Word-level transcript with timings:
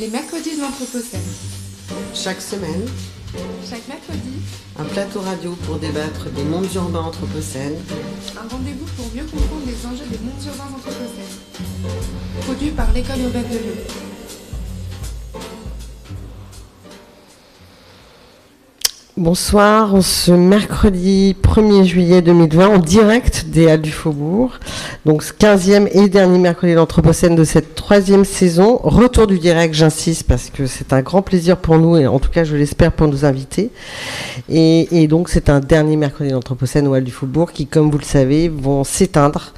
Les 0.00 0.08
mercredis 0.08 0.56
de 0.56 0.62
l'Anthropocène. 0.62 1.20
Chaque 2.14 2.40
semaine, 2.40 2.86
Chaque 3.68 3.86
mercredi, 3.86 4.40
un 4.78 4.84
plateau 4.84 5.20
radio 5.20 5.54
pour 5.66 5.76
débattre 5.76 6.30
des 6.30 6.42
mondes 6.42 6.72
urbains 6.74 7.00
anthropocènes, 7.00 7.76
un 8.34 8.48
rendez-vous 8.48 8.86
pour 8.96 9.04
mieux 9.14 9.24
comprendre 9.24 9.66
les 9.66 9.86
enjeux 9.86 10.06
des 10.10 10.18
mondes 10.24 10.42
urbains 10.46 10.74
anthropocènes. 10.74 11.36
Produit 12.40 12.70
par 12.70 12.90
l'École 12.94 13.20
urbaine 13.20 13.48
de 13.52 13.58
Lyon. 13.58 13.74
Bonsoir, 19.18 19.92
on 19.92 20.00
ce 20.00 20.32
mercredi 20.32 21.36
1er 21.42 21.84
juillet 21.84 22.22
2020 22.22 22.68
en 22.68 22.78
direct 22.78 23.44
des 23.48 23.68
Halles 23.68 23.82
du 23.82 23.92
Faubourg. 23.92 24.58
Donc 25.06 25.22
15e 25.22 25.88
et 25.92 26.10
dernier 26.10 26.38
mercredi 26.38 26.72
de 26.72 26.76
l'Anthropocène 26.76 27.34
de 27.34 27.44
cette 27.44 27.74
troisième 27.74 28.26
saison. 28.26 28.78
Retour 28.82 29.26
du 29.26 29.38
direct, 29.38 29.72
j'insiste, 29.72 30.24
parce 30.24 30.50
que 30.50 30.66
c'est 30.66 30.92
un 30.92 31.00
grand 31.00 31.22
plaisir 31.22 31.56
pour 31.56 31.78
nous 31.78 31.96
et 31.96 32.06
en 32.06 32.18
tout 32.18 32.28
cas 32.28 32.44
je 32.44 32.54
l'espère 32.54 32.92
pour 32.92 33.08
nos 33.08 33.24
invités. 33.24 33.70
Et, 34.50 35.06
donc 35.08 35.30
c'est 35.30 35.48
un 35.48 35.60
dernier 35.60 35.96
mercredi 35.96 36.28
de 36.28 36.34
l'Anthropocène 36.34 36.86
aux 36.86 36.92
Halles 36.92 37.04
du 37.04 37.12
Faubourg 37.12 37.52
qui, 37.52 37.66
comme 37.66 37.90
vous 37.90 37.98
le 37.98 38.04
savez, 38.04 38.48
vont 38.48 38.84
s'éteindre. 38.84 39.54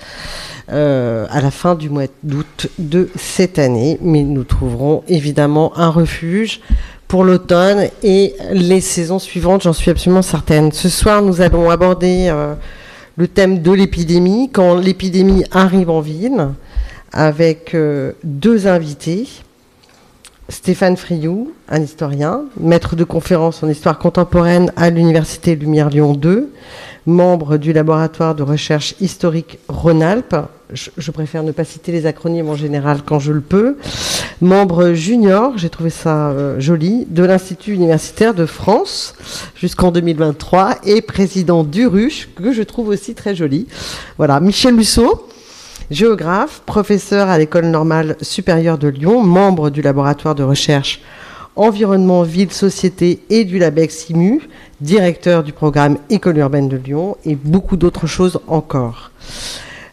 euh, 0.70 1.26
à 1.28 1.40
la 1.40 1.50
fin 1.50 1.74
du 1.74 1.90
mois 1.90 2.06
d'août 2.22 2.68
de 2.78 3.10
cette 3.16 3.58
année, 3.58 3.98
mais 4.00 4.22
nous 4.22 4.44
trouverons 4.44 5.02
évidemment 5.08 5.76
un 5.76 5.90
refuge 5.90 6.60
pour 7.08 7.24
l'automne 7.24 7.88
et 8.02 8.34
les 8.52 8.80
saisons 8.80 9.18
suivantes, 9.18 9.64
j'en 9.64 9.72
suis 9.72 9.90
absolument 9.90 10.22
certaine. 10.22 10.72
Ce 10.72 10.88
soir, 10.88 11.20
nous 11.20 11.42
allons 11.42 11.68
aborder 11.68 12.28
euh, 12.28 12.54
le 13.16 13.28
thème 13.28 13.60
de 13.62 13.72
l'épidémie, 13.72 14.50
quand 14.52 14.74
l'épidémie 14.74 15.44
arrive 15.50 15.90
en 15.90 16.00
ville, 16.00 16.48
avec 17.12 17.74
euh, 17.74 18.12
deux 18.24 18.66
invités. 18.66 19.28
Stéphane 20.48 20.96
Friou, 20.96 21.52
un 21.68 21.80
historien, 21.80 22.44
maître 22.58 22.96
de 22.96 23.04
conférence 23.04 23.62
en 23.62 23.68
histoire 23.68 23.98
contemporaine 23.98 24.72
à 24.76 24.90
l'Université 24.90 25.54
Lumière 25.56 25.88
Lyon 25.88 26.14
2, 26.14 26.52
membre 27.06 27.56
du 27.56 27.72
laboratoire 27.72 28.34
de 28.34 28.42
recherche 28.42 28.94
historique 29.00 29.58
Rhône-Alpes. 29.68 30.36
Je, 30.72 31.10
préfère 31.10 31.42
ne 31.42 31.52
pas 31.52 31.64
citer 31.64 31.92
les 31.92 32.06
acronymes 32.06 32.48
en 32.48 32.56
général 32.56 33.02
quand 33.04 33.18
je 33.18 33.32
le 33.32 33.40
peux. 33.40 33.76
Membre 34.40 34.92
junior, 34.92 35.56
j'ai 35.56 35.70
trouvé 35.70 35.90
ça 35.90 36.30
euh, 36.30 36.58
joli, 36.60 37.06
de 37.08 37.24
l'Institut 37.24 37.74
universitaire 37.74 38.34
de 38.34 38.46
France 38.46 39.14
jusqu'en 39.54 39.90
2023 39.90 40.76
et 40.84 41.02
président 41.02 41.64
du 41.64 41.86
RUCH, 41.86 42.30
que 42.34 42.52
je 42.52 42.62
trouve 42.62 42.88
aussi 42.88 43.14
très 43.14 43.34
joli. 43.34 43.66
Voilà, 44.16 44.40
Michel 44.40 44.74
Musso, 44.74 45.28
géographe, 45.90 46.62
professeur 46.64 47.28
à 47.28 47.38
l'École 47.38 47.66
normale 47.66 48.16
supérieure 48.22 48.78
de 48.78 48.88
Lyon, 48.88 49.22
membre 49.22 49.70
du 49.70 49.82
laboratoire 49.82 50.34
de 50.34 50.42
recherche 50.42 51.00
environnement, 51.56 52.22
ville, 52.22 52.52
société 52.52 53.20
et 53.30 53.44
du 53.44 53.58
LABEX 53.58 54.10
IMU, 54.10 54.40
directeur 54.80 55.42
du 55.42 55.52
programme 55.52 55.98
École 56.08 56.38
urbaine 56.38 56.68
de 56.68 56.76
Lyon 56.76 57.16
et 57.24 57.36
beaucoup 57.36 57.76
d'autres 57.76 58.06
choses 58.06 58.40
encore. 58.46 59.10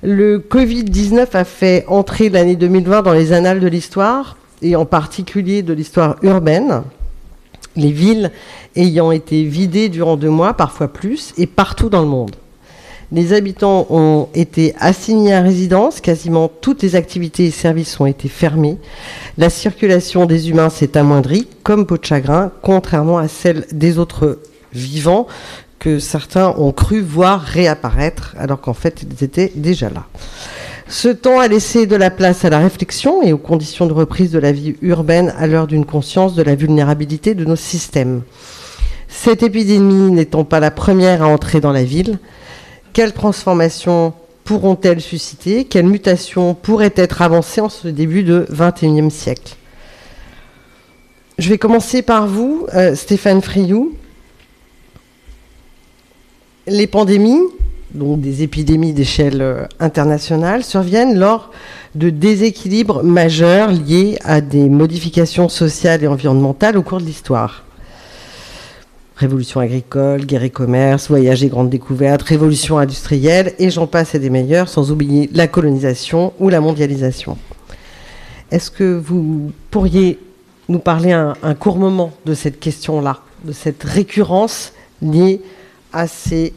Le 0.02 0.40
Covid-19 0.40 1.28
a 1.34 1.44
fait 1.44 1.84
entrer 1.90 2.30
l'année 2.30 2.56
2020 2.56 3.02
dans 3.02 3.12
les 3.12 3.34
annales 3.34 3.60
de 3.60 3.68
l'histoire 3.68 4.38
et 4.62 4.78
en 4.78 4.86
particulier 4.86 5.62
de 5.62 5.74
l'histoire 5.74 6.16
urbaine. 6.22 6.84
Les 7.76 7.92
villes 7.92 8.32
ayant 8.78 9.12
été 9.12 9.44
vidées 9.44 9.90
durant 9.90 10.16
deux 10.16 10.30
mois, 10.30 10.54
parfois 10.54 10.88
plus, 10.88 11.34
et 11.38 11.48
partout 11.48 11.90
dans 11.90 12.02
le 12.02 12.08
monde. 12.08 12.36
Les 13.12 13.34
habitants 13.34 13.88
ont 13.90 14.30
été 14.36 14.74
assignés 14.80 15.34
à 15.34 15.42
résidence, 15.42 16.00
quasiment 16.00 16.48
toutes 16.48 16.82
les 16.82 16.96
activités 16.96 17.48
et 17.48 17.52
services 17.52 18.00
ont 18.00 18.06
été 18.06 18.30
fermés. 18.30 18.78
La 19.38 19.50
circulation 19.50 20.26
des 20.26 20.50
humains 20.50 20.70
s'est 20.70 20.96
amoindrie, 20.96 21.48
comme 21.64 21.86
peau 21.86 21.98
de 21.98 22.06
chagrin, 22.06 22.52
contrairement 22.62 23.18
à 23.18 23.28
celle 23.28 23.66
des 23.74 23.98
autres 23.98 24.40
vivants 24.72 25.28
que 25.80 26.00
certains 26.00 26.54
ont 26.58 26.72
cru 26.72 27.02
voir 27.02 27.42
réapparaître, 27.42 28.36
alors 28.38 28.62
qu'en 28.62 28.74
fait 28.74 29.04
ils 29.04 29.24
étaient 29.24 29.52
déjà 29.56 29.90
là. 29.90 30.06
Ce 30.88 31.08
temps 31.08 31.40
a 31.40 31.48
laissé 31.48 31.86
de 31.86 31.96
la 31.96 32.10
place 32.10 32.46
à 32.46 32.50
la 32.50 32.60
réflexion 32.60 33.22
et 33.22 33.32
aux 33.32 33.38
conditions 33.38 33.86
de 33.86 33.94
reprise 33.94 34.32
de 34.32 34.40
la 34.40 34.52
vie 34.52 34.76
urbaine 34.82 35.34
à 35.38 35.48
l'heure 35.48 35.68
d'une 35.68 35.86
conscience 35.86 36.36
de 36.36 36.44
la 36.44 36.56
vulnérabilité 36.56 37.36
de 37.36 37.46
nos 37.46 37.56
systèmes. 37.56 38.24
Cette 39.08 39.44
épidémie 39.44 40.12
n'étant 40.12 40.44
pas 40.44 40.60
la 40.60 40.72
première 40.72 41.24
à 41.24 41.28
entrer 41.28 41.62
dans 41.62 41.72
la 41.72 41.84
ville, 41.84 42.20
quelles 42.94 43.14
transformations 43.14 44.14
pourront-elles 44.44 45.02
susciter? 45.02 45.66
Quelles 45.66 45.86
mutations 45.86 46.56
pourraient 46.56 46.94
être 46.96 47.22
avancées 47.22 47.62
en 47.62 47.70
ce 47.70 47.88
début 47.88 48.24
de 48.24 48.48
XXIe 48.52 49.12
siècle? 49.12 49.56
Je 51.38 51.50
vais 51.50 51.60
commencer 51.60 52.02
par 52.02 52.28
vous, 52.28 52.66
euh, 52.74 52.96
Stéphane 52.96 53.42
Friou. 53.44 53.94
Les 56.70 56.86
pandémies, 56.86 57.42
donc 57.96 58.22
des 58.22 58.44
épidémies 58.44 58.94
d'échelle 58.94 59.42
euh, 59.42 59.66
internationale, 59.80 60.64
surviennent 60.64 61.18
lors 61.18 61.50
de 61.96 62.12
déséquilibres 62.12 63.04
majeurs 63.04 63.72
liés 63.72 64.20
à 64.24 64.40
des 64.40 64.70
modifications 64.70 65.50
sociales 65.50 66.04
et 66.04 66.08
environnementales 66.08 66.78
au 66.78 66.84
cours 66.84 67.00
de 67.00 67.06
l'histoire. 67.06 67.64
Révolution 69.16 69.62
agricole, 69.62 70.28
guerre 70.28 70.44
et 70.44 70.52
commerce, 70.52 71.08
voyage 71.08 71.44
et 71.44 71.48
grandes 71.48 71.72
découvertes, 71.72 72.22
révolution 72.22 72.78
industrielle, 72.78 73.56
et 73.58 73.72
j'en 73.72 73.88
passe 73.88 74.14
et 74.14 74.20
des 74.20 74.30
meilleurs, 74.30 74.70
sans 74.70 74.92
oublier 74.92 75.28
la 75.34 75.48
colonisation 75.48 76.34
ou 76.40 76.50
la 76.50 76.62
mondialisation. 76.62 77.36
Est-ce 78.52 78.70
que 78.70 78.96
vous 78.96 79.52
pourriez 79.72 80.20
nous 80.68 80.80
parler 80.80 81.14
un, 81.14 81.34
un 81.42 81.56
court 81.56 81.78
moment 81.78 82.12
de 82.28 82.36
cette 82.36 82.60
question-là, 82.60 83.22
de 83.44 83.54
cette 83.54 83.82
récurrence 83.82 84.74
liée 85.02 85.42
à 85.94 86.08
ces 86.08 86.54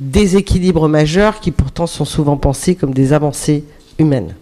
déséquilibres 0.00 0.88
majeurs 0.88 1.40
qui 1.40 1.50
pourtant 1.50 1.86
sont 1.86 2.04
souvent 2.04 2.36
pensés 2.36 2.74
comme 2.74 2.94
des 2.94 3.12
avancées 3.12 3.64
humaines 3.98 4.34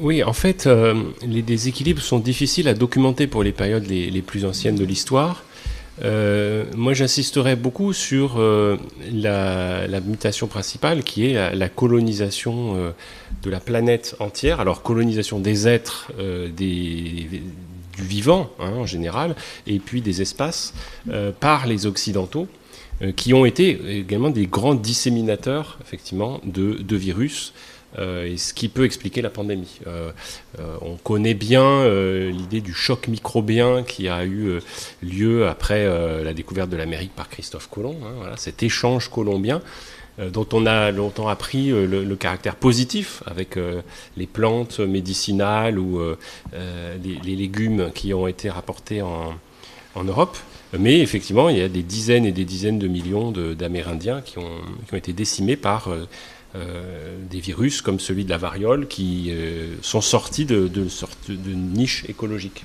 Oui, 0.00 0.22
en 0.22 0.32
fait, 0.32 0.66
euh, 0.66 0.94
les 1.26 1.42
déséquilibres 1.42 2.02
sont 2.02 2.20
difficiles 2.20 2.68
à 2.68 2.74
documenter 2.74 3.26
pour 3.26 3.42
les 3.42 3.52
périodes 3.52 3.86
les, 3.86 4.22
plus 4.22 4.44
anciennes 4.44 4.76
de 4.76 4.84
l'histoire. 4.84 5.44
Euh, 6.04 6.64
moi, 6.76 6.92
j'insisterai 6.92 7.56
beaucoup 7.56 7.92
sur 7.92 8.34
euh, 8.38 8.76
la, 9.10 10.00
mutation 10.00 10.46
principale 10.46 11.02
qui 11.02 11.26
est 11.26 11.32
la, 11.32 11.54
la 11.54 11.68
colonisation 11.68 12.92
de 13.42 13.50
la 13.50 13.60
planète 13.60 14.14
entière. 14.20 14.60
Alors, 14.60 14.82
colonisation 14.82 15.40
des 15.40 15.66
êtres, 15.66 16.12
des, 16.56 17.42
du 17.96 18.02
vivant 18.02 18.50
hein, 18.58 18.72
en 18.72 18.86
général, 18.86 19.34
et 19.66 19.78
puis 19.78 20.00
des 20.00 20.22
espaces 20.22 20.74
euh, 21.10 21.32
par 21.32 21.66
les 21.66 21.86
Occidentaux 21.86 22.48
qui 23.14 23.34
ont 23.34 23.44
été 23.44 23.98
également 23.98 24.30
des 24.30 24.46
grands 24.46 24.74
disséminateurs, 24.74 25.78
effectivement, 25.82 26.40
de, 26.44 26.96
virus. 26.96 27.52
Euh, 27.98 28.26
et 28.26 28.36
ce 28.36 28.52
qui 28.52 28.68
peut 28.68 28.84
expliquer 28.84 29.22
la 29.22 29.30
pandémie. 29.30 29.80
Euh, 29.86 30.10
euh, 30.58 30.76
on 30.82 30.96
connaît 30.96 31.34
bien 31.34 31.86
l'idée 32.30 32.60
du 32.60 32.74
choc 32.74 33.08
microbien 33.08 33.82
qui 33.82 34.08
a 34.08 34.24
eu 34.24 34.60
lieu 35.02 35.46
après 35.48 35.86
la 36.22 36.34
découverte 36.34 36.68
de 36.70 36.76
l'Amérique 36.76 37.14
par 37.14 37.28
Christophe 37.28 37.68
Colomb, 37.68 37.96
hein, 38.04 38.14
voilà, 38.18 38.36
cet 38.36 38.62
échange 38.62 39.08
colombien 39.08 39.62
dont 40.18 40.46
on 40.52 40.64
a 40.64 40.90
longtemps 40.92 41.28
appris 41.28 41.68
le, 41.68 42.04
le 42.04 42.16
caractère 42.16 42.56
positif 42.56 43.22
avec 43.26 43.58
les 44.16 44.26
plantes 44.26 44.80
médicinales 44.80 45.78
ou 45.78 46.00
les, 46.52 47.36
légumes 47.36 47.90
qui 47.94 48.14
ont 48.14 48.26
été 48.26 48.48
rapportés 48.48 49.02
en, 49.02 49.34
Europe. 49.96 50.36
Mais 50.78 51.00
effectivement, 51.00 51.48
il 51.48 51.58
y 51.58 51.62
a 51.62 51.68
des 51.68 51.82
dizaines 51.82 52.26
et 52.26 52.32
des 52.32 52.44
dizaines 52.44 52.78
de 52.78 52.88
millions 52.88 53.30
d'Amérindiens 53.30 54.20
qui 54.20 54.38
ont, 54.38 54.60
été 54.92 55.12
décimés 55.12 55.56
par 55.56 55.88
euh, 56.56 57.16
des 57.28 57.40
virus 57.40 57.82
comme 57.82 57.98
celui 57.98 58.24
de 58.24 58.30
la 58.30 58.38
variole 58.38 58.86
qui 58.86 59.26
euh, 59.30 59.74
sont 59.82 60.00
sortis 60.00 60.46
de, 60.46 60.68
de 60.68 60.88
sorte 60.88 61.30
de 61.30 61.52
niche 61.52 62.04
écologique. 62.08 62.64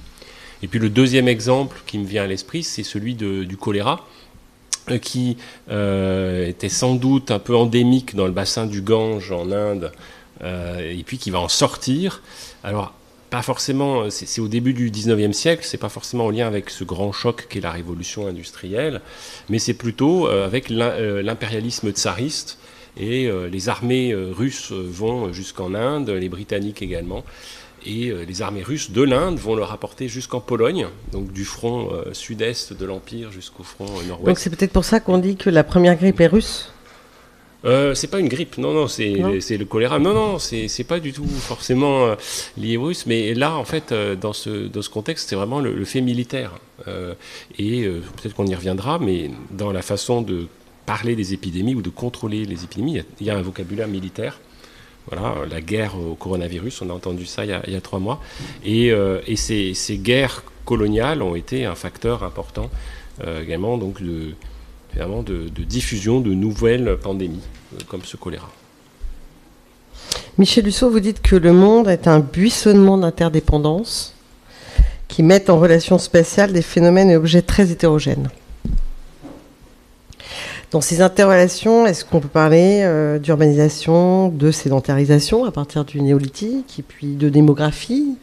Et 0.63 0.67
puis 0.67 0.79
le 0.79 0.89
deuxième 0.89 1.27
exemple 1.27 1.81
qui 1.87 1.97
me 1.97 2.05
vient 2.05 2.23
à 2.23 2.27
l'esprit, 2.27 2.63
c'est 2.63 2.83
celui 2.83 3.15
du 3.15 3.57
choléra, 3.57 3.93
euh, 3.95 4.03
qui 4.99 5.37
euh, 5.69 6.47
était 6.47 6.69
sans 6.69 6.95
doute 6.95 7.31
un 7.31 7.39
peu 7.39 7.55
endémique 7.55 8.15
dans 8.15 8.25
le 8.25 8.31
bassin 8.31 8.65
du 8.65 8.81
Gange 8.81 9.31
en 9.31 9.51
Inde, 9.51 9.91
et 10.43 11.03
puis 11.05 11.19
qui 11.19 11.29
va 11.29 11.39
en 11.39 11.47
sortir. 11.47 12.23
Alors 12.63 12.93
pas 13.31 13.41
forcément, 13.41 14.09
c'est 14.09 14.41
au 14.41 14.49
début 14.49 14.73
du 14.73 14.91
19e 14.91 15.31
siècle, 15.31 15.63
c'est 15.65 15.77
pas 15.77 15.87
forcément 15.87 16.25
en 16.25 16.31
lien 16.31 16.47
avec 16.47 16.69
ce 16.69 16.83
grand 16.83 17.13
choc 17.13 17.47
qu'est 17.49 17.61
la 17.61 17.71
révolution 17.71 18.27
industrielle, 18.27 18.99
mais 19.47 19.57
c'est 19.57 19.73
plutôt 19.73 20.27
euh, 20.27 20.45
avec 20.45 20.69
l'impérialisme 20.69 21.91
tsariste. 21.91 22.57
Et 22.97 23.27
euh, 23.27 23.47
les 23.47 23.69
armées 23.69 24.11
euh, 24.11 24.33
russes 24.33 24.73
vont 24.73 25.31
jusqu'en 25.31 25.73
Inde, 25.75 26.09
les 26.09 26.27
Britanniques 26.27 26.81
également. 26.81 27.23
Et 27.85 28.13
les 28.27 28.41
armées 28.41 28.61
russes 28.61 28.91
de 28.91 29.01
l'Inde 29.01 29.37
vont 29.39 29.55
le 29.55 29.63
rapporter 29.63 30.07
jusqu'en 30.07 30.39
Pologne, 30.39 30.87
donc 31.11 31.31
du 31.33 31.45
front 31.45 31.89
sud-est 32.13 32.73
de 32.73 32.85
l'Empire 32.85 33.31
jusqu'au 33.31 33.63
front 33.63 33.85
nord-ouest. 34.07 34.25
Donc 34.25 34.39
c'est 34.39 34.49
peut-être 34.49 34.73
pour 34.73 34.85
ça 34.85 34.99
qu'on 34.99 35.17
dit 35.17 35.35
que 35.35 35.49
la 35.49 35.63
première 35.63 35.95
grippe 35.95 36.21
est 36.21 36.27
russe? 36.27 36.71
Euh, 37.63 37.93
c'est 37.93 38.07
pas 38.07 38.19
une 38.19 38.27
grippe, 38.27 38.57
non, 38.57 38.73
non, 38.73 38.87
c'est 38.87 39.13
le 39.13 39.65
choléra. 39.65 39.99
Non, 39.99 40.13
non, 40.13 40.39
c'est 40.39 40.83
pas 40.83 40.99
du 40.99 41.13
tout 41.13 41.27
forcément 41.27 42.05
euh, 42.05 42.15
lié 42.57 42.77
au 42.77 42.81
virus. 42.81 43.05
Mais 43.05 43.33
là, 43.33 43.55
en 43.55 43.65
fait, 43.65 43.91
euh, 43.91 44.15
dans, 44.15 44.33
ce, 44.33 44.67
dans 44.67 44.81
ce 44.81 44.89
contexte, 44.89 45.29
c'est 45.29 45.35
vraiment 45.35 45.59
le, 45.59 45.85
fait 45.85 46.01
militaire. 46.01 46.53
et 47.59 47.83
peut-être 48.17 48.35
qu'on 48.35 48.47
y 48.47 48.55
reviendra, 48.55 48.97
mais 48.99 49.29
dans 49.51 49.71
la 49.71 49.81
façon 49.81 50.21
de 50.21 50.47
parler 50.85 51.15
des 51.15 51.33
épidémies 51.33 51.75
ou 51.75 51.81
de 51.81 51.89
contrôler 51.89 52.45
les 52.45 52.63
épidémies, 52.63 53.01
il 53.19 53.27
y 53.27 53.29
a, 53.29 53.37
un 53.37 53.41
vocabulaire 53.41 53.87
militaire. 53.87 54.39
Voilà, 55.09 55.35
la 55.49 55.61
guerre 55.61 55.95
au 55.97 56.15
coronavirus, 56.15 56.83
on 56.83 56.89
a 56.89 56.93
entendu 56.93 57.25
ça 57.25 57.43
il 57.43 57.49
y 57.49 57.75
a, 57.75 57.81
trois 57.81 57.99
mois. 57.99 58.21
Et, 58.63 58.87
et 59.27 59.35
ces, 59.35 59.97
guerres 59.97 60.43
coloniales 60.63 61.21
ont 61.21 61.35
été 61.35 61.65
un 61.65 61.75
facteur 61.75 62.23
important 62.23 62.69
également 63.41 63.77
donc 63.77 64.01
de, 65.23 65.63
diffusion 65.63 66.19
de 66.19 66.33
nouvelles 66.33 66.97
pandémies 67.01 67.41
euh, 67.73 67.77
comme 67.87 68.03
ce 68.03 68.17
choléra. 68.17 68.49
Michel 70.37 70.63
Dussault, 70.63 70.89
vous 70.89 70.99
dites 70.99 71.21
que 71.21 71.35
le 71.35 71.53
monde 71.53 71.87
est 71.87 72.07
un 72.07 72.19
buissonnement 72.19 72.97
d'interdépendance 72.97 74.15
qui 75.07 75.23
met 75.23 75.49
en 75.49 75.59
relation 75.59 75.97
spatiale 75.97 76.53
des 76.53 76.61
phénomènes 76.61 77.09
et 77.09 77.17
objets 77.17 77.41
très 77.41 77.71
hétérogènes. 77.71 78.29
Dans 80.71 80.79
ces 80.79 81.01
interrelations, 81.01 81.85
est-ce 81.85 82.05
qu'on 82.05 82.21
peut 82.21 82.29
parler 82.29 82.83
euh, 82.83 83.19
d'urbanisation, 83.19 84.29
de 84.29 84.51
sédentarisation 84.51 85.43
à 85.43 85.51
partir 85.51 85.83
du 85.83 86.01
néolithique, 86.01 86.79
et 86.79 86.81
puis 86.81 87.15
de 87.15 87.27
démographie, 87.27 88.15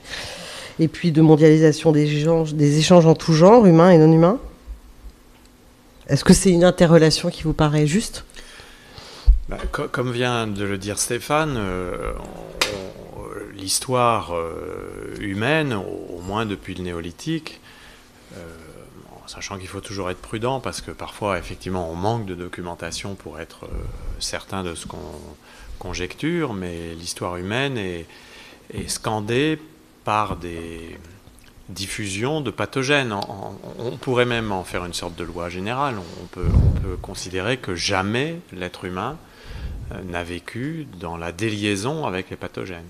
et 0.78 0.88
puis 0.88 1.12
de 1.12 1.20
mondialisation 1.20 1.92
des 1.92 2.78
échanges, 2.78 3.04
en 3.04 3.14
tout 3.14 3.34
genre, 3.34 3.66
humains 3.66 3.90
et 3.90 3.98
non 3.98 4.10
humains? 4.10 4.38
Est-ce 6.08 6.24
que 6.24 6.32
c'est 6.32 6.50
une 6.50 6.64
interrelation 6.64 7.28
qui 7.28 7.42
vous 7.42 7.52
paraît 7.52 7.86
juste? 7.86 8.24
Bah, 9.50 9.58
Comme 9.70 10.10
vient 10.10 10.46
de 10.46 10.64
le 10.64 10.78
dire 10.78 10.98
Stéphane, 10.98 11.54
euh, 11.58 12.12
l'histoire 13.58 14.34
euh, 14.34 15.14
humaine, 15.20 15.74
au, 15.74 16.22
moins 16.22 16.46
depuis 16.46 16.74
le 16.74 16.82
néolithique, 16.82 17.60
euh, 19.28 19.34
sachant 19.34 19.58
qu'il 19.58 19.68
faut 19.68 19.80
toujours 19.80 20.10
être 20.10 20.20
prudent 20.20 20.60
parce 20.60 20.80
que 20.80 20.90
parfois 20.90 21.38
effectivement 21.38 21.90
on 21.90 21.94
manque 21.94 22.26
de 22.26 22.34
documentation 22.34 23.14
pour 23.14 23.40
être 23.40 23.68
certain 24.18 24.62
de 24.62 24.74
ce 24.74 24.86
qu'on 24.86 24.98
conjecture, 25.78 26.54
mais 26.54 26.94
l'histoire 26.94 27.36
humaine 27.36 27.78
est 27.78 28.06
scandée 28.88 29.60
par 30.04 30.36
des 30.36 30.98
diffusion 31.68 32.40
de 32.40 32.50
pathogènes. 32.50 33.14
On, 33.78 33.96
pourrait 33.96 34.24
même 34.24 34.52
en 34.52 34.64
faire 34.64 34.84
une 34.84 34.94
sorte 34.94 35.16
de 35.16 35.24
loi 35.24 35.48
générale. 35.48 35.96
On 36.22 36.26
peut, 36.26 36.46
considérer 37.02 37.58
que 37.58 37.74
jamais 37.74 38.40
l'être 38.52 38.86
humain 38.86 39.18
euh, 39.92 40.02
n'a 40.04 40.24
vécu 40.24 40.86
dans 40.98 41.18
la 41.18 41.32
déliaison 41.32 42.06
avec 42.06 42.30
les 42.30 42.36
pathogènes. 42.36 42.88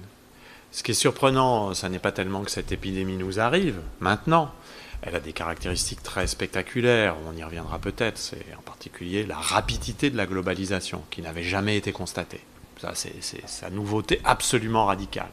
Ce 0.70 0.82
qui 0.82 0.92
est 0.92 0.94
surprenant, 0.94 1.74
ce 1.74 1.86
n'est 1.86 1.98
pas 1.98 2.12
tellement 2.12 2.42
que 2.42 2.50
cette 2.50 2.70
épidémie 2.70 3.16
nous 3.16 3.40
arrive 3.40 3.80
maintenant. 4.00 4.52
Elle 5.02 5.14
a 5.14 5.20
des 5.20 5.32
caractéristiques 5.32 6.02
très 6.02 6.26
spectaculaires, 6.26 7.14
on 7.26 7.36
y 7.36 7.44
reviendra 7.44 7.78
peut-être, 7.78 8.18
c'est 8.18 8.44
en 8.58 8.62
particulier 8.62 9.24
la 9.24 9.36
rapidité 9.36 10.10
de 10.10 10.16
la 10.16 10.26
globalisation 10.26 11.02
qui 11.10 11.22
n'avait 11.22 11.44
jamais 11.44 11.76
été 11.76 11.92
constatée. 11.92 12.40
Ça, 12.80 12.92
c'est 12.94 13.22
sa 13.46 13.70
nouveauté 13.70 14.20
absolument 14.24 14.86
radicale. 14.86 15.30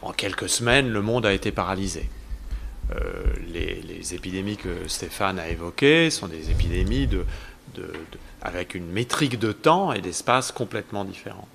En 0.00 0.12
quelques 0.12 0.48
semaines, 0.48 0.90
le 0.90 1.02
monde 1.02 1.26
a 1.26 1.32
été 1.32 1.52
paralysé. 1.52 2.08
Euh, 2.90 3.22
les, 3.52 4.14
épidémies 4.14 4.56
que 4.56 4.88
Stéphane 4.88 5.38
a 5.38 5.48
évoquées 5.48 6.10
sont 6.10 6.26
des 6.26 6.50
épidémies 6.50 7.08
avec 8.42 8.74
une 8.74 8.86
métrique 8.86 9.38
de 9.38 9.52
temps 9.52 9.92
et 9.92 10.00
d'espace 10.00 10.50
complètement 10.50 11.04
différente. 11.04 11.48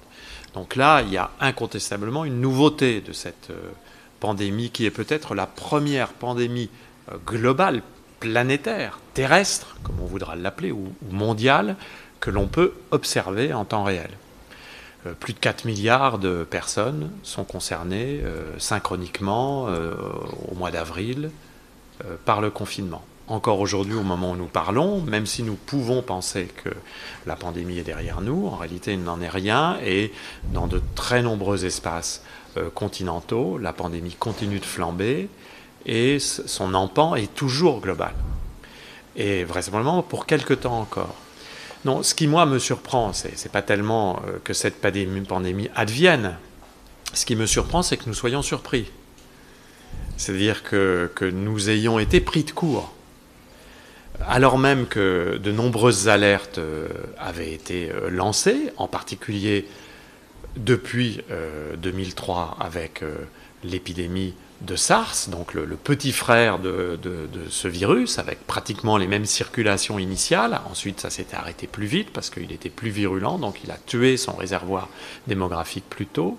Donc 0.54 0.76
là, 0.76 1.02
il 1.02 1.12
y 1.12 1.18
a 1.18 1.30
incontestablement 1.40 2.26
une 2.26 2.40
nouveauté 2.40 3.02
de 3.02 3.12
cette 3.12 3.50
euh, 3.52 3.72
pandémie 4.20 4.72
qui 4.72 4.86
est 4.86 4.92
peut-être 4.92 5.36
la 5.36 5.46
première 5.46 6.14
pandémie 6.14 6.70
globale, 7.26 7.82
planétaire, 8.20 9.00
terrestre, 9.14 9.78
comme 9.84 10.00
on 10.02 10.06
voudra 10.06 10.36
l'appeler, 10.36 10.72
ou 10.72 10.94
mondiale, 11.12 11.76
que 12.20 12.30
l'on 12.30 12.48
peut 12.48 12.74
observer 12.92 13.54
en 13.54 13.66
temps 13.66 13.84
réel. 13.84 14.10
Euh, 15.06 15.14
plus 15.14 15.34
de 15.34 15.40
4 15.40 15.66
milliards 15.66 16.20
de 16.20 16.46
personnes 16.50 17.12
sont 17.24 17.44
concernées 17.44 18.22
euh, 18.24 18.58
synchroniquement 18.58 19.68
euh, 19.68 19.94
au 20.50 20.56
mois 20.56 20.72
d'avril 20.72 21.32
par 22.26 22.42
le 22.42 22.52
confinement. 22.52 23.04
Encore 23.28 23.60
aujourd'hui, 23.60 23.96
au 23.96 24.04
moment 24.04 24.34
où 24.34 24.36
nous 24.36 24.46
parlons, 24.46 25.02
même 25.02 25.26
si 25.26 25.42
nous 25.42 25.56
pouvons 25.56 26.04
penser 26.04 26.48
que 26.64 26.70
la 27.26 27.36
pandémie 27.36 27.80
est 27.80 27.84
derrière 27.84 28.22
nous, 28.22 28.46
en 28.46 28.56
réalité 28.56 28.94
il 28.94 29.04
n'en 29.04 29.20
est 29.20 29.28
rien 29.28 29.80
et 29.84 30.14
dans 30.54 30.68
de 30.68 30.80
très 30.94 31.24
nombreux 31.24 31.66
espaces 31.66 32.22
continentaux, 32.76 33.58
la 33.58 33.74
pandémie 33.74 34.14
continue 34.14 34.60
de 34.60 34.66
flamber 34.66 35.28
et 35.88 36.20
son 36.20 36.74
empan 36.74 37.16
est 37.16 37.34
toujours 37.34 37.82
global. 37.82 38.14
Et 39.16 39.46
vraisemblablement 39.46 40.04
pour 40.04 40.26
quelque 40.26 40.54
temps 40.54 40.80
encore. 40.80 41.16
Non, 41.86 42.04
ce 42.04 42.14
qui 42.14 42.28
moi 42.28 42.46
me 42.46 42.60
surprend, 42.60 43.14
c'est 43.14 43.44
n'est 43.44 43.52
pas 43.52 43.62
tellement 43.62 44.22
euh, 44.28 44.38
que 44.44 44.54
cette 44.54 44.82
pandémie 44.82 45.70
advienne. 45.76 46.36
Ce 47.14 47.26
qui 47.26 47.36
me 47.36 47.46
surprend, 47.46 47.82
c'est 47.82 47.98
que 47.98 48.04
nous 48.08 48.14
soyons 48.14 48.42
surpris. 48.42 48.92
C'est-à-dire 50.18 50.64
que, 50.64 51.10
nous 51.32 51.70
ayons 51.70 52.00
été 52.00 52.20
pris 52.20 52.44
de 52.44 52.52
court. 52.52 52.94
Alors 54.28 54.58
même 54.58 54.88
que 54.88 55.40
de 55.42 55.52
nombreuses 55.52 56.10
alertes 56.10 56.58
euh, 56.58 56.90
avaient 57.18 57.54
été 57.54 57.90
euh, 57.90 58.10
lancées, 58.10 58.72
en 58.78 58.88
particulier 58.88 59.68
depuis 60.56 61.22
2003 61.78 62.58
avec 62.60 63.04
l'épidémie 63.64 64.34
de 64.62 64.76
SARS, 64.76 65.30
donc 65.30 65.54
le, 65.54 65.68
petit 65.76 66.12
frère 66.12 66.60
de, 66.60 66.98
ce 67.50 67.68
virus, 67.68 68.18
avec 68.20 68.46
pratiquement 68.48 68.98
les 68.98 69.08
mêmes 69.08 69.26
circulations 69.26 70.00
initiales. 70.00 70.60
Ensuite, 70.70 71.00
ça 71.00 71.10
s'était 71.10 71.36
arrêté 71.36 71.68
plus 71.68 71.86
vite 71.86 72.10
parce 72.12 72.30
qu'il 72.30 72.52
était 72.52 72.70
plus 72.70 72.90
virulent, 72.90 73.38
donc 73.38 73.60
il 73.64 73.72
a 73.72 73.78
tué 73.86 74.18
son 74.18 74.34
réservoir 74.34 74.90
démographique 75.28 75.86
plus 75.90 76.08
tôt. 76.08 76.38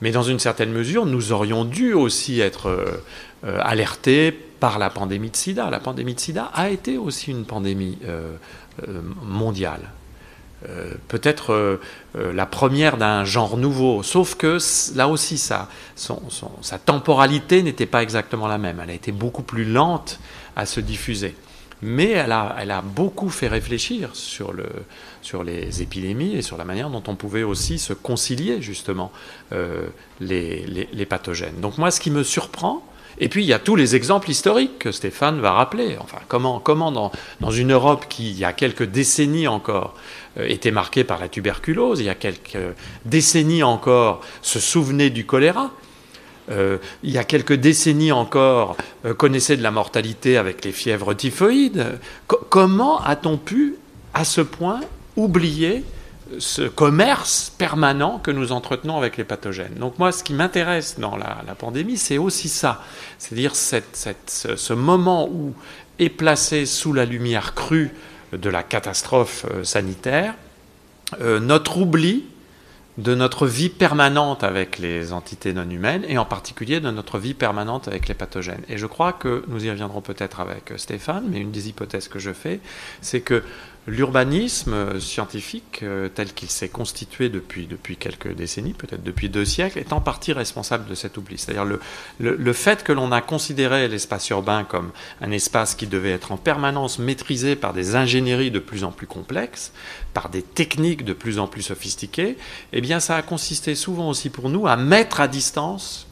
Mais 0.00 0.12
dans 0.12 0.22
une 0.22 0.38
certaine 0.38 0.72
mesure, 0.72 1.04
nous 1.04 1.32
aurions 1.32 1.64
dû 1.64 1.92
aussi 1.92 2.40
être 2.40 2.68
euh, 3.44 3.58
alertés 3.60 4.32
par 4.32 4.78
la 4.78 4.90
pandémie 4.90 5.30
de 5.30 5.36
sida. 5.36 5.68
La 5.70 5.80
pandémie 5.80 6.14
de 6.14 6.20
sida 6.20 6.50
a 6.54 6.70
été 6.70 6.96
aussi 6.98 7.30
une 7.30 7.44
pandémie 7.44 7.98
euh, 8.06 8.36
euh, 8.88 9.00
mondiale. 9.22 9.90
Euh, 10.68 10.92
peut-être 11.08 11.54
euh, 11.54 11.80
euh, 12.16 12.34
la 12.34 12.44
première 12.44 12.98
d'un 12.98 13.24
genre 13.24 13.56
nouveau, 13.56 14.02
sauf 14.02 14.34
que 14.34 14.58
là 14.94 15.08
aussi 15.08 15.38
sa, 15.38 15.68
temporalité 16.84 17.62
n'était 17.62 17.86
pas 17.86 18.02
exactement 18.02 18.46
la 18.46 18.58
même, 18.58 18.78
elle 18.82 18.90
a 18.90 18.92
été 18.94 19.10
beaucoup 19.10 19.42
plus 19.42 19.64
lente 19.64 20.20
à 20.56 20.66
se 20.66 20.80
diffuser. 20.80 21.34
Mais 21.82 22.10
elle 22.10 22.32
a, 22.32 22.82
beaucoup 22.82 23.30
fait 23.30 23.48
réfléchir 23.48 24.10
sur, 24.12 24.52
le, 24.52 24.66
sur 25.22 25.42
les 25.44 25.80
épidémies 25.80 26.36
et 26.36 26.42
sur 26.42 26.58
la 26.58 26.66
manière 26.66 26.90
dont 26.90 27.02
on 27.06 27.16
pouvait 27.16 27.42
aussi 27.42 27.78
se 27.78 27.94
concilier 27.94 28.60
justement 28.60 29.12
les, 30.20 30.86
les 30.92 31.06
pathogènes. 31.06 31.58
Donc 31.62 31.78
moi, 31.78 31.90
ce 31.90 31.98
qui 31.98 32.10
me 32.10 32.22
surprend, 32.22 32.84
et 33.18 33.28
puis 33.28 33.42
il 33.42 33.46
y 33.46 33.52
a 33.52 33.58
tous 33.58 33.76
les 33.76 33.96
exemples 33.96 34.30
historiques 34.30 34.78
que 34.78 34.92
Stéphane 34.92 35.40
va 35.40 35.52
rappeler. 35.52 35.96
Comment, 36.28 36.92
dans 37.40 37.50
une 37.50 37.72
Europe 37.72 38.06
qui, 38.08 38.30
il 38.30 38.38
y 38.38 38.44
a 38.44 38.52
quelques 38.52 38.84
décennies 38.84 39.48
encore, 39.48 39.94
euh, 40.38 40.46
était 40.48 40.70
marquée 40.70 41.04
par 41.04 41.18
la 41.18 41.28
tuberculose, 41.28 42.00
il 42.00 42.06
y 42.06 42.10
a 42.10 42.14
quelques 42.14 42.58
décennies 43.04 43.62
encore, 43.62 44.20
se 44.42 44.60
souvenait 44.60 45.10
du 45.10 45.26
choléra, 45.26 45.72
euh, 46.50 46.78
il 47.02 47.10
y 47.10 47.18
a 47.18 47.24
quelques 47.24 47.54
décennies 47.54 48.12
encore, 48.12 48.76
euh, 49.04 49.14
connaissait 49.14 49.56
de 49.56 49.62
la 49.62 49.70
mortalité 49.70 50.36
avec 50.36 50.64
les 50.64 50.72
fièvres 50.72 51.14
typhoïdes. 51.14 51.98
comment 52.26 53.00
a-t-on 53.02 53.36
pu, 53.36 53.76
à 54.14 54.24
ce 54.24 54.40
point, 54.40 54.80
oublier 55.16 55.84
ce 56.38 56.62
commerce 56.62 57.52
permanent 57.56 58.18
que 58.18 58.30
nous 58.30 58.52
entretenons 58.52 58.96
avec 58.96 59.16
les 59.16 59.24
pathogènes. 59.24 59.74
Donc 59.74 59.98
moi, 59.98 60.12
ce 60.12 60.22
qui 60.22 60.34
m'intéresse 60.34 60.98
dans 60.98 61.16
la, 61.16 61.54
pandémie, 61.58 61.96
c'est 61.96 62.18
aussi 62.18 62.48
ça, 62.48 62.82
c'est-à-dire 63.18 63.54
ce, 63.54 64.72
moment 64.72 65.28
où 65.28 65.54
est 65.98 66.08
placé 66.08 66.66
sous 66.66 66.92
la 66.92 67.04
lumière 67.04 67.54
crue 67.54 67.90
de 68.32 68.48
la 68.48 68.62
catastrophe 68.62 69.44
euh, 69.50 69.64
sanitaire 69.64 70.34
euh, 71.20 71.40
notre 71.40 71.78
oubli 71.78 72.24
de 72.98 73.14
notre 73.14 73.46
vie 73.46 73.70
permanente 73.70 74.44
avec 74.44 74.78
les 74.78 75.12
entités 75.12 75.52
non 75.52 75.68
humaines 75.68 76.04
et 76.06 76.18
en 76.18 76.24
particulier 76.24 76.80
de 76.80 76.90
notre 76.90 77.18
vie 77.18 77.34
permanente 77.34 77.88
avec 77.88 78.08
les 78.08 78.14
pathogènes. 78.14 78.62
Et 78.68 78.78
je 78.78 78.86
crois 78.86 79.12
que 79.12 79.42
nous 79.48 79.64
y 79.64 79.70
reviendrons 79.70 80.02
peut-être 80.02 80.40
avec 80.40 80.72
Stéphane, 80.76 81.24
mais 81.28 81.40
une 81.40 81.50
des 81.50 81.68
hypothèses 81.68 82.08
que 82.08 82.18
je 82.18 82.32
fais, 82.32 82.60
c'est 83.00 83.20
que 83.20 83.42
l'urbanisme 83.90 85.00
scientifique 85.00 85.80
euh, 85.82 86.08
tel 86.08 86.32
qu'il 86.32 86.48
s'est 86.48 86.68
constitué 86.68 87.28
depuis, 87.28 87.66
depuis 87.66 87.96
quelques 87.96 88.34
décennies, 88.34 88.72
peut-être 88.72 89.02
depuis 89.02 89.28
deux 89.28 89.44
siècles, 89.44 89.78
est 89.78 89.92
en 89.92 90.00
partie 90.00 90.32
responsable 90.32 90.88
de 90.88 90.94
cet 90.94 91.16
oubli. 91.16 91.36
C'est-à-dire 91.38 91.64
le, 91.64 91.80
le, 92.20 92.36
le, 92.36 92.52
fait 92.52 92.84
que 92.84 92.92
l'on 92.92 93.10
a 93.10 93.20
considéré 93.20 93.88
l'espace 93.88 94.30
urbain 94.30 94.64
comme 94.64 94.92
un 95.20 95.32
espace 95.32 95.74
qui 95.74 95.88
devait 95.88 96.12
être 96.12 96.30
en 96.30 96.36
permanence 96.36 96.98
maîtrisé 97.00 97.56
par 97.56 97.72
des 97.72 97.96
ingénieries 97.96 98.52
de 98.52 98.60
plus 98.60 98.84
en 98.84 98.92
plus 98.92 99.08
complexes, 99.08 99.72
par 100.14 100.28
des 100.28 100.42
techniques 100.42 101.04
de 101.04 101.12
plus 101.12 101.40
en 101.40 101.48
plus 101.48 101.62
sophistiquées, 101.62 102.36
eh 102.72 102.80
bien 102.80 103.00
ça 103.00 103.16
a 103.16 103.22
consisté 103.22 103.74
souvent 103.74 104.08
aussi 104.08 104.30
pour 104.30 104.50
nous 104.50 104.68
à 104.68 104.76
mettre 104.76 105.20
à 105.20 105.26
distance 105.26 106.06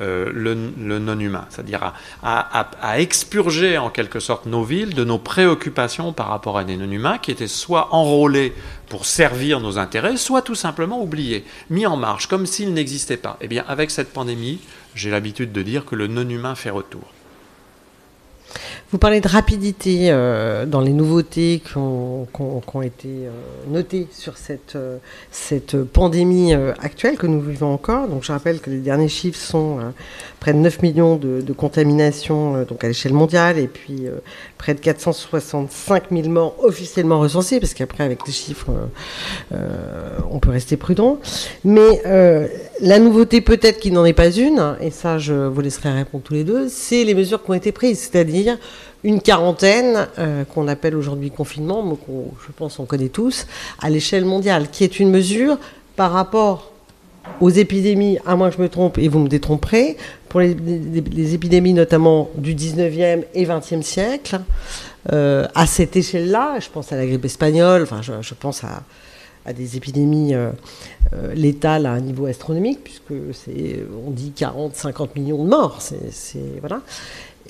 euh, 0.00 0.30
le, 0.32 0.54
non-humain, 0.54 1.46
c'est-à-dire 1.50 1.92
à, 2.22 3.00
expurger 3.00 3.76
en 3.76 3.90
quelque 3.90 4.20
sorte 4.20 4.46
nos 4.46 4.62
villes 4.62 4.94
de 4.94 5.02
nos 5.02 5.18
préoccupations 5.18 6.12
par 6.12 6.28
rapport 6.28 6.56
à 6.56 6.64
des 6.64 6.76
non-humains 6.76 7.18
qui 7.18 7.32
étaient 7.32 7.48
soit 7.48 7.92
enrôlés 7.92 8.52
pour 8.88 9.04
servir 9.04 9.58
nos 9.58 9.78
intérêts, 9.78 10.16
soit 10.16 10.42
tout 10.42 10.54
simplement 10.54 11.02
oubliés, 11.02 11.44
mis 11.70 11.86
en 11.86 11.96
marche, 11.96 12.28
comme 12.28 12.46
s'ils 12.46 12.72
n'existaient 12.72 13.16
pas. 13.16 13.36
Eh 13.40 13.48
bien, 13.48 13.64
avec 13.66 13.90
cette 13.90 14.12
pandémie, 14.12 14.60
j'ai 14.94 15.10
l'habitude 15.10 15.50
de 15.50 15.62
dire 15.62 15.84
que 15.84 15.96
le 15.96 16.06
non-humain 16.06 16.54
fait 16.54 16.70
retour. 16.70 17.02
Vous 18.92 18.98
parlez 18.98 19.20
de 19.20 19.28
rapidité 19.28 20.10
euh, 20.10 20.66
dans 20.66 20.80
les 20.80 20.92
nouveautés 20.92 21.62
qui 21.64 21.76
ont, 21.76 22.26
été 22.82 23.08
euh, 23.08 23.30
notées 23.68 24.08
sur 24.10 24.36
cette, 24.36 24.74
euh, 24.74 24.98
cette 25.30 25.80
pandémie 25.84 26.52
actuelle 26.52 27.16
que 27.16 27.28
nous 27.28 27.40
vivons 27.40 27.72
encore. 27.72 28.08
Donc 28.08 28.24
je 28.24 28.32
rappelle 28.32 28.60
que 28.60 28.70
les 28.70 28.78
derniers 28.78 29.08
chiffres 29.08 29.38
sont 29.38 29.78
près 30.40 30.52
de 30.52 30.58
9 30.58 30.82
millions 30.82 31.16
de, 31.16 31.40
de 31.40 31.52
contaminations 31.52 32.64
donc 32.64 32.82
à 32.82 32.88
l'échelle 32.88 33.12
mondiale 33.12 33.58
et 33.58 33.68
puis 33.68 34.06
près 34.60 34.74
de 34.74 34.80
465 34.80 36.04
000 36.12 36.28
morts 36.28 36.54
officiellement 36.62 37.18
recensés, 37.18 37.60
parce 37.60 37.72
qu'après 37.72 38.04
avec 38.04 38.26
les 38.26 38.32
chiffres 38.32 38.70
on 40.30 40.38
peut 40.38 40.50
rester 40.50 40.76
prudent. 40.76 41.18
Mais 41.64 42.02
la 42.80 42.98
nouveauté 42.98 43.40
peut-être 43.40 43.80
qui 43.80 43.90
n'en 43.90 44.04
est 44.04 44.12
pas 44.12 44.30
une, 44.30 44.76
et 44.80 44.90
ça 44.90 45.18
je 45.18 45.32
vous 45.32 45.60
laisserai 45.62 45.90
répondre 45.90 46.22
tous 46.22 46.34
les 46.34 46.44
deux, 46.44 46.68
c'est 46.68 47.04
les 47.04 47.14
mesures 47.14 47.42
qui 47.42 47.50
ont 47.50 47.54
été 47.54 47.72
prises, 47.72 48.10
c'est-à-dire 48.10 48.58
une 49.02 49.20
quarantaine 49.20 50.08
euh, 50.18 50.44
qu'on 50.44 50.68
appelle 50.68 50.94
aujourd'hui 50.94 51.30
confinement, 51.30 51.82
mais 51.82 51.96
qu'on, 51.96 52.32
je 52.46 52.52
pense, 52.52 52.78
on 52.78 52.84
connaît 52.84 53.08
tous, 53.08 53.46
à 53.80 53.88
l'échelle 53.88 54.24
mondiale, 54.24 54.68
qui 54.70 54.84
est 54.84 55.00
une 55.00 55.10
mesure 55.10 55.58
par 55.96 56.12
rapport 56.12 56.69
aux 57.40 57.50
épidémies, 57.50 58.18
à 58.26 58.36
moins 58.36 58.50
que 58.50 58.56
je 58.56 58.62
me 58.62 58.68
trompe 58.68 58.98
et 58.98 59.08
vous 59.08 59.18
me 59.18 59.28
détromperez, 59.28 59.96
pour 60.28 60.40
les, 60.40 61.34
épidémies 61.34 61.74
notamment 61.74 62.30
du 62.36 62.54
19e 62.54 63.24
et 63.34 63.44
20e 63.44 63.82
siècle, 63.82 64.40
euh, 65.12 65.46
à 65.54 65.66
cette 65.66 65.96
échelle-là, 65.96 66.58
je 66.60 66.68
pense 66.68 66.92
à 66.92 66.96
la 66.96 67.06
grippe 67.06 67.24
espagnole, 67.24 67.82
enfin 67.82 68.00
je, 68.02 68.34
pense 68.34 68.62
à, 68.64 68.82
des 69.52 69.76
épidémies 69.76 70.34
euh, 70.34 70.50
létales 71.34 71.86
à 71.86 71.92
un 71.92 72.00
niveau 72.00 72.26
astronomique, 72.26 72.84
puisque 72.84 73.14
c'est, 73.32 73.84
on 74.06 74.10
dit 74.10 74.32
40, 74.32 74.76
50 74.76 75.16
millions 75.16 75.42
de 75.42 75.48
morts, 75.48 75.78
c'est, 75.80 76.60
voilà 76.60 76.82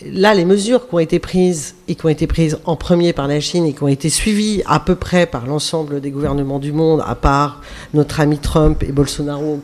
là, 0.06 0.34
les 0.34 0.44
mesures 0.44 0.88
qui 0.88 0.94
ont 0.94 0.98
été 0.98 1.18
prises 1.18 1.74
et 1.88 1.94
qui 1.94 2.06
ont 2.06 2.08
été 2.08 2.26
prises 2.26 2.58
en 2.64 2.76
premier 2.76 3.12
par 3.12 3.28
la 3.28 3.40
Chine 3.40 3.66
et 3.66 3.72
qui 3.72 3.82
ont 3.82 3.88
été 3.88 4.08
suivies 4.08 4.62
à 4.66 4.80
peu 4.80 4.94
près 4.94 5.26
par 5.26 5.46
l'ensemble 5.46 6.00
des 6.00 6.10
gouvernements 6.10 6.58
du 6.58 6.72
monde, 6.72 7.02
à 7.06 7.14
part 7.14 7.60
notre 7.94 8.20
ami 8.20 8.38
Trump 8.38 8.82
et 8.82 8.92
Bolsonaro 8.92 9.60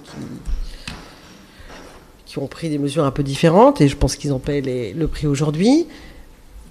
qui, 2.27 2.39
ont 2.39 2.47
pris 2.47 2.69
des 2.69 2.77
mesures 2.77 3.05
un 3.05 3.11
peu 3.11 3.23
différentes 3.23 3.81
et 3.81 3.89
je 3.89 3.97
pense 3.97 4.15
qu'ils 4.15 4.35
en 4.35 4.39
paient 4.39 4.61
le 4.95 5.07
prix 5.07 5.27
aujourd'hui. 5.27 5.87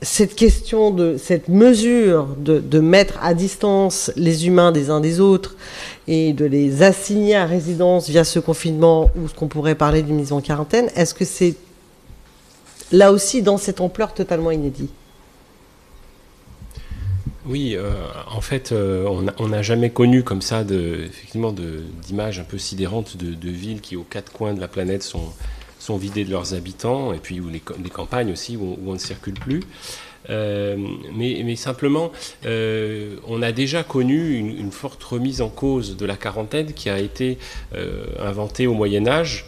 Cette 0.03 0.35
question 0.35 0.91
de 0.91 1.17
cette 1.17 1.47
mesure 1.47 2.27
de, 2.37 2.59
de, 2.59 2.79
mettre 2.79 3.15
à 3.23 3.33
distance 3.33 4.11
les 4.15 4.45
humains 4.45 4.71
des 4.71 4.91
uns 4.91 4.99
des 4.99 5.19
autres 5.19 5.55
et 6.07 6.33
de 6.33 6.45
les 6.45 6.83
assigner 6.83 7.35
à 7.35 7.45
résidence 7.47 8.09
via 8.09 8.23
ce 8.23 8.37
confinement 8.37 9.09
ou 9.15 9.27
ce 9.27 9.33
qu'on 9.33 9.47
pourrait 9.47 9.73
parler 9.73 10.03
d'une 10.03 10.17
mise 10.17 10.33
en 10.33 10.41
quarantaine, 10.41 10.89
est-ce 10.95 11.15
que 11.15 11.25
c'est 11.25 11.55
là 12.95 13.11
aussi 13.11 13.41
dans 13.41 13.57
cette 13.57 13.81
ampleur 13.81 14.13
totalement 14.13 14.51
inédite. 14.51 14.91
Oui, 17.45 17.75
euh, 17.75 17.91
en 18.27 18.41
fait, 18.41 18.71
euh, 18.71 19.05
on 19.37 19.47
n'a 19.47 19.61
jamais 19.61 19.91
connu 19.91 20.23
comme 20.23 20.41
ça, 20.41 20.61
effectivement, 20.61 21.53
d'images 21.53 22.39
un 22.39 22.43
peu 22.43 22.57
sidérantes 22.57 23.17
de, 23.17 23.49
villes 23.49 23.81
qui, 23.81 23.95
aux 23.95 24.03
quatre 24.03 24.31
coins 24.31 24.55
de 24.55 24.61
la 24.61 24.67
planète, 24.67 25.03
sont, 25.03 25.97
vidées 25.97 26.25
de 26.25 26.31
leurs 26.31 26.55
habitants, 26.55 27.13
et 27.13 27.19
puis 27.19 27.39
les, 27.51 27.89
campagnes 27.89 28.31
aussi, 28.31 28.57
où, 28.57 28.79
on 28.87 28.93
ne 28.93 28.97
circule 28.97 29.35
plus. 29.35 29.61
Euh, 30.31 30.75
mais, 31.13 31.55
simplement, 31.55 32.11
on 32.47 33.41
a 33.43 33.51
déjà 33.51 33.83
connu 33.83 34.37
une, 34.37 34.71
forte 34.71 35.03
remise 35.03 35.41
en 35.41 35.49
cause 35.49 35.97
de 35.97 36.05
la 36.07 36.15
quarantaine 36.15 36.73
qui 36.73 36.89
a 36.89 36.97
été 36.97 37.37
inventée 38.19 38.65
au 38.65 38.73
Moyen 38.73 39.05
Âge 39.05 39.45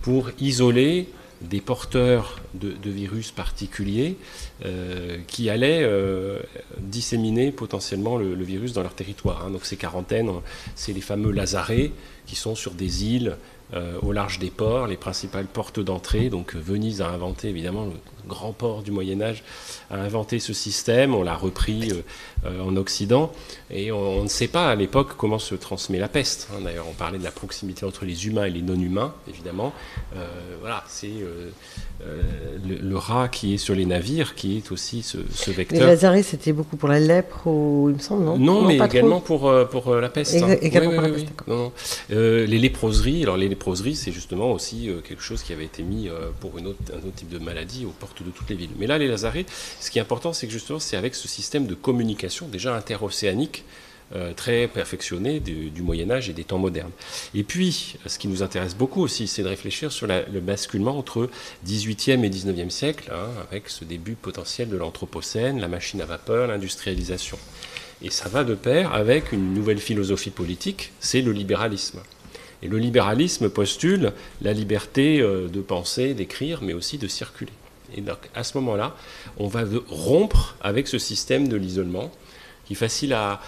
pour 0.00 0.30
isoler 0.40 1.08
des 1.40 1.60
porteurs 1.60 2.40
de, 2.54 2.74
virus 2.90 3.30
particuliers 3.30 4.16
euh, 4.64 5.18
qui 5.26 5.50
allaient 5.50 5.82
euh, 5.82 6.40
disséminer 6.78 7.52
potentiellement 7.52 8.16
le, 8.16 8.34
virus 8.42 8.72
dans 8.72 8.82
leur 8.82 8.94
territoire. 8.94 9.44
Hein. 9.44 9.50
Donc 9.50 9.64
ces 9.64 9.76
quarantaines, 9.76 10.30
c'est 10.74 10.92
les 10.92 11.00
fameux 11.00 11.30
lazarets 11.30 11.92
qui 12.26 12.34
sont 12.36 12.54
sur 12.54 12.72
des 12.72 13.04
îles 13.04 13.36
euh, 13.74 13.98
au 14.02 14.12
large 14.12 14.38
des 14.38 14.50
ports, 14.50 14.86
les 14.86 14.96
principales 14.96 15.46
portes 15.46 15.80
d'entrée. 15.80 16.30
Donc 16.30 16.54
Venise 16.54 17.02
a 17.02 17.08
inventé 17.08 17.48
évidemment 17.48 17.88
grand 18.28 18.52
port 18.52 18.82
du 18.82 18.92
Moyen 18.92 19.20
Âge 19.20 19.42
a 19.90 19.96
inventé 19.96 20.38
ce 20.38 20.52
système, 20.52 21.14
on 21.14 21.22
l'a 21.22 21.34
repris 21.34 21.92
en 22.44 22.76
Occident, 22.76 23.32
et 23.70 23.90
on, 23.90 24.22
ne 24.22 24.28
sait 24.28 24.48
pas 24.48 24.68
à 24.68 24.74
l'époque 24.74 25.16
comment 25.16 25.38
se 25.38 25.54
transmet 25.54 25.98
la 25.98 26.08
peste. 26.08 26.48
Hein. 26.52 26.60
D'ailleurs, 26.62 26.86
on 26.88 26.94
parlait 26.94 27.18
de 27.18 27.24
la 27.24 27.30
proximité 27.30 27.84
entre 27.84 28.04
les 28.04 28.26
humains 28.26 28.44
et 28.44 28.50
les 28.50 28.62
non-humains, 28.62 29.14
évidemment. 29.28 29.72
voilà, 30.60 30.84
c'est 30.88 31.10
euh, 32.06 32.22
le, 32.64 32.96
rat 32.96 33.26
qui 33.26 33.54
est 33.54 33.58
sur 33.58 33.74
les 33.74 33.84
navires, 33.84 34.36
qui 34.36 34.58
est 34.58 34.70
aussi 34.70 35.02
ce, 35.02 35.18
vecteur. 35.50 35.80
Les 35.80 35.86
Lazarés, 35.86 36.22
c'était 36.22 36.52
beaucoup 36.52 36.76
pour 36.76 36.88
la 36.88 37.00
lèpre, 37.00 37.42
il 37.46 37.94
me 37.94 37.98
semble, 37.98 38.24
non? 38.24 38.38
Non, 38.38 38.62
mais 38.62 38.76
également 38.76 39.20
pour, 39.20 39.48
euh, 39.48 39.64
pour 39.64 39.88
euh, 39.88 40.00
la 40.00 40.08
peste. 40.08 40.36
également 40.62 40.92
pour 40.92 41.02
la 41.02 41.08
peste, 41.08 41.26
les 42.10 42.58
léproseries, 42.58 43.24
alors 43.24 43.36
les 43.36 43.48
léproseries, 43.48 43.96
c'est 43.96 44.12
justement 44.12 44.52
aussi 44.52 44.88
quelque 45.08 45.22
chose 45.22 45.42
qui 45.42 45.52
avait 45.52 45.64
été 45.64 45.82
mis 45.82 46.08
pour 46.40 46.56
une 46.58 46.68
autre, 46.68 46.78
un 46.92 46.98
autre 46.98 47.16
type 47.16 47.30
de 47.30 47.38
maladie 47.38 47.84
aux 47.84 47.94
portes 47.98 48.17
de 48.24 48.30
toutes 48.30 48.50
les 48.50 48.56
villes. 48.56 48.70
Mais 48.78 48.86
là, 48.86 48.98
les 48.98 49.08
Lazarés, 49.08 49.46
ce 49.80 49.90
qui 49.90 49.98
est 49.98 50.02
important, 50.02 50.32
c'est 50.32 50.46
que 50.46 50.52
justement, 50.52 50.78
c'est 50.78 50.96
avec 50.96 51.14
ce 51.14 51.28
système 51.28 51.66
de 51.66 51.74
communication 51.74 52.48
déjà 52.48 52.74
interocéanique 52.74 53.64
euh, 54.16 54.32
très 54.32 54.68
perfectionné 54.68 55.38
du, 55.38 55.82
Moyen 55.82 56.10
Âge 56.10 56.30
et 56.30 56.32
des 56.32 56.44
temps 56.44 56.56
modernes. 56.56 56.92
Et 57.34 57.42
puis, 57.42 57.96
ce 58.06 58.18
qui 58.18 58.26
nous 58.28 58.42
intéresse 58.42 58.74
beaucoup 58.74 59.02
aussi, 59.02 59.28
c'est 59.28 59.42
de 59.42 59.48
réfléchir 59.48 59.92
sur 59.92 60.06
le 60.06 60.40
basculement 60.40 60.96
entre 60.96 61.28
18e 61.66 62.24
et 62.24 62.30
19e 62.30 62.70
siècle, 62.70 63.10
hein, 63.12 63.28
avec 63.50 63.68
ce 63.68 63.84
début 63.84 64.14
potentiel 64.14 64.70
de 64.70 64.78
l'Anthropocène, 64.78 65.60
la 65.60 65.68
machine 65.68 66.00
à 66.00 66.06
vapeur, 66.06 66.46
l'industrialisation. 66.46 67.38
Et 68.00 68.08
ça 68.08 68.30
va 68.30 68.44
de 68.44 68.54
pair 68.54 68.94
avec 68.94 69.32
une 69.32 69.52
nouvelle 69.52 69.78
philosophie 69.78 70.30
politique, 70.30 70.92
c'est 71.00 71.20
le 71.20 71.32
libéralisme. 71.32 72.00
Et 72.62 72.68
le 72.68 72.78
libéralisme 72.78 73.50
postule 73.50 74.12
la 74.40 74.54
liberté 74.54 75.20
euh, 75.20 75.48
de 75.48 75.60
penser, 75.60 76.14
d'écrire, 76.14 76.62
mais 76.62 76.72
aussi 76.72 76.96
de 76.96 77.08
circuler. 77.08 77.52
Et 77.96 78.00
donc, 78.00 78.18
à 78.34 78.44
ce 78.44 78.58
moment-là, 78.58 78.94
on 79.38 79.46
va 79.46 79.64
rompre 79.88 80.56
avec 80.60 80.88
ce 80.88 80.98
système 80.98 81.48
de 81.48 81.56
l'isolement 81.56 82.10
qui 82.68 82.74
est 82.74 82.76
facile 82.76 83.14
à, 83.14 83.40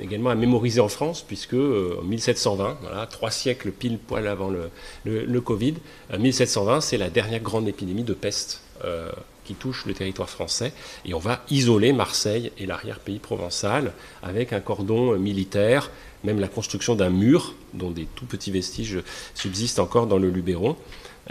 également 0.00 0.30
à 0.30 0.34
mémoriser 0.34 0.80
en 0.80 0.88
France, 0.88 1.20
puisque 1.20 1.52
euh, 1.52 1.98
en 2.00 2.04
1720, 2.04 2.78
voilà, 2.80 3.06
trois 3.06 3.30
siècles 3.30 3.70
pile 3.70 3.98
poil 3.98 4.26
avant 4.26 4.48
le, 4.48 5.40
Covid, 5.42 5.74
1720, 6.18 6.76
euh, 6.76 6.80
c'est 6.80 6.96
la 6.96 7.10
dernière 7.10 7.40
grande 7.40 7.68
épidémie 7.68 8.02
de 8.02 8.14
peste 8.14 8.62
euh, 8.82 9.12
qui 9.44 9.52
touche 9.52 9.84
le 9.84 9.92
territoire 9.92 10.30
français, 10.30 10.72
et 11.04 11.12
on 11.12 11.18
va 11.18 11.44
isoler 11.50 11.92
Marseille 11.92 12.50
et 12.56 12.64
l'arrière-pays 12.64 13.18
provençal 13.18 13.92
avec 14.22 14.54
un 14.54 14.60
cordon 14.60 15.18
militaire, 15.18 15.90
même 16.24 16.40
la 16.40 16.48
construction 16.48 16.94
d'un 16.94 17.10
mur, 17.10 17.54
dont 17.74 17.90
des 17.90 18.06
tout 18.14 18.24
petits 18.24 18.50
vestiges 18.50 19.00
subsistent 19.34 19.80
encore 19.80 20.06
dans 20.06 20.16
le 20.16 20.30
Luberon. 20.30 20.78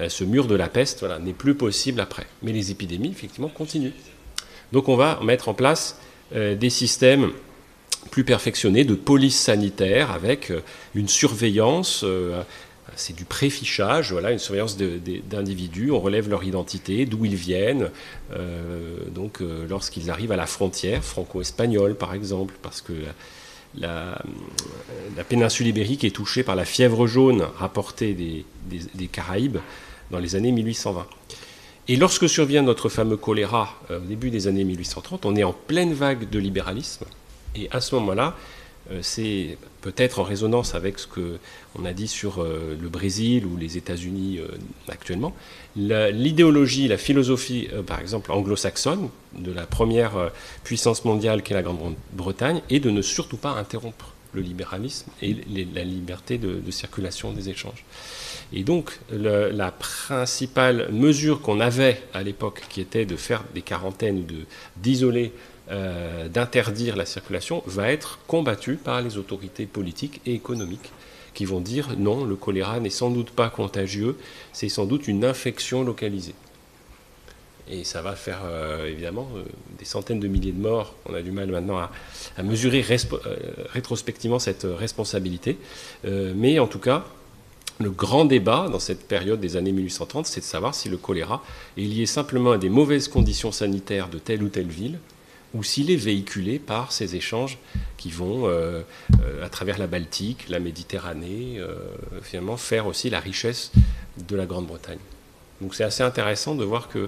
Ce 0.07 0.23
mur 0.23 0.47
de 0.47 0.55
la 0.55 0.67
peste 0.69 1.05
n'est 1.21 1.33
plus 1.33 1.55
possible 1.55 2.01
après. 2.01 2.25
Mais 2.41 2.51
les 2.51 2.71
épidémies, 2.71 3.11
effectivement, 3.11 3.49
continuent. 3.49 3.93
Donc 4.73 4.89
on 4.89 4.95
va 4.95 5.19
mettre 5.23 5.49
en 5.49 5.53
place 5.53 5.99
euh, 6.35 6.55
des 6.55 6.71
systèmes 6.71 7.31
plus 8.09 8.23
perfectionnés 8.23 8.83
de 8.85 8.95
police 8.95 9.39
sanitaire 9.39 10.11
avec 10.11 10.49
euh, 10.49 10.61
une 10.95 11.07
surveillance. 11.07 12.01
Euh, 12.03 12.41
c'est 12.95 13.15
du 13.15 13.23
préfichage, 13.23 14.11
voilà, 14.11 14.31
une 14.31 14.39
surveillance 14.39 14.77
d'individus. 14.77 15.91
On 15.91 15.99
relève 15.99 16.27
leur 16.27 16.43
identité, 16.43 17.05
d'où 17.05 17.25
ils 17.25 17.35
viennent. 17.35 17.89
donc, 19.09 19.39
lorsqu'ils 19.67 20.11
arrivent 20.11 20.31
à 20.31 20.35
la 20.35 20.45
frontière 20.45 21.03
franco-espagnole, 21.03 21.95
par 21.95 22.13
exemple, 22.13 22.53
parce 22.61 22.81
que 22.81 22.93
la, 23.75 24.17
péninsule 25.27 25.67
ibérique 25.67 26.03
est 26.03 26.15
touchée 26.15 26.43
par 26.43 26.55
la 26.55 26.65
fièvre 26.65 27.07
jaune 27.07 27.45
rapportée 27.57 28.13
des, 28.13 29.07
Caraïbes 29.07 29.57
dans 30.11 30.19
les 30.19 30.35
années 30.35 30.51
1820. 30.51 31.05
Et 31.89 31.95
lorsque 31.97 32.29
survient 32.29 32.61
notre 32.61 32.87
fameux 32.87 33.17
choléra 33.17 33.81
euh, 33.91 33.99
au 33.99 34.05
début 34.05 34.29
des 34.29 34.47
années 34.47 34.63
1830, 34.63 35.25
on 35.25 35.35
est 35.35 35.43
en 35.43 35.51
pleine 35.51 35.93
vague 35.93 36.29
de 36.29 36.39
libéralisme. 36.39 37.05
Et 37.55 37.67
à 37.71 37.81
ce 37.81 37.95
moment-là, 37.95 38.37
c'est 39.01 39.57
peut-être 39.81 40.19
en 40.19 40.23
résonance 40.23 40.75
avec 40.75 40.99
ce 40.99 41.07
qu'on 41.07 41.85
a 41.85 41.93
dit 41.93 42.07
sur 42.07 42.41
euh, 42.41 42.77
le 42.79 42.89
Brésil 42.89 43.45
ou 43.45 43.57
les 43.57 43.77
États-Unis 43.77 44.39
euh, 44.39 44.47
actuellement. 44.89 45.33
L'idéologie, 45.75 46.87
la, 46.87 46.97
philosophie, 46.97 47.67
par 47.87 47.99
exemple, 47.99 48.31
anglo-saxonne, 48.31 49.09
de 49.37 49.51
la 49.51 49.65
première 49.65 50.31
puissance 50.63 51.03
mondiale 51.03 51.41
qu'est 51.41 51.55
la 51.55 51.63
Grande-Bretagne, 51.63 52.61
est 52.69 52.79
de 52.79 52.91
ne 52.91 53.01
surtout 53.01 53.37
pas 53.37 53.51
interrompre 53.51 54.13
le 54.33 54.41
libéralisme 54.41 55.09
et 55.21 55.35
la 55.73 55.83
liberté 55.83 56.37
de, 56.37 56.71
circulation 56.71 57.31
des 57.31 57.49
échanges. 57.49 57.85
Et 58.51 58.63
donc, 58.63 58.99
la 59.11 59.71
principale 59.71 60.91
mesure 60.91 61.41
qu'on 61.41 61.59
avait 61.59 62.01
à 62.13 62.21
l'époque, 62.21 62.61
qui 62.69 62.81
était 62.81 63.05
de 63.05 63.15
faire 63.15 63.43
des 63.55 63.61
quarantaines 63.61 64.19
ou 64.19 64.25
d'isoler 64.77 65.31
euh, 65.71 66.27
d'interdire 66.27 66.95
la 66.97 67.05
circulation 67.05 67.63
va 67.65 67.91
être 67.91 68.19
combattu 68.27 68.75
par 68.75 69.01
les 69.01 69.17
autorités 69.17 69.65
politiques 69.65 70.19
et 70.25 70.33
économiques 70.33 70.91
qui 71.33 71.45
vont 71.45 71.61
dire 71.61 71.95
non, 71.97 72.25
le 72.25 72.35
choléra 72.35 72.79
n'est 72.79 72.89
sans 72.89 73.09
doute 73.09 73.31
pas 73.31 73.49
contagieux, 73.49 74.17
c'est 74.51 74.69
sans 74.69 74.85
doute 74.85 75.07
une 75.07 75.23
infection 75.23 75.83
localisée. 75.83 76.35
Et 77.69 77.85
ça 77.85 78.01
va 78.01 78.13
faire 78.13 78.41
euh, 78.43 78.87
évidemment 78.89 79.29
euh, 79.35 79.43
des 79.79 79.85
centaines 79.85 80.19
de 80.19 80.27
milliers 80.27 80.51
de 80.51 80.61
morts. 80.61 80.95
On 81.05 81.13
a 81.13 81.21
du 81.21 81.31
mal 81.31 81.49
maintenant 81.49 81.77
à, 81.77 81.91
mesurer 82.43 82.85
rétrospectivement 83.69 84.39
cette 84.39 84.67
responsabilité. 84.69 85.57
mais 86.03 86.59
en 86.59 86.67
tout 86.67 86.79
cas, 86.79 87.05
le 87.79 87.89
grand 87.89 88.25
débat 88.25 88.67
dans 88.69 88.79
cette 88.79 89.07
période 89.07 89.39
des 89.39 89.55
années 89.55 89.71
1830, 89.71 90.27
c'est 90.27 90.41
de 90.41 90.45
savoir 90.45 90.75
si 90.75 90.89
le 90.89 90.97
choléra 90.97 91.43
est 91.77 91.81
lié 91.81 92.05
simplement 92.05 92.51
à 92.51 92.57
des 92.57 92.69
mauvaises 92.69 93.07
conditions 93.07 93.51
sanitaires 93.51 94.09
de 94.09 94.19
telle 94.19 94.43
ou 94.43 94.49
telle 94.49 94.67
ville, 94.67 94.99
ou 95.53 95.63
s'il 95.63 95.91
est 95.91 95.95
véhiculé 95.95 96.59
par 96.59 96.91
ces 96.91 97.15
échanges 97.15 97.57
qui 97.97 98.09
vont, 98.09 98.47
euh, 98.47 98.81
euh, 99.21 99.45
à 99.45 99.49
travers 99.49 99.77
la 99.77 99.87
Baltique, 99.87 100.49
la 100.49 100.59
Méditerranée, 100.59 101.57
euh, 101.57 101.75
finalement 102.21 102.57
faire 102.57 102.87
aussi 102.87 103.09
la 103.09 103.19
richesse 103.19 103.71
de 104.27 104.35
la 104.35 104.45
Grande-Bretagne. 104.45 104.99
Donc 105.61 105.75
c'est 105.75 105.83
assez 105.83 106.03
intéressant 106.03 106.55
de 106.55 106.65
voir 106.65 106.89
que 106.89 107.07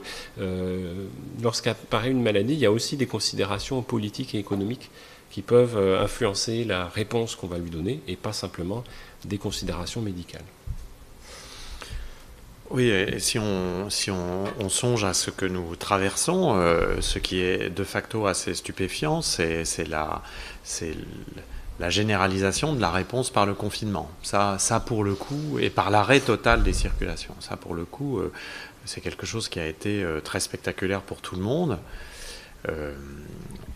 lorsqu'apparaît 1.42 2.12
une 2.12 2.22
maladie, 2.22 2.54
il 2.54 2.60
y 2.60 2.66
a 2.66 2.72
aussi 2.72 2.96
des 2.96 3.08
considérations 3.08 3.82
politiques 3.82 4.34
et 4.34 4.40
économiques 4.40 4.92
qui 5.30 5.42
peuvent 5.42 5.78
influencer 6.00 6.64
la 6.64 6.88
réponse 6.88 7.36
qu'on 7.36 7.48
va 7.48 7.58
lui 7.58 7.70
donner 7.70 8.00
et 8.08 8.16
pas 8.16 8.32
simplement 8.32 8.86
des 9.25 9.40
considérations 9.40 10.00
médicales. 10.00 10.46
Oui, 12.75 12.89
et 12.89 13.20
si 13.22 13.39
on, 13.39 13.89
songe 14.67 15.05
à 15.05 15.13
ce 15.13 15.32
que 15.32 15.46
nous 15.46 15.77
traversons, 15.77 16.58
euh, 16.58 17.00
ce 17.00 17.20
qui 17.20 17.39
est 17.39 17.70
de 17.70 17.86
facto 17.86 18.27
assez 18.27 18.53
stupéfiant, 18.53 19.22
c'est 19.22 19.63
la, 19.88 20.22
généralisation 21.89 22.74
de 22.74 22.82
la 22.82 22.91
réponse 22.91 23.29
par 23.29 23.46
le 23.46 23.53
confinement. 23.53 24.12
Ça, 24.24 24.58
ça 24.60 24.82
pour 24.82 25.05
le 25.05 25.15
coup, 25.15 25.58
et 25.58 25.70
par 25.70 25.89
l'arrêt 25.89 26.20
total 26.20 26.63
des 26.63 26.74
circulations. 26.74 27.36
Ça, 27.39 27.55
pour 27.55 27.75
le 27.75 27.86
coup, 27.86 28.20
euh, 28.20 28.34
c'est 28.84 29.00
quelque 29.00 29.25
chose 29.25 29.48
qui 29.48 29.62
a 29.62 29.67
été 29.67 30.03
euh, 30.03 30.20
très 30.20 30.41
spectaculaire 30.41 31.01
pour 31.01 31.22
tout 31.22 31.38
le 31.38 31.44
monde. 31.44 31.79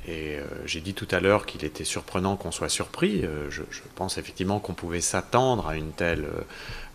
Et 0.07 0.37
j'ai 0.65 0.81
dit 0.81 0.93
tout 0.93 1.07
à 1.11 1.19
l'heure 1.19 1.45
qu'il 1.45 1.65
était 1.65 1.83
surprenant 1.83 2.35
qu'on 2.35 2.51
soit 2.51 2.69
surpris. 2.69 3.25
Je, 3.49 3.61
je, 3.69 3.81
pense 3.95 4.17
effectivement 4.17 4.59
qu'on 4.59 4.73
pouvait 4.73 5.01
s'attendre 5.01 5.67
à 5.67 5.75
une 5.75 5.91
telle 5.91 6.25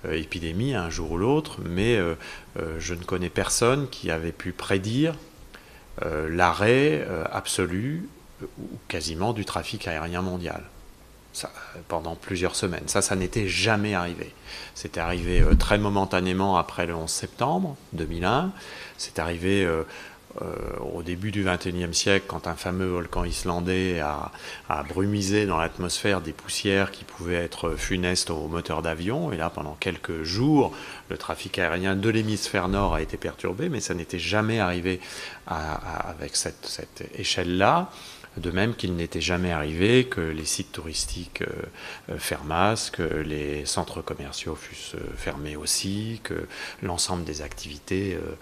euh, 0.07 0.13
épidémie 0.13 0.75
un 0.75 0.91
jour 0.91 1.13
ou 1.13 1.17
l'autre, 1.17 1.59
mais 1.65 1.97
euh, 1.97 2.15
euh, 2.59 2.77
je 2.79 2.95
ne 2.95 3.03
connais 3.03 3.31
personne 3.31 3.89
qui 3.89 4.11
avait 4.11 4.33
pu 4.33 4.53
prédire 4.53 5.15
l'arrêt 6.29 7.07
absolu 7.31 8.09
ou 8.43 8.69
quasiment 8.89 9.33
du 9.33 9.45
trafic 9.45 9.87
aérien 9.87 10.23
mondial. 10.23 10.65
Pendant 11.87 12.17
plusieurs 12.17 12.57
semaines. 12.57 12.89
Ça, 12.89 13.01
ça 13.01 13.15
n'était 13.15 13.47
jamais 13.47 13.95
arrivé. 13.95 14.33
C'était 14.75 14.99
arrivé 14.99 15.45
très 15.59 15.79
momentanément 15.79 16.57
après 16.57 16.87
le 16.87 16.97
11 16.97 17.09
septembre 17.09 17.77
2001. 17.93 18.53
C'est 18.99 19.19
arrivé 19.19 19.65
euh, 19.65 19.85
au 20.81 21.03
début 21.03 21.31
du 21.31 21.45
XXIe 21.45 21.95
siècle, 21.95 22.27
quand 22.27 22.47
un 22.47 22.55
fameux 22.55 22.87
volcan 22.87 23.25
islandais 23.25 24.01
a, 24.01 24.33
brumisé 24.89 25.47
dans 25.47 25.59
l'atmosphère 25.59 26.21
des 26.21 26.33
poussières 26.33 26.91
qui 26.91 27.05
pouvaient 27.05 27.35
être 27.35 27.77
funestes 27.77 28.31
aux 28.31 28.49
moteurs 28.49 28.83
d'avion. 28.83 29.33
Et 29.33 29.37
là, 29.37 29.51
pendant 29.51 29.75
quelques 29.75 30.23
jours, 30.23 30.75
le 31.09 31.17
trafic 31.17 31.59
aérien 31.59 31.97
de 31.97 32.09
l'hémisphère 32.09 32.69
nord 32.69 32.95
a 32.95 33.03
été 33.03 33.17
perturbé, 33.17 33.69
mais 33.69 33.81
ça 33.81 33.95
n'était 33.95 34.19
jamais 34.19 34.61
arrivé 34.61 35.01
avec 35.47 36.37
cette, 36.37 37.05
échelle-là. 37.15 37.91
De 38.37 38.51
même 38.51 38.75
qu'il 38.75 38.97
n'était 38.97 39.21
jamais 39.21 39.53
arrivé 39.53 40.07
que 40.07 40.21
les 40.21 40.45
sites 40.45 40.73
touristiques 40.73 41.43
euh, 42.11 42.19
fermassent, 42.19 42.91
que 42.91 43.05
les 43.05 43.65
centres 43.65 44.03
commerciaux 44.03 44.57
fussent 44.57 44.97
fermés 45.17 45.55
aussi, 45.55 46.21
que 46.25 46.49
l'ensemble 46.83 47.23
des 47.23 47.43
activités 47.43 48.15
euh, 48.15 48.21
euh, 48.21 48.35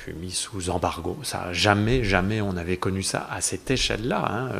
fut 0.00 0.12
mis 0.14 0.30
sous 0.30 0.70
embargo. 0.70 1.18
Ça, 1.22 1.52
jamais, 1.52 2.04
jamais 2.04 2.40
on 2.40 2.56
avait 2.56 2.76
connu 2.76 3.02
ça 3.02 3.28
à 3.30 3.40
cette 3.40 3.70
échelle-là. 3.70 4.24
Hein. 4.30 4.50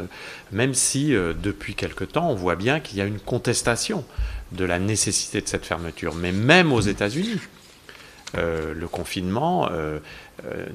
Même 0.52 0.74
si 0.74 1.14
euh, 1.14 1.32
depuis 1.32 1.74
quelque 1.74 2.04
temps, 2.04 2.30
on 2.30 2.34
voit 2.34 2.56
bien 2.56 2.80
qu'il 2.80 2.98
y 2.98 3.00
a 3.00 3.06
une 3.06 3.20
contestation 3.20 4.04
de 4.52 4.64
la 4.64 4.78
nécessité 4.78 5.40
de 5.40 5.48
cette 5.48 5.64
fermeture. 5.64 6.14
Mais 6.14 6.32
même 6.32 6.72
aux 6.72 6.80
États-Unis, 6.80 7.40
euh, 8.36 8.74
le 8.74 8.86
confinement 8.86 9.68
euh, 9.72 9.72
euh, 9.72 9.98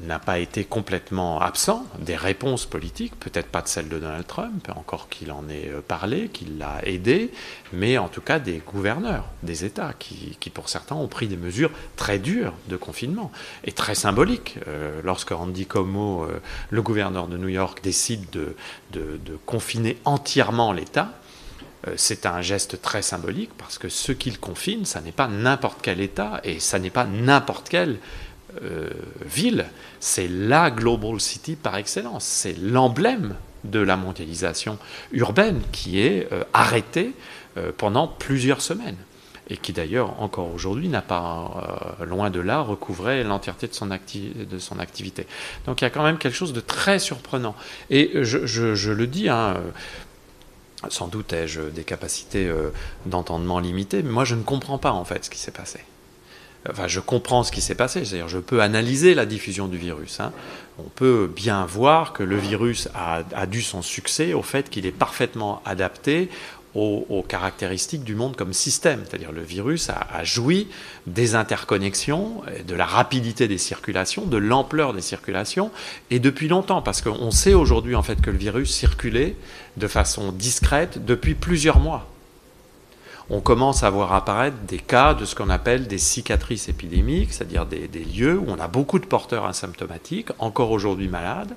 n'a 0.04 0.20
pas 0.20 0.40
été 0.40 0.64
complètement 0.64 1.42
absent 1.42 1.86
des 2.00 2.16
réponses 2.16 2.66
politiques, 2.66 3.20
peut-être 3.20 3.48
pas 3.48 3.62
de 3.62 3.68
celle 3.68 3.90
de 3.90 3.98
Donald 4.00 4.28
Trump, 4.28 4.68
encore 4.76 5.10
qu'il 5.10 5.32
en 5.32 5.48
ait 5.50 5.72
parlé, 5.88 6.30
qu'il 6.30 6.58
l'a 6.58 6.80
aidé, 6.84 7.32
mais 7.74 7.98
en 7.98 8.08
tout 8.08 8.22
cas 8.22 8.40
des 8.40 8.58
gouverneurs 8.58 9.26
des 9.44 9.66
États 9.66 9.94
qui, 9.94 10.38
pour 10.54 10.70
certains 10.70 10.96
ont 10.96 11.08
pris 11.08 11.28
des 11.28 11.38
mesures 11.38 11.72
très 11.96 12.20
dures 12.20 12.54
de 12.68 12.78
confinement 12.78 13.32
et 13.64 13.72
très 13.72 13.96
symboliques. 13.96 14.58
lorsque 15.04 15.32
Randy 15.32 15.66
Cuomo, 15.66 16.28
le 16.70 16.82
gouverneur 16.82 17.28
de 17.28 17.38
New 17.38 17.50
York, 17.50 17.80
décide 17.84 18.26
de 18.32 19.40
confiner 19.46 19.98
entièrement 20.06 20.74
l'État, 20.74 21.10
euh, 21.88 21.94
c'est 21.98 22.26
un 22.26 22.42
geste 22.42 22.82
très 22.82 23.02
symbolique 23.02 23.52
parce 23.58 23.78
que 23.78 23.90
ce 23.90 24.12
qu'il 24.12 24.40
confine, 24.40 24.86
ça 24.86 25.02
n'est 25.02 25.12
pas 25.12 25.28
n'importe 25.28 25.80
quel 25.82 26.02
État 26.02 26.42
et 26.44 26.60
ça 26.60 26.80
n'est 26.80 26.90
pas 26.90 27.06
n'importe 27.06 27.70
quelle 27.70 27.98
euh, 28.62 28.90
ville. 29.26 29.66
C'est 30.00 30.28
la 30.28 30.72
Global 30.72 31.20
City 31.20 31.56
par 31.56 31.76
excellence. 31.78 32.24
C'est 32.24 32.58
l'emblème 32.58 33.36
de 33.64 33.80
la 33.80 33.98
mondialisation 33.98 34.78
urbaine 35.12 35.62
qui 35.72 36.00
est 36.02 36.32
euh, 36.32 36.44
arrêtée 36.54 37.14
pendant 37.78 38.10
plusieurs 38.10 38.62
semaines 38.62 38.98
et 39.50 39.56
qui 39.56 39.72
d'ailleurs 39.72 40.22
encore 40.22 40.54
aujourd'hui 40.54 40.90
n'a 40.90 41.02
pas, 41.02 41.96
loin 42.06 42.30
de 42.30 42.42
là, 42.42 42.60
recouvré 42.60 43.24
l'entièreté 43.24 43.68
de, 43.68 44.60
son 44.60 44.80
activité. 44.80 45.26
Donc 45.66 45.80
il 45.80 45.86
y 45.86 45.88
a 45.88 45.90
quand 45.90 46.04
même 46.04 46.18
quelque 46.18 46.36
chose 46.36 46.52
de 46.52 46.60
très 46.60 47.00
surprenant. 47.00 47.56
Et 47.90 48.12
je, 48.24 48.92
le 48.92 49.08
dis, 49.08 49.30
hein, 49.30 49.56
sans 50.90 51.08
doute 51.08 51.34
ai-je 51.34 51.62
des 51.62 51.84
capacités 51.84 52.48
euh, 52.48 52.72
d'entendement 53.06 53.60
limitées, 53.60 54.04
mais 54.04 54.12
moi 54.12 54.26
je 54.26 54.36
ne 54.36 54.44
comprends 54.44 54.78
pas 54.78 54.92
en 54.92 55.06
fait 55.06 55.26
ce 55.26 55.30
qui 55.30 55.40
s'est 55.40 55.52
passé. 55.52 55.80
Enfin, 56.70 56.88
je 56.88 57.00
comprends 57.00 57.44
ce 57.44 57.52
qui 57.52 57.62
s'est 57.62 57.76
passé, 57.76 58.06
c'est-à-dire 58.06 58.28
je 58.28 58.40
peux 58.40 58.62
analyser 58.62 59.14
la 59.14 59.26
diffusion 59.26 59.68
du 59.68 59.78
virus. 59.78 60.20
Hein. 60.20 60.32
On 60.80 60.90
peut 60.90 61.32
bien 61.34 61.66
voir 61.66 62.14
que 62.14 62.24
le 62.24 62.38
virus 62.38 62.90
a, 62.96 63.22
a 63.36 63.46
dû 63.46 63.62
son 63.62 63.82
succès 63.82 64.34
au 64.34 64.42
fait 64.42 64.70
qu'il 64.70 64.86
est 64.86 64.92
parfaitement 64.92 65.62
adapté 65.66 66.30
aux, 66.76 67.26
caractéristiques 67.28 68.04
du 68.04 68.16
monde 68.16 68.36
comme 68.36 68.54
système. 68.54 69.04
C'est-à-dire 69.08 69.32
le 69.32 69.42
virus 69.42 69.90
a, 69.90 70.24
joui 70.24 70.68
des 71.08 71.36
interconnexions, 71.36 72.42
de 72.68 72.76
la 72.76 72.86
rapidité 72.86 73.48
des 73.48 73.58
circulations, 73.58 74.26
de 74.26 74.38
l'ampleur 74.38 74.94
des 74.94 75.02
circulations, 75.02 75.72
et 76.12 76.20
depuis 76.20 76.48
longtemps, 76.48 76.82
parce 76.82 77.02
qu'on 77.02 77.32
sait 77.32 77.54
aujourd'hui 77.54 77.96
en 77.96 78.04
fait 78.04 78.22
que 78.22 78.30
le 78.30 78.38
virus 78.38 78.74
circulait 78.74 79.36
de 79.78 79.88
façon 79.88 80.32
discrète 80.32 81.06
depuis 81.06 81.34
plusieurs 81.34 81.80
mois 81.80 82.10
on 83.30 83.42
commence 83.42 83.84
à 83.84 83.90
voir 83.90 84.14
apparaître 84.14 84.58
des 84.68 84.78
cas 84.78 85.14
de 85.14 85.26
ce 85.26 85.34
qu'on 85.34 85.50
appelle 85.50 85.88
des 85.88 85.98
cicatrices 85.98 86.70
épidémiques, 86.70 87.34
c'est-à-dire 87.34 87.66
des, 87.66 87.88
lieux 87.88 88.38
où 88.38 88.46
on 88.48 88.60
a 88.60 88.68
beaucoup 88.68 89.00
de 89.00 89.06
porteurs 89.06 89.46
asymptomatiques, 89.46 90.30
encore 90.38 90.72
aujourd'hui 90.72 91.08
malades, 91.08 91.56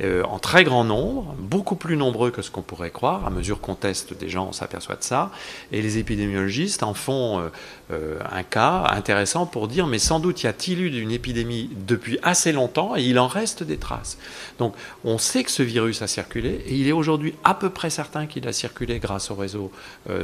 euh, 0.00 0.22
en 0.24 0.38
très 0.38 0.62
grand 0.62 0.84
nombre, 0.84 1.34
beaucoup 1.38 1.74
plus 1.74 1.96
nombreux 1.96 2.30
que 2.30 2.40
ce 2.40 2.50
qu'on 2.50 2.62
pourrait 2.62 2.90
croire. 2.90 3.26
À 3.26 3.30
mesure 3.30 3.60
qu'on 3.60 3.74
teste 3.74 4.16
des 4.16 4.28
gens, 4.28 4.46
on 4.50 4.52
s'aperçoit 4.52 4.94
de 4.94 5.02
ça. 5.02 5.32
Et 5.72 5.82
les 5.82 5.98
épidémiologistes 5.98 6.84
en 6.84 6.94
font 6.94 7.40
euh, 7.40 7.48
euh, 7.90 8.18
un 8.30 8.44
cas 8.44 8.86
intéressant 8.90 9.46
pour 9.46 9.66
dire, 9.66 9.88
mais 9.88 9.98
sans 9.98 10.20
doute 10.20 10.42
y 10.42 10.46
a-t-il 10.46 10.80
eu 10.80 11.00
une 11.00 11.10
épidémie 11.10 11.70
depuis 11.86 12.18
assez 12.22 12.52
longtemps 12.52 12.96
et 12.96 13.02
il 13.02 13.18
en 13.18 13.26
reste 13.26 13.64
des 13.64 13.76
traces. 13.76 14.18
Donc 14.58 14.74
on 15.04 15.18
sait 15.18 15.42
que 15.42 15.50
ce 15.50 15.64
virus 15.64 16.00
a 16.02 16.06
circulé 16.06 16.62
et 16.66 16.74
il 16.74 16.86
est 16.86 16.92
aujourd'hui 16.92 17.34
à 17.42 17.54
peu 17.54 17.70
près 17.70 17.90
certain 17.90 18.26
qu'il 18.26 18.46
a 18.46 18.52
circulé 18.52 19.00
grâce 19.00 19.30
au 19.30 19.34
réseau 19.34 19.72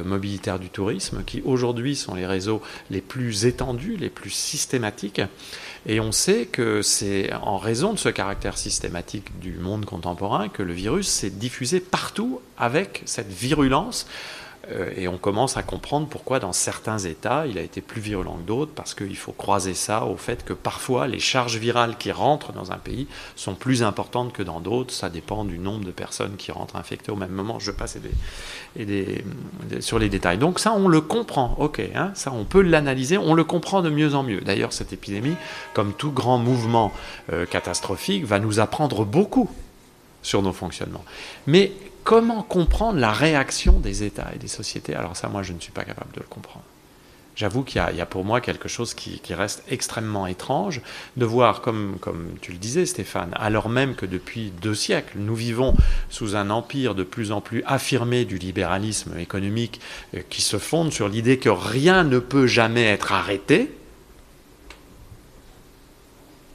mobilitaire 0.04 0.58
du 0.58 0.68
tourisme, 0.68 1.22
qui 1.24 1.42
aujourd'hui 1.44 1.96
sont 1.96 2.14
les 2.14 2.26
réseaux 2.26 2.62
les 2.90 3.00
plus 3.00 3.46
étendus, 3.46 3.96
les 3.98 4.10
plus 4.10 4.30
systématiques. 4.30 5.20
Et 5.86 6.00
on 6.00 6.12
sait 6.12 6.46
que 6.46 6.80
c'est 6.80 7.32
en 7.34 7.58
raison 7.58 7.92
de 7.92 7.98
ce 7.98 8.08
caractère 8.08 8.56
systématique 8.56 9.38
du 9.38 9.52
monde 9.52 9.84
contemporain 9.84 10.48
que 10.48 10.62
le 10.62 10.72
virus 10.72 11.08
s'est 11.08 11.30
diffusé 11.30 11.80
partout 11.80 12.40
avec 12.56 13.02
cette 13.04 13.30
virulence 13.30 14.06
et 14.96 15.08
on 15.08 15.18
commence 15.18 15.56
à 15.56 15.62
comprendre 15.62 16.06
pourquoi 16.08 16.40
dans 16.40 16.52
certains 16.52 16.98
États 16.98 17.46
il 17.46 17.58
a 17.58 17.62
été 17.62 17.80
plus 17.80 18.00
virulent 18.00 18.36
que 18.36 18.46
d'autres, 18.46 18.72
parce 18.74 18.94
qu'il 18.94 19.16
faut 19.16 19.32
croiser 19.32 19.74
ça 19.74 20.04
au 20.04 20.16
fait 20.16 20.44
que 20.44 20.52
parfois 20.52 21.06
les 21.06 21.18
charges 21.18 21.56
virales 21.56 21.96
qui 21.98 22.12
rentrent 22.12 22.52
dans 22.52 22.72
un 22.72 22.78
pays 22.78 23.06
sont 23.36 23.54
plus 23.54 23.82
importantes 23.82 24.32
que 24.32 24.42
dans 24.42 24.60
d'autres. 24.60 24.92
Ça 24.92 25.10
dépend 25.10 25.44
du 25.44 25.58
nombre 25.58 25.84
de 25.84 25.90
personnes 25.90 26.36
qui 26.36 26.52
rentrent 26.52 26.76
infectées 26.76 27.12
au 27.12 27.16
même 27.16 27.32
moment. 27.32 27.58
Je 27.58 27.70
passe 27.70 27.98
sur 29.80 29.98
les 29.98 30.08
détails. 30.08 30.38
Donc 30.38 30.58
ça, 30.58 30.72
on 30.72 30.88
le 30.88 31.00
comprend, 31.00 31.56
ok, 31.58 31.82
hein, 31.94 32.10
ça 32.14 32.32
on 32.32 32.44
peut 32.44 32.62
l'analyser, 32.62 33.18
on 33.18 33.34
le 33.34 33.44
comprend 33.44 33.82
de 33.82 33.90
mieux 33.90 34.14
en 34.14 34.22
mieux. 34.22 34.40
D'ailleurs, 34.40 34.72
cette 34.72 34.92
épidémie, 34.92 35.36
comme 35.72 35.92
tout 35.92 36.12
grand 36.12 36.38
mouvement 36.38 36.92
euh, 37.32 37.46
catastrophique, 37.46 38.24
va 38.24 38.38
nous 38.38 38.60
apprendre 38.60 39.04
beaucoup 39.04 39.50
sur 40.22 40.42
nos 40.42 40.52
fonctionnements. 40.52 41.04
Mais 41.46 41.72
comment 42.04 42.42
comprendre 42.42 42.98
la 43.00 43.12
réaction 43.12 43.80
des 43.80 44.04
États 44.04 44.30
et 44.34 44.38
des 44.38 44.48
sociétés. 44.48 44.94
Alors 44.94 45.16
ça, 45.16 45.28
moi, 45.28 45.42
je 45.42 45.52
ne 45.52 45.60
suis 45.60 45.72
pas 45.72 45.84
capable 45.84 46.12
de 46.12 46.20
le 46.20 46.26
comprendre. 46.26 46.64
J'avoue 47.36 47.64
qu'il 47.64 47.82
y, 47.96 48.00
a 48.00 48.06
pour 48.06 48.24
moi 48.24 48.40
quelque 48.40 48.68
chose 48.68 48.94
qui, 48.94 49.20
reste 49.34 49.64
extrêmement 49.68 50.28
étrange 50.28 50.80
de 51.16 51.24
voir, 51.24 51.62
comme, 51.62 51.96
comme 52.00 52.28
tu 52.40 52.52
le 52.52 52.58
disais 52.58 52.86
Stéphane, 52.86 53.30
alors 53.34 53.68
même 53.68 53.96
que 53.96 54.06
depuis 54.06 54.52
deux 54.62 54.76
siècles, 54.76 55.18
nous 55.18 55.34
vivons 55.34 55.74
sous 56.10 56.36
un 56.36 56.48
empire 56.50 56.94
de 56.94 57.02
plus 57.02 57.32
en 57.32 57.40
plus 57.40 57.64
affirmé 57.66 58.24
du 58.24 58.38
libéralisme 58.38 59.18
économique 59.18 59.80
euh, 60.14 60.20
qui 60.30 60.42
se 60.42 60.58
fonde 60.58 60.92
sur 60.92 61.08
l'idée 61.08 61.38
que 61.38 61.48
rien 61.48 62.04
ne 62.04 62.20
peut 62.20 62.46
jamais 62.46 62.84
être 62.84 63.10
arrêté, 63.10 63.74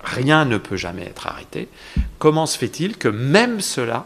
rien 0.02 0.46
ne 0.46 0.58
peut 0.58 0.78
jamais 0.78 1.04
être 1.04 1.28
arrêté, 1.28 1.68
comment 2.20 2.46
se 2.46 2.58
fait-il 2.58 2.96
que 2.96 3.10
même 3.10 3.60
cela 3.60 4.06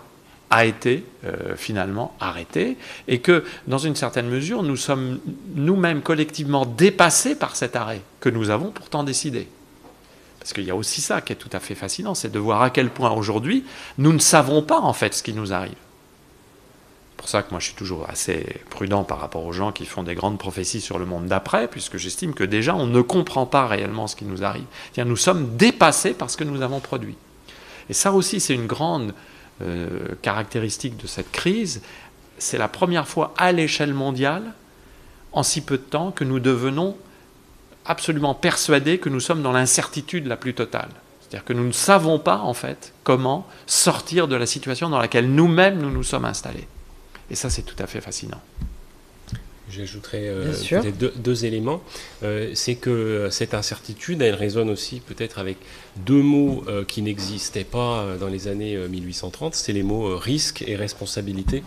a 0.53 0.65
été 0.65 1.03
euh, 1.25 1.55
finalement 1.55 2.15
arrêté 2.19 2.77
et 3.07 3.19
que 3.19 3.43
dans 3.65 3.79
une 3.79 3.95
certaine 3.95 4.29
mesure 4.29 4.61
nous 4.61 4.77
sommes 4.77 5.19
nous-mêmes 5.55 6.01
collectivement 6.01 6.65
dépassés 6.65 7.35
par 7.35 7.55
cet 7.55 7.75
arrêt 7.75 8.01
que 8.19 8.29
nous 8.29 8.51
avons 8.51 8.69
pourtant 8.69 9.03
décidé. 9.03 9.47
Parce 10.39 10.53
qu'il 10.53 10.65
y 10.65 10.71
a 10.71 10.75
aussi 10.75 11.01
ça 11.01 11.21
qui 11.21 11.33
est 11.33 11.37
tout 11.37 11.49
à 11.53 11.59
fait 11.59 11.73
fascinant, 11.73 12.13
c'est 12.13 12.31
de 12.31 12.37
voir 12.37 12.61
à 12.61 12.69
quel 12.69 12.91
point 12.91 13.11
aujourd'hui 13.11 13.63
nous 13.97 14.13
ne 14.13 14.19
savons 14.19 14.61
pas 14.61 14.79
en 14.79 14.93
fait 14.93 15.15
ce 15.15 15.23
qui 15.23 15.33
nous 15.33 15.53
arrive. 15.53 15.71
C'est 15.71 17.17
pour 17.17 17.29
ça 17.29 17.41
que 17.41 17.49
moi 17.51 17.59
je 17.59 17.67
suis 17.67 17.75
toujours 17.75 18.07
assez 18.07 18.45
prudent 18.69 19.03
par 19.05 19.19
rapport 19.19 19.45
aux 19.45 19.53
gens 19.53 19.71
qui 19.71 19.85
font 19.85 20.03
des 20.03 20.13
grandes 20.13 20.37
prophéties 20.37 20.81
sur 20.81 20.99
le 20.99 21.05
monde 21.05 21.25
d'après, 21.25 21.67
puisque 21.67 21.97
j'estime 21.97 22.35
que 22.35 22.43
déjà 22.43 22.75
on 22.75 22.85
ne 22.85 23.01
comprend 23.01 23.45
pas 23.47 23.65
réellement 23.65 24.07
ce 24.07 24.15
qui 24.15 24.25
nous 24.25 24.43
arrive. 24.43 24.65
Nous 24.97 25.17
sommes 25.17 25.55
dépassés 25.55 26.13
par 26.13 26.29
ce 26.29 26.37
que 26.37 26.43
nous 26.43 26.61
avons 26.61 26.81
produit. 26.81 27.15
Et 27.89 27.93
ça 27.93 28.11
aussi 28.11 28.39
c'est 28.39 28.53
une 28.53 28.67
grande 28.67 29.13
caractéristique 30.21 30.97
de 30.97 31.07
cette 31.07 31.31
crise, 31.31 31.81
c'est 32.37 32.57
la 32.57 32.67
première 32.67 33.07
fois 33.07 33.33
à 33.37 33.51
l'échelle 33.51 33.93
mondiale, 33.93 34.53
en 35.31 35.43
si 35.43 35.61
peu 35.61 35.77
de 35.77 35.83
temps, 35.83 36.11
que 36.11 36.23
nous 36.23 36.39
devenons 36.39 36.97
absolument 37.85 38.35
persuadés 38.35 38.97
que 38.97 39.09
nous 39.09 39.19
sommes 39.19 39.41
dans 39.41 39.51
l'incertitude 39.51 40.27
la 40.27 40.37
plus 40.37 40.53
totale. 40.53 40.89
C'est-à-dire 41.21 41.45
que 41.45 41.53
nous 41.53 41.65
ne 41.65 41.71
savons 41.71 42.19
pas, 42.19 42.37
en 42.37 42.53
fait, 42.53 42.93
comment 43.03 43.47
sortir 43.65 44.27
de 44.27 44.35
la 44.35 44.45
situation 44.45 44.89
dans 44.89 44.99
laquelle 44.99 45.29
nous-mêmes 45.29 45.79
nous 45.79 45.89
nous 45.89 46.03
sommes 46.03 46.25
installés. 46.25 46.67
Et 47.29 47.35
ça, 47.35 47.49
c'est 47.49 47.63
tout 47.63 47.81
à 47.81 47.87
fait 47.87 48.01
fascinant. 48.01 48.41
J'ajouterais 49.75 50.27
euh, 50.27 50.53
deux, 51.17 51.45
éléments. 51.45 51.81
Euh, 52.23 52.51
c'est 52.53 52.75
que 52.75 52.89
euh, 52.89 53.29
cette 53.29 53.53
incertitude, 53.53 54.21
elle 54.21 54.35
résonne 54.35 54.69
aussi 54.69 54.99
peut-être 54.99 55.39
avec 55.39 55.57
deux 55.97 56.21
mots 56.21 56.63
qui 56.87 57.01
n'existaient 57.01 57.63
pas 57.63 58.15
dans 58.19 58.27
les 58.27 58.47
années 58.47 58.77
1830. 58.77 59.55
C'est 59.55 59.73
les 59.73 59.83
mots 59.83 60.17
risque 60.17 60.63
et 60.67 60.75
responsabilité. 60.75 61.63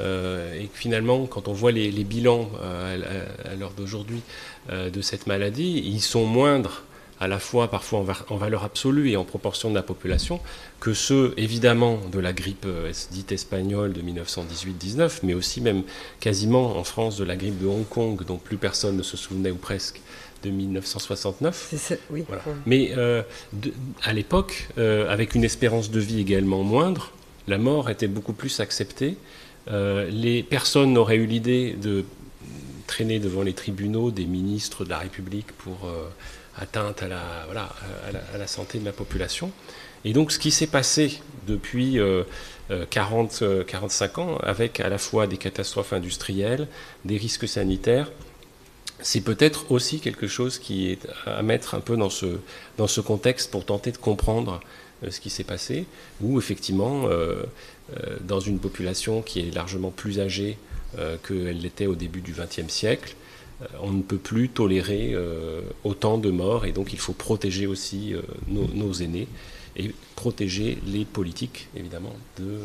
et 0.00 0.68
finalement, 0.72 1.26
quand 1.26 1.48
on 1.48 1.52
voit 1.52 1.72
les, 1.72 1.90
bilans 2.04 2.50
à 2.62 3.54
l'heure 3.58 3.72
d'aujourd'hui 3.76 4.22
de 4.70 5.00
cette 5.00 5.26
maladie, 5.26 5.82
ils 5.84 6.00
sont 6.00 6.26
moindres 6.26 6.84
à 7.20 7.28
la 7.28 7.38
fois 7.38 7.68
parfois 7.70 8.04
en, 8.30 8.36
valeur 8.36 8.64
absolue 8.64 9.10
et 9.10 9.16
en 9.16 9.24
proportion 9.24 9.68
de 9.68 9.74
la 9.74 9.82
population, 9.82 10.40
que 10.80 10.94
ceux 10.94 11.34
évidemment 11.36 11.98
de 12.10 12.18
la 12.18 12.32
grippe 12.32 12.64
euh, 12.66 12.90
dite 13.10 13.30
espagnole 13.30 13.92
de 13.92 14.00
1918-19, 14.00 15.20
mais 15.22 15.34
aussi 15.34 15.60
même 15.60 15.82
quasiment 16.18 16.78
en 16.78 16.84
France 16.84 17.18
de 17.18 17.24
la 17.24 17.36
grippe 17.36 17.60
de 17.60 17.66
Hong 17.66 17.86
Kong 17.86 18.24
dont 18.26 18.38
plus 18.38 18.56
personne 18.56 18.96
ne 18.96 19.02
se 19.02 19.18
souvenait 19.18 19.50
ou 19.50 19.56
presque 19.56 20.00
de 20.42 20.48
1969. 20.48 21.98
oui. 22.10 22.24
Mais 22.64 22.92
euh, 22.96 23.22
à 24.02 24.14
l'époque, 24.14 24.68
euh, 24.78 25.12
avec 25.12 25.34
une 25.34 25.44
espérance 25.44 25.90
de 25.90 26.00
vie 26.00 26.20
également 26.20 26.62
moindre, 26.62 27.12
la 27.46 27.58
mort 27.58 27.90
était 27.90 28.08
beaucoup 28.08 28.32
plus 28.32 28.60
acceptée. 28.60 29.16
les 29.68 30.42
personnes 30.42 30.94
n'auraient 30.94 31.16
eu 31.16 31.26
l'idée 31.26 31.74
de 31.74 32.04
traîner 32.86 33.18
devant 33.18 33.42
les 33.42 33.52
tribunaux 33.52 34.10
des 34.10 34.24
ministres 34.24 34.84
de 34.84 34.90
la 34.90 34.98
République 34.98 35.52
pour 35.58 35.90
atteinte 36.60 37.02
à 37.02 37.08
la, 37.08 38.46
santé 38.46 38.78
de 38.78 38.84
la 38.84 38.92
population. 38.92 39.50
Et 40.04 40.12
donc 40.12 40.32
ce 40.32 40.38
qui 40.38 40.50
s'est 40.50 40.66
passé 40.66 41.20
depuis 41.46 41.98
40, 42.90 43.38
euh, 43.42 43.64
45 43.64 44.18
euh, 44.18 44.22
ans, 44.22 44.36
avec 44.42 44.80
à 44.80 44.88
la 44.88 44.98
fois 44.98 45.26
des 45.26 45.36
catastrophes 45.36 45.92
industrielles, 45.92 46.68
des 47.04 47.16
risques 47.16 47.48
sanitaires, 47.48 48.10
c'est 49.00 49.22
peut-être 49.22 49.70
aussi 49.72 50.00
quelque 50.00 50.26
chose 50.26 50.58
qui 50.58 50.90
est 50.90 51.08
à 51.26 51.42
mettre 51.42 51.74
un 51.74 51.80
peu 51.80 51.96
dans 51.96 52.10
ce, 52.10 52.38
dans 52.76 52.86
ce 52.86 53.00
contexte 53.00 53.50
pour 53.50 53.64
tenter 53.64 53.92
de 53.92 53.96
comprendre 53.96 54.60
euh, 55.02 55.10
ce 55.10 55.20
qui 55.20 55.30
s'est 55.30 55.44
passé, 55.44 55.86
où 56.20 56.38
effectivement, 56.38 57.08
dans 58.20 58.38
une 58.38 58.60
population 58.60 59.20
qui 59.20 59.40
est 59.40 59.54
largement 59.54 59.90
plus 59.90 60.20
âgée 60.20 60.58
qu'elle 61.26 61.58
l'était 61.58 61.86
au 61.86 61.96
début 61.96 62.20
du 62.20 62.32
XXe 62.32 62.68
siècle, 62.68 63.16
euh, 63.16 63.19
on 63.80 63.90
ne 63.90 64.02
peut 64.02 64.16
plus 64.16 64.48
tolérer 64.48 65.12
euh, 65.12 65.60
autant 65.84 66.18
de 66.18 66.30
morts 66.30 66.64
et 66.64 66.72
donc 66.72 66.92
il 66.92 66.98
faut 66.98 67.12
protéger 67.12 67.66
aussi 67.66 68.14
euh, 68.14 68.22
nos, 68.48 68.92
aînés 68.92 69.28
et 69.76 69.94
protéger 70.16 70.78
les 70.86 71.04
politiques 71.04 71.68
évidemment 71.76 72.14
de 72.38 72.58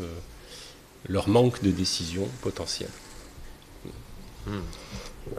leur 1.08 1.30
manque 1.30 1.62
de 1.64 1.72
décision 1.72 2.28
potentielle. 2.42 2.90
Hmm. 4.48 4.60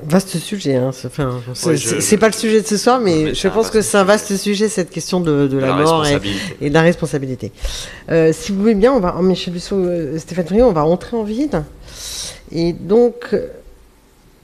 Vaste 0.03 0.37
sujet, 0.39 0.75
hein. 0.77 0.89
enfin, 0.89 1.41
c'est 1.55 2.19
pas 2.19 2.27
le 2.27 2.33
sujet 2.33 2.61
de 2.61 2.67
ce 2.67 2.77
soir, 2.77 3.01
mais, 3.01 3.35
je 3.35 3.47
pense 3.47 3.71
que 3.71 3.83
c'est 3.83 3.97
un 3.97 4.05
vaste 4.05 4.37
sujet, 4.37 4.69
cette 4.69 4.91
question 4.91 5.21
de, 5.21 5.49
la, 5.57 5.77
mort 5.77 6.05
et, 6.61 6.69
de 6.69 6.75
la 6.75 6.83
responsabilité. 6.83 7.53
si 8.33 8.51
vous 8.51 8.61
voulez 8.61 8.75
bien, 8.75 8.93
on 8.93 8.99
va, 8.99 9.17
Michel 9.23 9.55
Busseau, 9.55 10.19
Stéphane 10.19 10.47
Friot, 10.47 10.67
on 10.67 10.73
va 10.73 10.83
rentrer 10.83 11.17
en 11.17 11.23
vide. 11.23 11.63
Et 12.51 12.73
donc, 12.73 13.33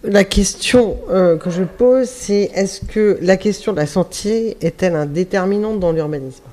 la 0.05 0.25
question 0.25 0.97
euh, 1.11 1.37
que 1.37 1.51
je 1.51 1.63
pose, 1.63 2.09
c'est 2.09 2.51
est-ce 2.55 2.81
que 2.81 3.19
la 3.23 3.37
question 3.37 3.73
de 3.73 3.77
la 3.77 3.87
santé 3.87 4.57
est-elle 4.61 4.97
un 4.97 5.07
déterminant 5.07 5.75
dans 5.75 5.93
l'urbanisme? 5.93 6.45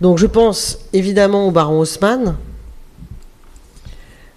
Donc 0.00 0.18
je 0.18 0.26
pense 0.26 0.80
évidemment 0.92 1.46
au 1.46 1.50
baron 1.52 1.80
Haussmann, 1.80 2.36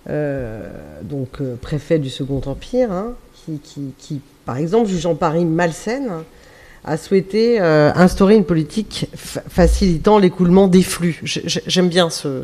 euh, 0.10 0.70
donc 1.02 1.42
euh, 1.42 1.56
préfet 1.56 1.98
du 1.98 2.10
Second 2.10 2.42
Empire, 2.46 2.92
hein, 2.92 3.14
qui, 3.64 4.22
par 4.46 4.58
exemple, 4.58 4.90
jugeant 4.90 5.16
Paris 5.16 5.46
malsaine, 5.46 6.12
a 6.84 6.98
souhaité 6.98 7.60
instaurer 7.60 8.36
une 8.36 8.46
politique 8.46 9.08
facilitant 9.16 10.20
l'écoulement 10.20 10.68
des 10.68 10.84
flux. 10.84 11.20
J'aime 11.24 11.90
bien 11.90 12.12
ce, 12.12 12.44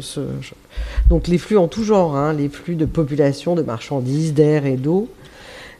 Donc 1.10 1.28
les 1.28 1.38
flux 1.38 1.58
en 1.58 1.67
tout 1.67 1.84
genre, 1.84 2.15
hein, 2.15 2.34
les 2.34 2.50
flux 2.50 2.76
de 2.76 2.86
population, 2.86 3.54
de 3.54 3.62
marchandises, 3.62 4.34
d'air 4.34 4.65
et 4.65 4.78
d'eau. 4.78 5.10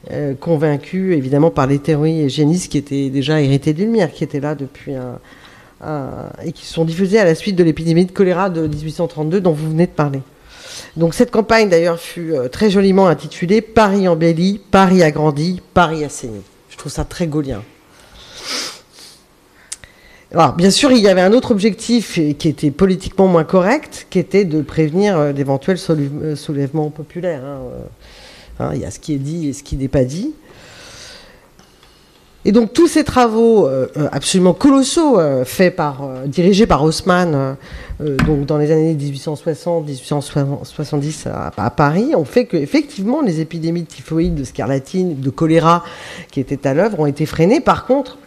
Euh, 0.10 0.34
convaincu 0.34 1.16
évidemment 1.16 1.52
par 1.52 1.68
les 1.68 1.78
théories 1.78 2.24
hygiénistes 2.26 2.72
qui 2.72 2.80
étaient 2.80 3.12
déjà 3.12 3.40
héritées 3.40 3.72
de 3.74 3.84
Lumière, 3.84 4.12
qui 4.12 4.24
étaient 4.24 4.40
là 4.40 4.56
depuis 4.56 4.96
un, 4.96 5.20
et 6.44 6.52
qui 6.52 6.66
sont 6.66 6.86
diffusées 6.86 7.20
à 7.20 7.24
la 7.24 7.36
suite 7.36 7.56
de 7.56 7.64
l'épidémie 7.64 8.06
de 8.06 8.12
choléra 8.12 8.50
de 8.50 8.66
1832 8.66 9.42
dont 9.42 9.52
vous 9.52 9.70
venez 9.70 9.86
de 9.86 9.92
parler. 9.92 10.22
Donc 10.98 11.14
cette 11.14 11.30
campagne 11.30 11.70
d'ailleurs 11.70 12.00
fut 12.00 12.34
euh, 12.34 12.48
très 12.48 12.72
joliment 12.72 13.08
intitulée 13.08 13.62
Paris 13.62 14.08
embelli, 14.08 14.60
Paris 14.72 15.04
agrandi, 15.04 15.62
Paris 15.74 16.04
assaini. 16.04 16.42
Je 16.70 16.78
trouve 16.78 16.92
ça 16.92 17.06
très 17.06 17.28
gaulien. 17.28 17.62
Alors, 20.34 20.54
bien 20.54 20.72
sûr, 20.72 20.92
il 20.92 21.00
y 21.00 21.10
avait 21.10 21.22
un 21.22 21.34
autre 21.34 21.52
objectif 21.52 22.14
qui 22.14 22.48
était 22.48 22.72
politiquement 22.72 23.28
moins 23.28 23.44
correct, 23.44 24.08
qui 24.10 24.18
était 24.18 24.46
de 24.46 24.62
prévenir 24.62 25.18
euh, 25.18 25.34
d'éventuels 25.34 25.78
soulèvements 25.78 26.90
populaires. 26.90 27.44
Hein, 27.44 27.60
Hein, 28.62 28.72
il 28.74 28.82
y 28.82 28.86
a 28.86 28.92
ce 28.92 29.00
qui 29.00 29.14
est 29.14 29.20
dit 29.20 29.48
et 29.48 29.54
ce 29.54 29.64
qui 29.64 29.76
n'est 29.76 29.88
pas 29.88 30.04
dit. 30.04 30.34
Et 32.44 32.52
donc 32.52 32.74
tous 32.74 32.88
ces 32.88 33.04
travaux 33.04 33.68
euh, 33.68 33.86
euh, 33.98 34.10
absolument 34.12 34.56
colossaux, 34.56 35.20
euh, 35.20 35.46
faits 35.46 35.76
par, 35.76 36.02
dirigés 36.26 36.66
par 36.66 36.84
Haussmann, 36.84 37.56
donc 38.00 38.48
dans 38.48 38.58
les 38.58 38.72
années 38.72 38.96
1860-1870 38.96 41.30
à, 41.30 41.70
Paris, 41.70 42.16
ont 42.16 42.26
fait 42.26 42.46
qu'effectivement 42.46 43.22
les 43.22 43.42
épidémies 43.42 43.84
de 43.84 43.88
typhoïde, 43.88 44.34
de 44.34 44.44
scarlatine, 44.44 45.20
de 45.20 45.30
choléra 45.30 45.84
qui 46.32 46.40
étaient 46.40 46.66
à 46.68 46.74
l'œuvre 46.74 47.00
ont 47.00 47.06
été 47.06 47.28
freinées. 47.28 47.60
Par 47.60 47.86
contre, 47.86 48.18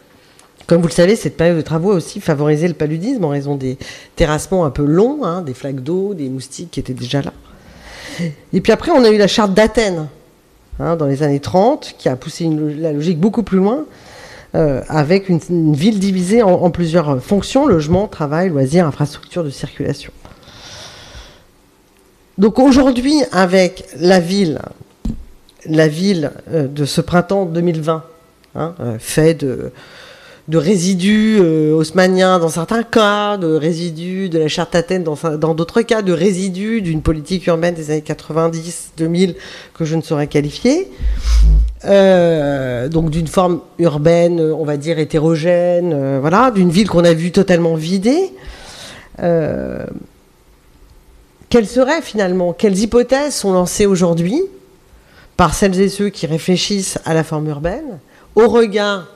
comme 0.68 0.80
vous 0.80 0.86
le 0.86 0.92
savez, 0.92 1.16
cette 1.16 1.36
période 1.36 1.56
de 1.56 1.62
travaux 1.62 1.90
a 1.90 1.96
aussi 1.96 2.20
favorisé 2.20 2.68
le 2.68 2.74
paludisme 2.74 3.24
en 3.24 3.30
raison 3.30 3.56
des 3.56 3.78
terrassements 4.14 4.64
un 4.64 4.70
peu 4.70 4.84
longs, 4.84 5.24
hein, 5.24 5.42
des 5.42 5.54
flaques 5.54 5.82
d'eau, 5.82 6.14
des 6.14 6.28
moustiques 6.28 6.70
qui 6.70 6.78
étaient 6.78 6.94
déjà 6.94 7.20
là. 7.20 7.32
Et 8.52 8.60
puis 8.60 8.70
après, 8.70 8.92
on 8.92 9.02
a 9.02 9.10
eu 9.10 9.18
la 9.18 9.26
charte 9.26 9.54
d'Athènes 9.54 10.06
hein, 10.80 10.96
dans 10.96 11.06
les 11.06 11.22
années 11.22 11.40
30, 11.40 11.94
qui 11.98 12.08
a 12.08 12.16
poussé 12.16 12.48
la 12.48 12.92
logique 12.92 13.18
beaucoup 13.18 13.42
plus 13.42 13.58
loin, 13.58 13.84
euh, 14.54 14.82
avec 14.88 15.28
une, 15.28 15.74
ville 15.74 15.98
divisée 15.98 16.42
en, 16.42 16.70
plusieurs 16.70 17.22
fonctions, 17.22 17.66
logement, 17.66 18.06
travail, 18.06 18.50
loisirs, 18.50 18.86
infrastructures 18.86 19.44
de 19.44 19.50
circulation. 19.50 20.12
Donc 22.38 22.58
aujourd'hui, 22.58 23.22
avec 23.32 23.84
la 23.98 24.20
ville, 24.20 24.60
la 25.66 25.88
ville 25.88 26.32
euh, 26.52 26.66
de 26.66 26.84
ce 26.84 27.00
printemps 27.00 27.46
2020, 27.46 28.04
hein, 28.54 28.74
euh, 28.80 28.96
fait 28.98 29.34
de 29.34 29.72
de 30.46 30.58
résidus 30.58 31.38
euh, 31.40 31.72
haussmanniens 31.72 32.38
dans 32.38 32.50
certains 32.50 32.82
cas, 32.82 33.38
de 33.38 33.54
résidus 33.54 34.28
de 34.28 34.38
la 34.38 34.48
charte 34.48 34.74
Athènes 34.74 35.02
dans 35.02 35.54
d'autres 35.54 35.80
cas, 35.82 36.02
de 36.02 36.12
résidus 36.12 36.82
d'une 36.82 37.00
politique 37.00 37.46
urbaine 37.46 37.74
des 37.74 37.90
années 37.90 38.04
90-2000 38.06 39.36
que 39.72 39.84
je 39.86 39.96
ne 39.96 40.02
saurais 40.02 40.26
qualifier. 40.26 40.90
Euh, 41.86 42.88
donc 42.88 43.10
d'une 43.10 43.26
forme 43.26 43.60
urbaine, 43.78 44.38
on 44.40 44.64
va 44.64 44.76
dire 44.76 44.98
hétérogène, 44.98 45.92
euh, 45.94 46.18
voilà, 46.20 46.50
d'une 46.50 46.70
ville 46.70 46.88
qu'on 46.88 47.04
a 47.04 47.14
vue 47.14 47.32
totalement 47.32 47.74
vidée. 47.74 48.30
quelles 51.48 51.68
seraient 51.68 52.02
finalement, 52.02 52.52
quelles 52.52 52.78
hypothèses 52.78 53.34
sont 53.34 53.52
lancées 53.52 53.86
aujourd'hui 53.86 54.42
par 55.38 55.54
celles 55.54 55.80
et 55.80 55.88
ceux 55.88 56.10
qui 56.10 56.26
réfléchissent 56.26 56.98
à 57.06 57.14
la 57.14 57.24
forme 57.24 57.48
urbaine 57.48 57.98
au 58.34 58.48
regard 58.48 59.06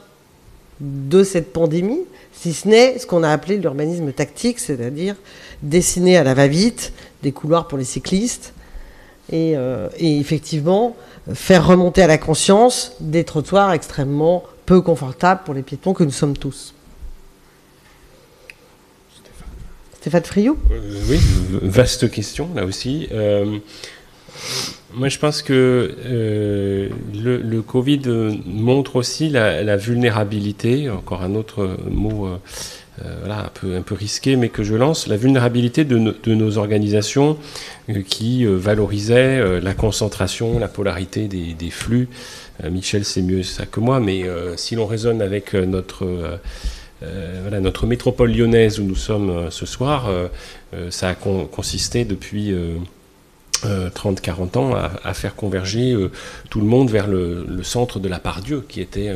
de 0.80 1.24
cette 1.24 1.52
pandémie, 1.52 2.00
si 2.32 2.52
ce 2.52 2.68
n'est 2.68 2.98
ce 2.98 3.06
qu'on 3.06 3.22
a 3.22 3.30
appelé 3.30 3.56
l'urbanisme 3.56 4.12
tactique, 4.12 4.58
c'est-à-dire 4.58 5.16
dessiner 5.62 6.16
à 6.16 6.24
la 6.24 6.34
va-vite 6.34 6.92
des 7.22 7.32
couloirs 7.32 7.66
pour 7.66 7.78
les 7.78 7.84
cyclistes 7.84 8.52
et, 9.30 9.56
euh, 9.56 9.88
effectivement 9.98 10.96
faire 11.34 11.66
remonter 11.66 12.02
à 12.02 12.06
la 12.06 12.18
conscience 12.18 12.92
des 13.00 13.24
trottoirs 13.24 13.72
extrêmement 13.72 14.44
peu 14.66 14.80
confortables 14.80 15.42
pour 15.44 15.54
les 15.54 15.62
piétons 15.62 15.94
que 15.94 16.04
nous 16.04 16.10
sommes 16.10 16.36
tous. 16.36 16.74
Stéphane 20.00 20.24
Friou? 20.24 20.56
Euh, 20.70 21.00
Oui, 21.08 21.18
vaste 21.62 22.10
question 22.10 22.48
là 22.54 22.64
aussi. 22.64 23.08
Euh, 23.12 23.58
moi, 24.94 25.08
je 25.08 25.18
pense 25.18 25.42
que 25.42 25.94
euh, 26.06 26.88
le, 27.14 27.62
Covid 27.62 28.00
montre 28.46 28.96
aussi 28.96 29.28
la, 29.28 29.76
vulnérabilité, 29.76 30.88
encore 30.88 31.22
un 31.22 31.34
autre 31.34 31.76
mot 31.90 32.26
euh, 32.26 32.38
euh, 33.04 33.16
voilà, 33.20 33.44
un, 33.44 33.50
peu, 33.52 33.76
un 33.76 33.82
peu 33.82 33.94
risqué, 33.94 34.36
mais 34.36 34.48
que 34.48 34.62
je 34.62 34.74
lance, 34.74 35.06
la 35.06 35.16
vulnérabilité 35.16 35.84
de, 35.84 36.34
nos 36.34 36.58
organisations 36.58 37.36
qui 38.08 38.44
valorisaient 38.46 39.60
la 39.60 39.74
concentration, 39.74 40.58
la 40.58 40.68
polarité 40.68 41.28
des, 41.28 41.70
flux. 41.70 42.08
Michel 42.68 43.04
sait 43.04 43.22
mieux 43.22 43.42
ça 43.42 43.66
que 43.66 43.80
moi, 43.80 44.00
mais 44.00 44.24
si 44.56 44.74
l'on 44.74 44.86
raisonne 44.86 45.22
avec 45.22 45.54
notre... 45.54 46.38
notre 47.60 47.86
métropole 47.86 48.32
lyonnaise 48.32 48.80
où 48.80 48.84
nous 48.84 48.96
sommes 48.96 49.50
ce 49.50 49.64
soir, 49.64 50.10
ça 50.90 51.10
a 51.10 51.14
consisté 51.14 52.04
depuis 52.04 52.52
30-40 53.64 54.56
euh, 54.56 54.58
ans 54.58 54.74
à, 55.04 55.14
faire 55.14 55.34
converger 55.34 55.92
euh, 55.92 56.10
tout 56.50 56.60
le 56.60 56.66
monde 56.66 56.90
vers 56.90 57.06
le, 57.06 57.44
centre 57.62 57.98
de 57.98 58.08
la 58.08 58.18
Pardieu, 58.18 58.64
qui 58.68 58.80
était 58.80 59.10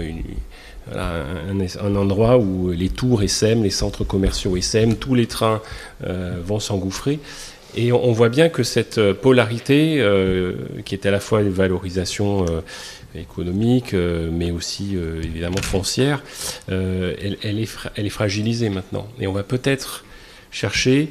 un, 0.94 1.96
endroit 1.96 2.38
où 2.38 2.70
les 2.70 2.88
tours 2.88 3.22
SM, 3.22 3.62
les 3.62 3.70
centres 3.70 4.04
commerciaux 4.04 4.56
SM, 4.56 4.96
tous 4.96 5.14
les 5.14 5.26
trains 5.26 5.62
euh, 6.04 6.40
vont 6.44 6.60
s'engouffrer. 6.60 7.20
Et 7.74 7.90
on, 7.90 8.12
voit 8.12 8.28
bien 8.28 8.50
que 8.50 8.62
cette 8.62 9.00
polarité, 9.14 10.04
qui 10.84 10.94
est 10.94 11.06
à 11.06 11.10
la 11.10 11.20
fois 11.20 11.40
une 11.40 11.48
valorisation 11.48 12.44
économique, 13.14 13.94
mais 13.94 14.50
aussi 14.50 14.94
évidemment 14.94 15.62
foncière, 15.62 16.22
elle, 16.68 17.38
est 17.42 17.68
elle 17.96 18.04
est 18.04 18.10
fragilisée 18.10 18.68
maintenant. 18.68 19.08
Et 19.20 19.26
on 19.26 19.32
va 19.32 19.42
peut-être 19.42 20.04
chercher 20.50 21.08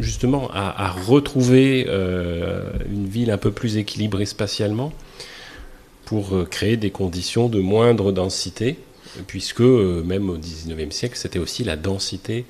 justement 0.00 0.50
à, 0.52 0.90
retrouver 0.90 1.86
euh, 1.88 2.70
une 2.90 3.06
ville 3.06 3.30
un 3.30 3.38
peu 3.38 3.50
plus 3.50 3.76
équilibrée 3.76 4.26
spatialement 4.26 4.92
pour 6.04 6.34
euh, 6.34 6.44
créer 6.44 6.76
des 6.76 6.90
conditions 6.90 7.48
de 7.48 7.60
moindre 7.60 8.12
densité, 8.12 8.78
puisque 9.26 9.60
euh, 9.60 10.02
même 10.02 10.30
au 10.30 10.36
XIXe 10.36 10.94
siècle, 10.94 11.16
c'était 11.16 11.38
aussi 11.38 11.64
la 11.64 11.76
densité 11.76 12.44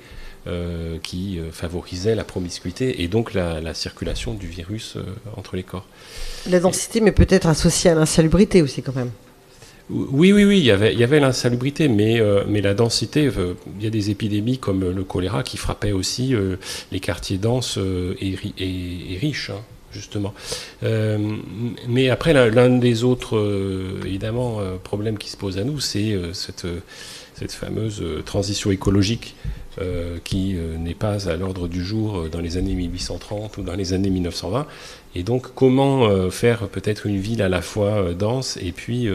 qui 1.03 1.39
favorisait 1.53 2.15
la 2.15 2.25
promiscuité 2.25 3.01
et 3.01 3.07
donc 3.07 3.33
la, 3.33 3.73
circulation 3.73 4.33
du 4.33 4.47
virus 4.47 4.97
entre 5.37 5.55
les 5.55 5.63
corps. 5.63 5.87
La 6.49 6.59
densité, 6.59 6.99
mais 6.99 7.13
peut-être 7.13 7.47
associée 7.47 7.91
à 7.91 7.95
l'insalubrité 7.95 8.61
aussi 8.61 8.81
quand 8.81 8.93
même. 8.93 9.11
Oui, 9.89 10.31
oui, 10.31 10.45
oui, 10.45 10.59
il 10.59 10.65
y 10.65 10.71
avait, 10.71 11.19
l'insalubrité, 11.19 11.89
mais, 11.89 12.19
euh, 12.19 12.43
mais 12.47 12.61
la 12.61 12.73
densité, 12.73 13.29
euh, 13.37 13.53
il 13.77 13.83
y 13.83 13.87
a 13.87 13.89
des 13.89 14.11
épidémies 14.11 14.57
comme 14.57 14.89
le 14.89 15.03
choléra 15.03 15.43
qui 15.43 15.57
frappaient 15.57 15.91
aussi 15.91 16.33
euh, 16.33 16.55
les 16.93 17.01
quartiers 17.01 17.37
denses 17.37 17.77
et, 17.77 19.17
riches, 19.19 19.49
hein, 19.49 19.61
justement. 19.91 20.33
mais 20.81 22.09
après, 22.09 22.33
l'un 22.33 22.69
des 22.69 23.03
autres, 23.03 23.37
évidemment, 24.05 24.59
problèmes 24.83 25.17
qui 25.17 25.29
se 25.29 25.37
posent 25.37 25.57
à 25.57 25.63
nous, 25.63 25.79
c'est 25.79 26.17
cette, 26.33 26.65
cette 27.35 27.51
fameuse 27.51 28.03
transition 28.25 28.71
écologique 28.71 29.35
qui 30.23 30.55
n'est 30.79 30.95
pas 30.95 31.29
à 31.29 31.35
l'ordre 31.35 31.67
du 31.67 31.83
jour 31.83 32.27
dans 32.31 32.39
les 32.39 32.57
années 32.57 32.73
1830 32.73 33.57
ou 33.57 33.61
dans 33.61 33.75
les 33.75 33.93
années 33.93 34.09
1920. 34.09 34.65
Et 35.15 35.23
donc, 35.23 35.53
comment 35.53 36.29
faire 36.31 36.67
peut-être 36.69 37.05
une 37.05 37.19
ville 37.19 37.43
à 37.43 37.49
la 37.49 37.61
fois 37.61 38.13
dense 38.15 38.57
et 38.57 38.71
puis 38.71 39.07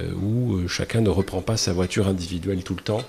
euh, 0.00 0.10
où 0.14 0.54
euh, 0.54 0.68
chacun 0.68 1.02
ne 1.02 1.10
reprend 1.10 1.42
pas 1.42 1.58
sa 1.58 1.74
voiture 1.74 2.08
individuelle 2.08 2.64
tout 2.64 2.74
le 2.74 2.80
temps 2.80 3.02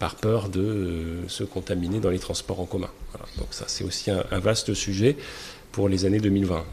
par 0.00 0.16
peur 0.16 0.48
de 0.48 0.60
euh, 0.60 1.28
se 1.28 1.44
contaminer 1.44 2.00
dans 2.00 2.10
les 2.10 2.18
transports 2.18 2.58
en 2.58 2.66
commun. 2.66 2.90
Donc 3.36 3.46
ça, 3.52 3.66
c'est 3.68 3.84
aussi 3.84 4.10
un, 4.10 4.38
vaste 4.40 4.74
sujet 4.74 5.16
pour 5.70 5.88
les 5.88 6.06
années 6.06 6.18
2020. 6.18 6.64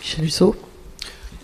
Michel 0.00 0.24
Husseau 0.26 0.56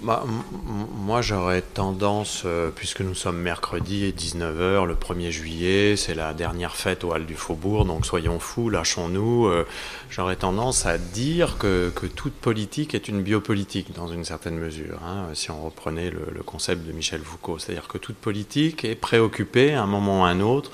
bah, 0.04 0.22
moi, 0.66 1.22
j'aurais 1.22 1.62
tendance, 1.62 2.42
euh, 2.44 2.70
puisque 2.74 3.00
nous 3.00 3.14
sommes 3.14 3.38
mercredi 3.38 4.04
et 4.04 4.12
19h, 4.12 4.84
le 4.84 4.94
1er 4.94 5.30
juillet, 5.30 5.96
c'est 5.96 6.14
la 6.14 6.34
dernière 6.34 6.76
fête 6.76 7.04
au 7.04 7.12
Hall 7.12 7.24
du 7.24 7.34
Faubourg, 7.34 7.86
donc 7.86 8.04
soyons 8.04 8.38
fous, 8.38 8.68
lâchons-nous. 8.68 9.46
Euh, 9.46 9.66
j'aurais 10.10 10.36
tendance 10.36 10.84
à 10.84 10.98
dire 10.98 11.56
que, 11.56 11.90
toute 12.14 12.34
politique 12.34 12.94
est 12.94 13.08
une 13.08 13.22
biopolitique, 13.22 13.94
dans 13.94 14.08
une 14.08 14.24
certaine 14.24 14.58
mesure, 14.58 15.00
hein, 15.02 15.28
si 15.32 15.50
on 15.50 15.64
reprenait 15.64 16.10
le, 16.10 16.42
concept 16.42 16.86
de 16.86 16.92
Michel 16.92 17.22
Foucault. 17.22 17.58
C'est-à-dire 17.58 17.88
que 17.88 17.96
toute 17.96 18.16
politique 18.16 18.84
est 18.84 18.94
préoccupée, 18.94 19.72
à 19.72 19.82
un 19.82 19.86
moment 19.86 20.20
ou 20.20 20.24
à 20.24 20.28
un 20.28 20.40
autre, 20.40 20.70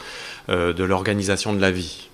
euh, 0.49 0.73
de 0.73 0.83
l'organisation 0.83 1.53
de 1.53 1.61
la 1.61 1.71
vie 1.71 2.10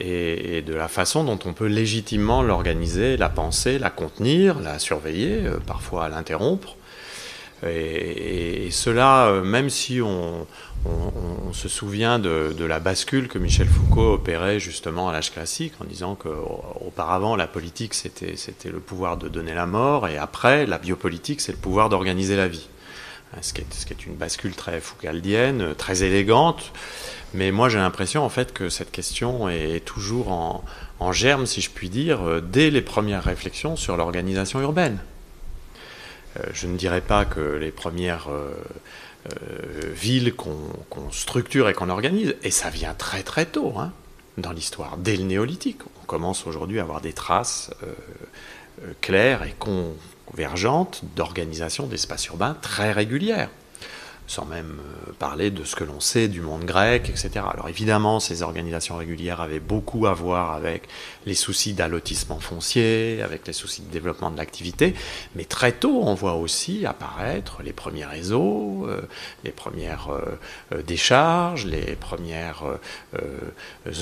et, 0.00 0.62
de 0.62 0.74
la 0.74 0.88
façon 0.88 1.24
dont 1.24 1.38
on 1.44 1.52
peut 1.52 1.66
légitimement 1.66 2.42
l'organiser, 2.42 3.16
la 3.16 3.28
penser, 3.28 3.78
la 3.78 3.90
contenir, 3.90 4.60
la 4.60 4.78
surveiller, 4.78 5.46
euh, 5.46 5.58
parfois 5.64 6.08
l'interrompre. 6.08 6.76
Et, 7.66 8.68
cela, 8.70 9.26
euh, 9.26 9.42
même 9.42 9.68
si 9.68 10.00
on, 10.00 10.46
se 11.52 11.68
souvient 11.68 12.18
de, 12.18 12.64
la 12.64 12.80
bascule 12.80 13.28
que 13.28 13.38
Michel 13.38 13.66
Foucault 13.66 14.14
opérait 14.14 14.58
justement 14.58 15.10
à 15.10 15.12
l'âge 15.12 15.30
classique, 15.30 15.74
en 15.80 15.84
disant 15.84 16.14
qu'auparavant 16.14 17.36
la 17.36 17.46
politique 17.46 17.92
c'était 17.92 18.70
le 18.70 18.80
pouvoir 18.80 19.18
de 19.18 19.28
donner 19.28 19.52
la 19.52 19.66
mort, 19.66 20.08
et 20.08 20.16
après 20.16 20.64
la 20.64 20.78
biopolitique 20.78 21.42
c'est 21.42 21.52
le 21.52 21.58
pouvoir 21.58 21.90
d'organiser 21.90 22.36
la 22.36 22.48
vie. 22.48 22.66
Ce 23.42 23.52
qui, 23.52 23.60
est, 23.60 23.72
ce 23.72 23.86
qui, 23.86 23.92
est, 23.92 24.06
une 24.06 24.16
bascule 24.16 24.54
très 24.54 24.80
foucaldienne, 24.80 25.74
très 25.76 26.02
élégante, 26.02 26.72
mais 27.32 27.52
moi, 27.52 27.68
j'ai 27.68 27.78
l'impression 27.78 28.24
en 28.24 28.28
fait 28.28 28.52
que 28.52 28.68
cette 28.68 28.90
question 28.90 29.48
est 29.48 29.84
toujours 29.84 30.30
en, 30.98 31.12
germe, 31.12 31.46
si 31.46 31.60
je 31.60 31.70
puis 31.70 31.88
dire, 31.88 32.22
euh, 32.22 32.40
dès 32.40 32.70
les 32.70 32.82
premières 32.82 33.24
réflexions 33.24 33.76
sur 33.76 33.96
l'organisation 33.96 34.60
urbaine. 34.60 34.98
Euh, 36.38 36.44
je 36.52 36.66
ne 36.66 36.76
dirais 36.76 37.00
pas 37.00 37.24
que 37.24 37.40
les 37.40 37.70
premières 37.70 38.28
euh, 38.30 38.52
villes 39.92 40.34
qu'on 40.34 41.10
structure 41.10 41.68
et 41.68 41.74
qu'on 41.74 41.88
organise, 41.88 42.34
et 42.42 42.50
ça 42.50 42.68
vient 42.70 42.94
très 42.94 43.22
très 43.22 43.46
tôt 43.46 43.74
hein, 43.78 43.92
dans 44.36 44.52
l'histoire, 44.52 44.96
dès 44.96 45.16
le 45.16 45.24
néolithique. 45.24 45.80
On 46.02 46.06
commence 46.06 46.46
aujourd'hui 46.46 46.80
à 46.80 46.82
avoir 46.82 47.00
des 47.00 47.12
traces 47.12 47.70
claires 49.00 49.44
et 49.44 49.54
convergentes 50.30 51.02
d'organisation 51.16 51.86
d'espaces 51.86 52.26
urbains 52.26 52.56
très 52.60 52.92
régulières. 52.92 53.50
Sans 54.30 54.46
même 54.46 54.78
euh, 54.78 55.12
parler 55.18 55.50
de 55.50 55.64
ce 55.64 55.74
que 55.74 55.82
l'on 55.82 55.98
sait 55.98 56.28
du 56.28 56.40
monde 56.40 56.64
grec, 56.64 57.10
etc. 57.10 57.30
Alors 57.52 57.68
évidemment, 57.68 58.20
ces 58.20 58.42
organisations 58.42 58.96
régulières 58.96 59.40
avaient 59.40 59.58
beaucoup 59.58 60.06
à 60.06 60.12
voir 60.12 60.52
avec 60.52 60.84
les 61.26 61.34
soucis 61.34 61.72
d'allotissement 61.72 62.38
foncier, 62.38 63.22
avec 63.22 63.44
les 63.48 63.52
soucis 63.52 63.82
de 63.82 63.90
développement 63.90 64.30
de 64.30 64.36
l'activité, 64.36 64.94
mais 65.34 65.44
très 65.44 65.72
tôt, 65.72 66.02
on 66.04 66.14
voit 66.14 66.34
aussi 66.34 66.86
apparaître 66.86 67.64
les 67.64 67.72
premiers 67.72 68.04
réseaux, 68.04 68.86
euh, 68.86 69.00
les 69.42 69.50
premières 69.50 70.10
euh, 70.10 70.82
décharges, 70.82 71.66
les 71.66 71.96
premières 71.96 72.62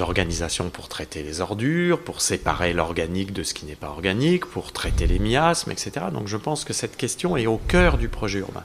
organisations 0.00 0.68
pour 0.68 0.88
traiter 0.88 1.22
les 1.22 1.40
ordures, 1.40 2.00
pour 2.00 2.20
séparer 2.20 2.74
l'organique 2.74 3.32
de 3.32 3.42
ce 3.42 3.54
qui 3.54 3.64
n'est 3.64 3.74
pas 3.74 3.88
organique, 3.88 4.44
pour 4.44 4.72
traiter 4.72 5.06
les 5.06 5.18
miasmes, 5.18 5.70
etc. 5.70 5.92
Donc 6.12 6.28
je 6.28 6.36
pense 6.36 6.64
que 6.64 6.74
cette 6.74 6.96
question 6.98 7.36
est 7.38 7.46
au 7.46 7.56
cœur 7.56 7.96
du 7.96 8.08
projet 8.08 8.40
urbain 8.40 8.64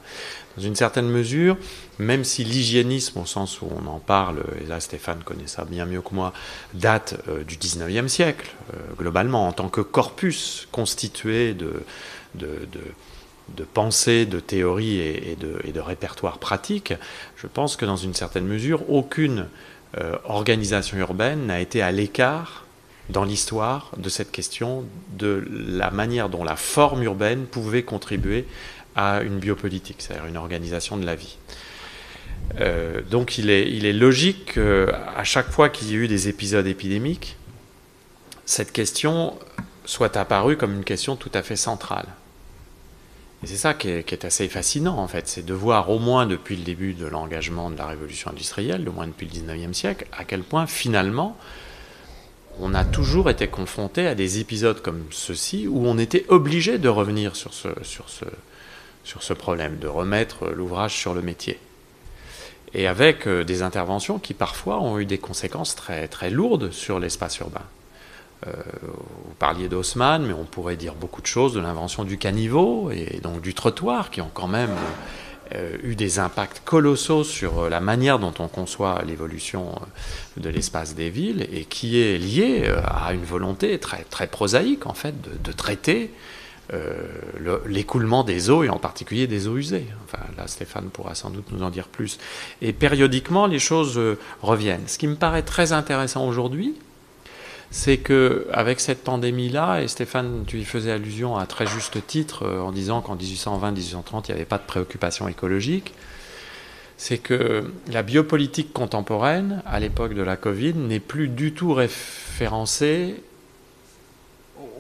dans 0.58 0.63
une 0.63 0.76
certaine 0.76 1.08
mesure, 1.08 1.53
même 2.00 2.24
si 2.24 2.44
l'hygiénisme, 2.44 3.20
au 3.20 3.26
sens 3.26 3.62
où 3.62 3.68
on 3.70 3.88
en 3.88 4.00
parle, 4.00 4.44
et 4.62 4.68
là 4.68 4.80
Stéphane 4.80 5.24
connaît 5.24 5.48
ça 5.48 5.66
bien 5.66 5.86
mieux 5.86 6.02
que 6.02 6.13
moi, 6.13 6.34
date 6.74 7.16
euh, 7.28 7.44
du 7.44 7.56
19e 7.56 8.08
siècle, 8.08 8.52
euh, 8.74 8.78
globalement, 8.98 9.48
en 9.48 9.52
tant 9.52 9.70
que 9.70 9.82
corpus 9.82 10.68
constitué 10.72 11.54
de, 11.54 11.84
de, 12.36 12.68
de, 13.56 13.63
pensée, 13.63 14.26
de 14.26 14.39
théorie 14.39 15.00
et, 15.00 15.38
de, 15.39 15.60
et, 15.63 15.72
de, 15.72 15.80
répertoire 15.80 16.39
pratique, 16.39 16.94
je 17.36 17.48
pense 17.48 17.76
que 17.76 17.86
dans 17.86 17.98
une 17.98 18.13
certaine 18.13 18.46
mesure, 18.46 18.89
aucune 18.89 19.48
euh, 19.98 20.16
organisation 20.26 20.98
urbaine 20.98 21.46
n'a 21.46 21.60
été 21.60 21.82
à 21.82 21.92
l'écart 21.92 22.66
dans 23.10 23.26
l'histoire 23.26 23.92
de 23.98 24.10
cette 24.10 24.32
question 24.32 24.86
de 25.18 25.46
la 25.68 25.92
manière 25.92 26.30
dont 26.30 26.44
la 26.44 26.56
forme 26.56 27.04
urbaine 27.04 27.46
pouvait 27.46 27.84
contribuer 27.84 28.48
à 28.96 29.22
une 29.22 29.40
biopolitique, 29.40 29.98
c'est-à-dire 30.00 30.26
une 30.26 30.38
organisation 30.38 30.98
de 30.98 31.06
la 31.06 31.16
vie. 31.16 31.38
Euh, 32.60 33.02
donc 33.10 33.38
il 33.38 33.50
est, 33.50 33.94
logique 33.94 34.54
qu'à 34.54 35.24
chaque 35.24 35.50
fois 35.50 35.70
qu'il 35.70 35.90
y 35.90 35.94
a 35.94 35.96
eu 35.96 36.08
des 36.08 36.28
épisodes 36.28 36.68
épidémiques, 36.68 37.38
cette 38.46 38.72
question 38.72 39.38
soit 39.86 40.16
apparue 40.18 40.58
comme 40.58 40.74
une 40.74 40.84
question 40.84 41.16
tout 41.16 41.32
à 41.34 41.42
fait 41.42 41.56
centrale. 41.56 42.08
Et 43.44 43.48
c'est 43.48 43.58
ça 43.58 43.74
qui 43.74 43.90
est, 43.90 44.26
assez 44.26 44.48
fascinant 44.48 44.98
en 44.98 45.08
fait, 45.08 45.28
c'est 45.28 45.46
de 45.46 45.54
voir 45.54 45.90
au 45.90 46.00
moins 46.00 46.26
depuis 46.26 46.56
le 46.56 46.64
début 46.64 46.94
de 46.94 47.06
l'engagement 47.06 47.70
de 47.70 47.78
la 47.78 47.88
révolution 47.88 48.32
industrielle, 48.32 48.88
au 48.88 48.92
moins 48.92 49.08
depuis 49.08 49.28
le 49.28 49.34
19e 49.34 49.74
siècle, 49.74 50.06
à 50.14 50.24
quel 50.24 50.44
point 50.44 50.66
finalement 50.66 51.38
on 52.60 52.74
a 52.76 52.86
toujours 52.86 53.32
été 53.32 53.48
confronté 53.48 54.06
à 54.06 54.16
des 54.16 54.40
épisodes 54.40 54.82
comme 54.82 55.06
ceux-ci 55.10 55.68
où 55.68 55.88
on 55.88 55.98
était 55.98 56.26
obligé 56.30 56.78
de 56.78 56.88
revenir 56.88 57.36
sur 57.36 57.54
ce, 57.54 57.70
sur 57.82 58.10
ce, 58.10 58.26
sur 59.04 59.24
ce 59.24 59.34
problème, 59.34 59.78
de 59.78 59.88
remettre 59.88 60.48
l'ouvrage 60.50 60.96
sur 60.96 61.13
le 61.13 61.22
métier. 61.22 61.60
Et 62.74 62.88
avec 62.88 63.28
euh, 63.28 63.44
des 63.44 63.62
interventions 63.62 64.20
qui 64.20 64.34
parfois 64.34 64.80
ont 64.82 65.00
eu 65.00 65.06
des 65.06 65.18
conséquences 65.18 65.76
très, 65.76 66.08
très 66.08 66.30
lourdes 66.30 66.72
sur 66.72 67.00
l'espace 67.00 67.38
urbain. 67.39 67.62
Euh, 68.48 68.52
vous 68.82 69.36
parliez 69.39 69.68
d'Haussmann, 69.68 70.26
mais 70.26 70.34
on 70.34 70.44
pourrait 70.44 70.76
dire 70.76 70.96
beaucoup 70.96 71.22
de 71.22 71.28
choses 71.28 71.54
de 71.54 71.60
l'invention 71.60 72.04
du 72.04 72.18
caniveau 72.18 72.92
et 72.92 73.20
donc 73.22 73.42
du 73.42 73.54
trottoir, 73.54 74.10
qui 74.10 74.22
ont 74.22 74.32
quand 74.34 74.48
même 74.48 74.76
euh, 75.54 75.78
eu 75.84 75.96
des 75.96 76.20
impacts 76.20 76.62
colossaux 76.66 77.24
sur 77.24 77.70
la 77.70 77.80
manière 77.80 78.18
dont 78.18 78.34
on 78.39 78.48
conçoit 78.48 79.04
l'évolution 79.06 79.80
de 80.38 80.50
l'espace 80.50 80.96
des 80.96 81.10
villes 81.10 81.48
et 81.54 81.66
qui 81.66 82.02
est 82.02 82.18
lié 82.18 82.74
à 82.84 83.13
une 83.13 83.24
volonté 83.24 83.80
très, 83.80 84.28
prosaïque 84.28 84.88
en 84.88 84.94
fait 84.94 85.16
de 85.42 85.52
traiter 85.52 86.12
euh, 86.71 86.93
l'écoulement 87.67 88.23
des 88.23 88.49
eaux 88.49 88.63
et 88.63 88.69
en 88.69 88.80
particulier 88.80 89.28
des 89.28 89.47
eaux 89.47 89.58
usées. 89.58 89.86
Enfin, 90.06 90.23
là, 90.38 90.47
Stéphane 90.47 90.89
pourra 90.89 91.13
sans 91.13 91.30
doute 91.30 91.52
nous 91.52 91.62
en 91.62 91.69
dire 91.69 91.89
plus. 91.89 92.19
Et 92.62 92.71
périodiquement, 92.71 93.47
les 93.47 93.60
choses 93.60 93.97
euh, 93.97 94.17
reviennent. 94.41 94.88
Ce 94.88 94.97
qui 94.97 95.08
me 95.08 95.15
paraît 95.15 95.41
très 95.41 95.73
intéressant 95.73 96.26
aujourd'hui, 96.26 96.76
c'est 97.69 97.97
que 97.97 98.47
avec 98.54 98.80
cette 98.80 99.04
pandémie-là, 99.04 99.82
et 99.82 99.89
Stéphane, 99.89 100.45
tu 100.47 100.60
y 100.60 100.63
faisais 100.63 100.91
allusion 100.91 101.38
à 101.38 101.45
très 101.45 101.67
juste 101.67 102.06
titre 102.08 102.43
euh, 102.45 102.62
en 102.62 102.71
disant 102.71 103.02
qu'en 103.02 103.17
1820-1830, 103.17 104.26
il 104.28 104.32
n'y 104.32 104.36
avait 104.36 104.45
pas 104.45 104.58
de 104.58 104.65
préoccupation 104.65 105.28
écologique, 105.28 105.93
c'est 106.95 107.17
que 107.17 107.73
la 107.91 108.04
biopolitique 108.04 108.71
contemporaine, 108.71 109.62
à 109.65 109.82
l'époque 109.82 110.13
de 110.13 110.21
la 110.21 110.38
Covid, 110.38 110.76
n'est 110.76 111.02
plus 111.02 111.28
du 111.28 111.54
tout 111.54 111.73
référencée 111.73 113.21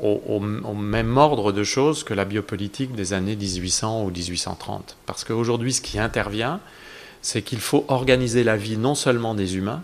au, 0.03 0.39
même 0.39 1.17
ordre 1.17 1.51
de 1.51 1.63
choses 1.63 2.03
que 2.03 2.13
la 2.13 2.25
biopolitique 2.25 2.93
des 2.93 3.13
années 3.13 3.35
1800 3.35 4.03
ou 4.03 4.11
1830. 4.11 4.97
Parce 5.05 5.23
qu'aujourd'hui, 5.23 5.73
ce 5.73 5.81
qui 5.81 5.97
intervient, 5.97 6.59
c'est 7.21 7.41
qu'il 7.41 7.59
faut 7.59 7.85
organiser 7.87 8.43
la 8.43 8.57
vie 8.57 8.77
non 8.77 8.95
seulement 8.95 9.33
des 9.33 9.55
humains, 9.55 9.81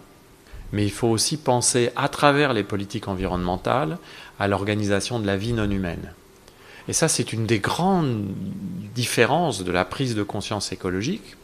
mais 0.73 0.83
il 0.83 0.91
faut 0.91 1.07
aussi 1.07 1.37
penser 1.37 1.91
à 1.95 2.09
travers 2.09 2.53
les 2.53 2.63
politiques 2.63 3.07
environnementales 3.07 3.97
à 4.39 4.47
l'organisation 4.47 5.19
de 5.19 5.25
la 5.25 5.37
vie 5.37 5.53
non 5.53 5.69
humaine. 5.69 6.13
Et 6.87 6.93
ça, 6.93 7.07
c'est 7.07 7.33
une 7.33 7.45
des 7.45 7.59
grandes 7.59 8.25
différences 8.95 9.63
de 9.63 9.71
la 9.71 9.85
prise 9.85 10.15
de 10.15 10.23
conscience 10.23 10.71
écologique, 10.71 11.37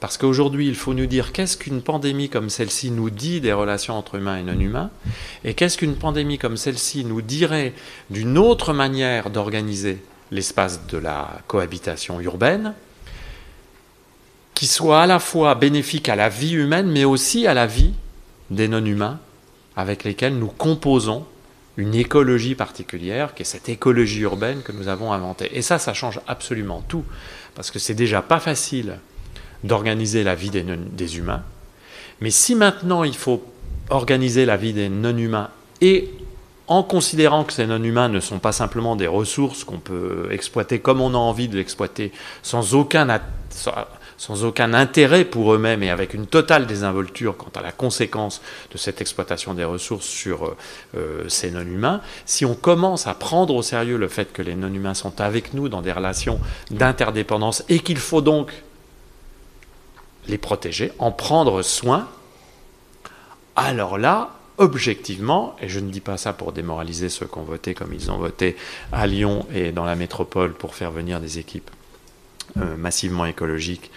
parce 0.00 0.16
qu'aujourd'hui, 0.16 0.68
il 0.68 0.76
faut 0.76 0.94
nous 0.94 1.06
dire 1.06 1.32
qu'est-ce 1.32 1.56
qu'une 1.56 1.82
pandémie 1.82 2.28
comme 2.28 2.50
celle-ci 2.50 2.90
nous 2.90 3.10
dit 3.10 3.40
des 3.40 3.52
relations 3.52 3.94
entre 3.94 4.14
humains 4.14 4.38
et 4.38 4.42
non 4.42 4.58
humains, 4.58 4.90
et 5.44 5.54
qu'est-ce 5.54 5.76
qu'une 5.76 5.96
pandémie 5.96 6.38
comme 6.38 6.56
celle-ci 6.56 7.04
nous 7.04 7.22
dirait 7.22 7.72
d'une 8.10 8.38
autre 8.38 8.72
manière 8.72 9.30
d'organiser 9.30 9.98
l'espace 10.30 10.86
de 10.86 10.98
la 10.98 11.40
cohabitation 11.48 12.20
urbaine, 12.20 12.74
qui 14.54 14.66
soit 14.66 15.02
à 15.02 15.06
la 15.06 15.18
fois 15.18 15.54
bénéfique 15.54 16.08
à 16.08 16.16
la 16.16 16.28
vie 16.28 16.54
humaine, 16.54 16.90
mais 16.90 17.04
aussi 17.04 17.46
à 17.46 17.54
la 17.54 17.66
vie 17.66 17.92
des 18.50 18.68
non-humains 18.68 19.18
avec 19.76 20.04
lesquels 20.04 20.36
nous 20.36 20.48
composons 20.48 21.24
une 21.76 21.94
écologie 21.94 22.56
particulière, 22.56 23.34
qui 23.34 23.42
est 23.42 23.46
cette 23.46 23.68
écologie 23.68 24.20
urbaine 24.20 24.62
que 24.62 24.72
nous 24.72 24.88
avons 24.88 25.12
inventée. 25.12 25.56
Et 25.56 25.62
ça, 25.62 25.78
ça 25.78 25.94
change 25.94 26.20
absolument 26.26 26.82
tout, 26.88 27.04
parce 27.54 27.70
que 27.70 27.78
c'est 27.78 27.94
déjà 27.94 28.20
pas 28.20 28.40
facile 28.40 28.98
d'organiser 29.64 30.24
la 30.24 30.34
vie 30.34 30.50
des, 30.50 31.18
humains. 31.18 31.42
Mais 32.20 32.30
si 32.30 32.54
maintenant 32.54 33.04
il 33.04 33.14
faut 33.14 33.42
organiser 33.90 34.44
la 34.44 34.56
vie 34.56 34.72
des 34.72 34.88
non-humains 34.88 35.50
et 35.80 36.10
en 36.66 36.82
considérant 36.82 37.44
que 37.44 37.52
ces 37.52 37.66
non-humains 37.66 38.08
ne 38.08 38.20
sont 38.20 38.38
pas 38.38 38.52
simplement 38.52 38.94
des 38.94 39.06
ressources 39.06 39.64
qu'on 39.64 39.78
peut 39.78 40.28
exploiter 40.30 40.80
comme 40.80 41.00
on 41.00 41.14
a 41.14 41.18
envie 41.18 41.48
de 41.48 41.56
l'exploiter, 41.56 42.12
sans 42.42 42.74
aucun, 42.74 43.20
sans 44.18 44.44
aucun 44.44 44.74
intérêt 44.74 45.24
pour 45.24 45.54
eux-mêmes 45.54 45.82
et 45.82 45.88
avec 45.88 46.12
une 46.12 46.26
totale 46.26 46.66
désinvolture 46.66 47.38
quant 47.38 47.52
à 47.58 47.62
la 47.62 47.72
conséquence 47.72 48.42
de 48.70 48.76
cette 48.76 49.00
exploitation 49.00 49.54
des 49.54 49.64
ressources 49.64 50.06
sur 50.06 50.54
euh, 50.94 51.24
ces 51.28 51.50
non-humains, 51.50 52.02
si 52.26 52.44
on 52.44 52.54
commence 52.54 53.06
à 53.06 53.14
prendre 53.14 53.54
au 53.54 53.62
sérieux 53.62 53.96
le 53.96 54.08
fait 54.08 54.30
que 54.32 54.42
les 54.42 54.54
non-humains 54.54 54.94
sont 54.94 55.22
avec 55.22 55.54
nous 55.54 55.70
dans 55.70 55.80
des 55.80 55.92
relations 55.92 56.38
d'interdépendance 56.70 57.64
et 57.70 57.78
qu'il 57.78 57.98
faut 57.98 58.20
donc 58.20 58.52
les 60.28 60.38
protéger, 60.38 60.92
en 60.98 61.10
prendre 61.10 61.62
soin, 61.62 62.08
alors 63.56 63.98
là, 63.98 64.30
objectivement, 64.58 65.56
et 65.60 65.68
je 65.68 65.80
ne 65.80 65.90
dis 65.90 66.00
pas 66.00 66.16
ça 66.16 66.32
pour 66.32 66.52
démoraliser 66.52 67.08
ceux 67.08 67.26
qui 67.26 67.38
ont 67.38 67.42
voté 67.42 67.74
comme 67.74 67.92
ils 67.92 68.10
ont 68.10 68.18
voté 68.18 68.56
à 68.92 69.06
Lyon 69.06 69.46
et 69.52 69.72
dans 69.72 69.84
la 69.84 69.96
métropole 69.96 70.52
pour 70.52 70.74
faire 70.74 70.90
venir 70.90 71.20
des 71.20 71.38
équipes 71.38 71.70
euh, 72.56 72.76
massivement 72.76 73.24
écologiques 73.24 73.90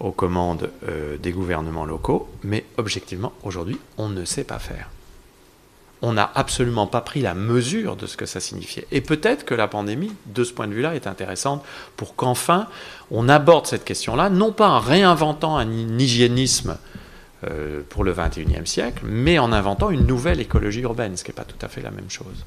aux 0.00 0.12
commandes 0.12 0.70
euh, 0.88 1.16
des 1.18 1.32
gouvernements 1.32 1.84
locaux, 1.84 2.28
mais 2.42 2.64
objectivement, 2.76 3.32
aujourd'hui, 3.42 3.78
on 3.96 4.08
ne 4.08 4.24
sait 4.24 4.44
pas 4.44 4.58
faire. 4.58 4.90
On 6.02 6.12
n'a 6.12 6.30
absolument 6.34 6.86
pas 6.86 7.00
pris 7.00 7.22
la 7.22 7.34
mesure 7.34 7.96
de 7.96 8.06
ce 8.06 8.18
que 8.18 8.26
ça 8.26 8.38
signifiait. 8.38 8.86
Et 8.92 9.00
peut-être 9.00 9.44
que 9.46 9.54
la 9.54 9.66
pandémie, 9.66 10.12
de 10.26 10.44
ce 10.44 10.52
point 10.52 10.68
de 10.68 10.74
vue-là, 10.74 10.94
est 10.94 11.06
intéressante 11.06 11.64
pour 11.96 12.14
qu'enfin 12.14 12.68
on 13.10 13.28
aborde 13.28 13.66
cette 13.66 13.84
question-là, 13.84 14.30
non 14.30 14.52
pas 14.52 14.68
en 14.68 14.80
réinventant 14.80 15.56
un 15.56 15.98
hygiénisme 15.98 16.78
euh, 17.44 17.82
pour 17.88 18.02
le 18.04 18.12
XXIe 18.12 18.66
siècle, 18.66 19.02
mais 19.04 19.38
en 19.38 19.52
inventant 19.52 19.90
une 19.90 20.06
nouvelle 20.06 20.40
écologie 20.40 20.80
urbaine, 20.80 21.16
ce 21.16 21.24
qui 21.24 21.30
n'est 21.30 21.36
pas 21.36 21.44
tout 21.44 21.64
à 21.64 21.68
fait 21.68 21.82
la 21.82 21.90
même 21.90 22.10
chose. 22.10 22.44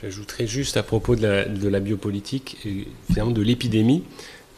J'ajouterais 0.00 0.46
juste 0.46 0.76
à 0.76 0.82
propos 0.82 1.16
de 1.16 1.26
la, 1.26 1.44
de 1.46 1.68
la 1.68 1.80
biopolitique, 1.80 2.58
et 2.66 2.86
finalement 3.06 3.32
de 3.32 3.40
l'épidémie, 3.42 4.02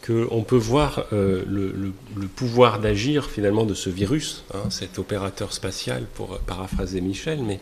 qu'on 0.05 0.43
peut 0.43 0.55
voir 0.57 1.05
euh, 1.11 1.43
le, 1.47 1.91
pouvoir 2.35 2.79
d'agir 2.79 3.29
finalement 3.29 3.65
de 3.65 3.73
ce 3.73 3.89
virus, 3.89 4.43
hein, 4.53 4.69
cet 4.69 4.97
opérateur 4.97 5.51
spatial 5.53 6.03
pour 6.13 6.39
paraphraser 6.39 7.01
Michel, 7.01 7.39
mais 7.43 7.59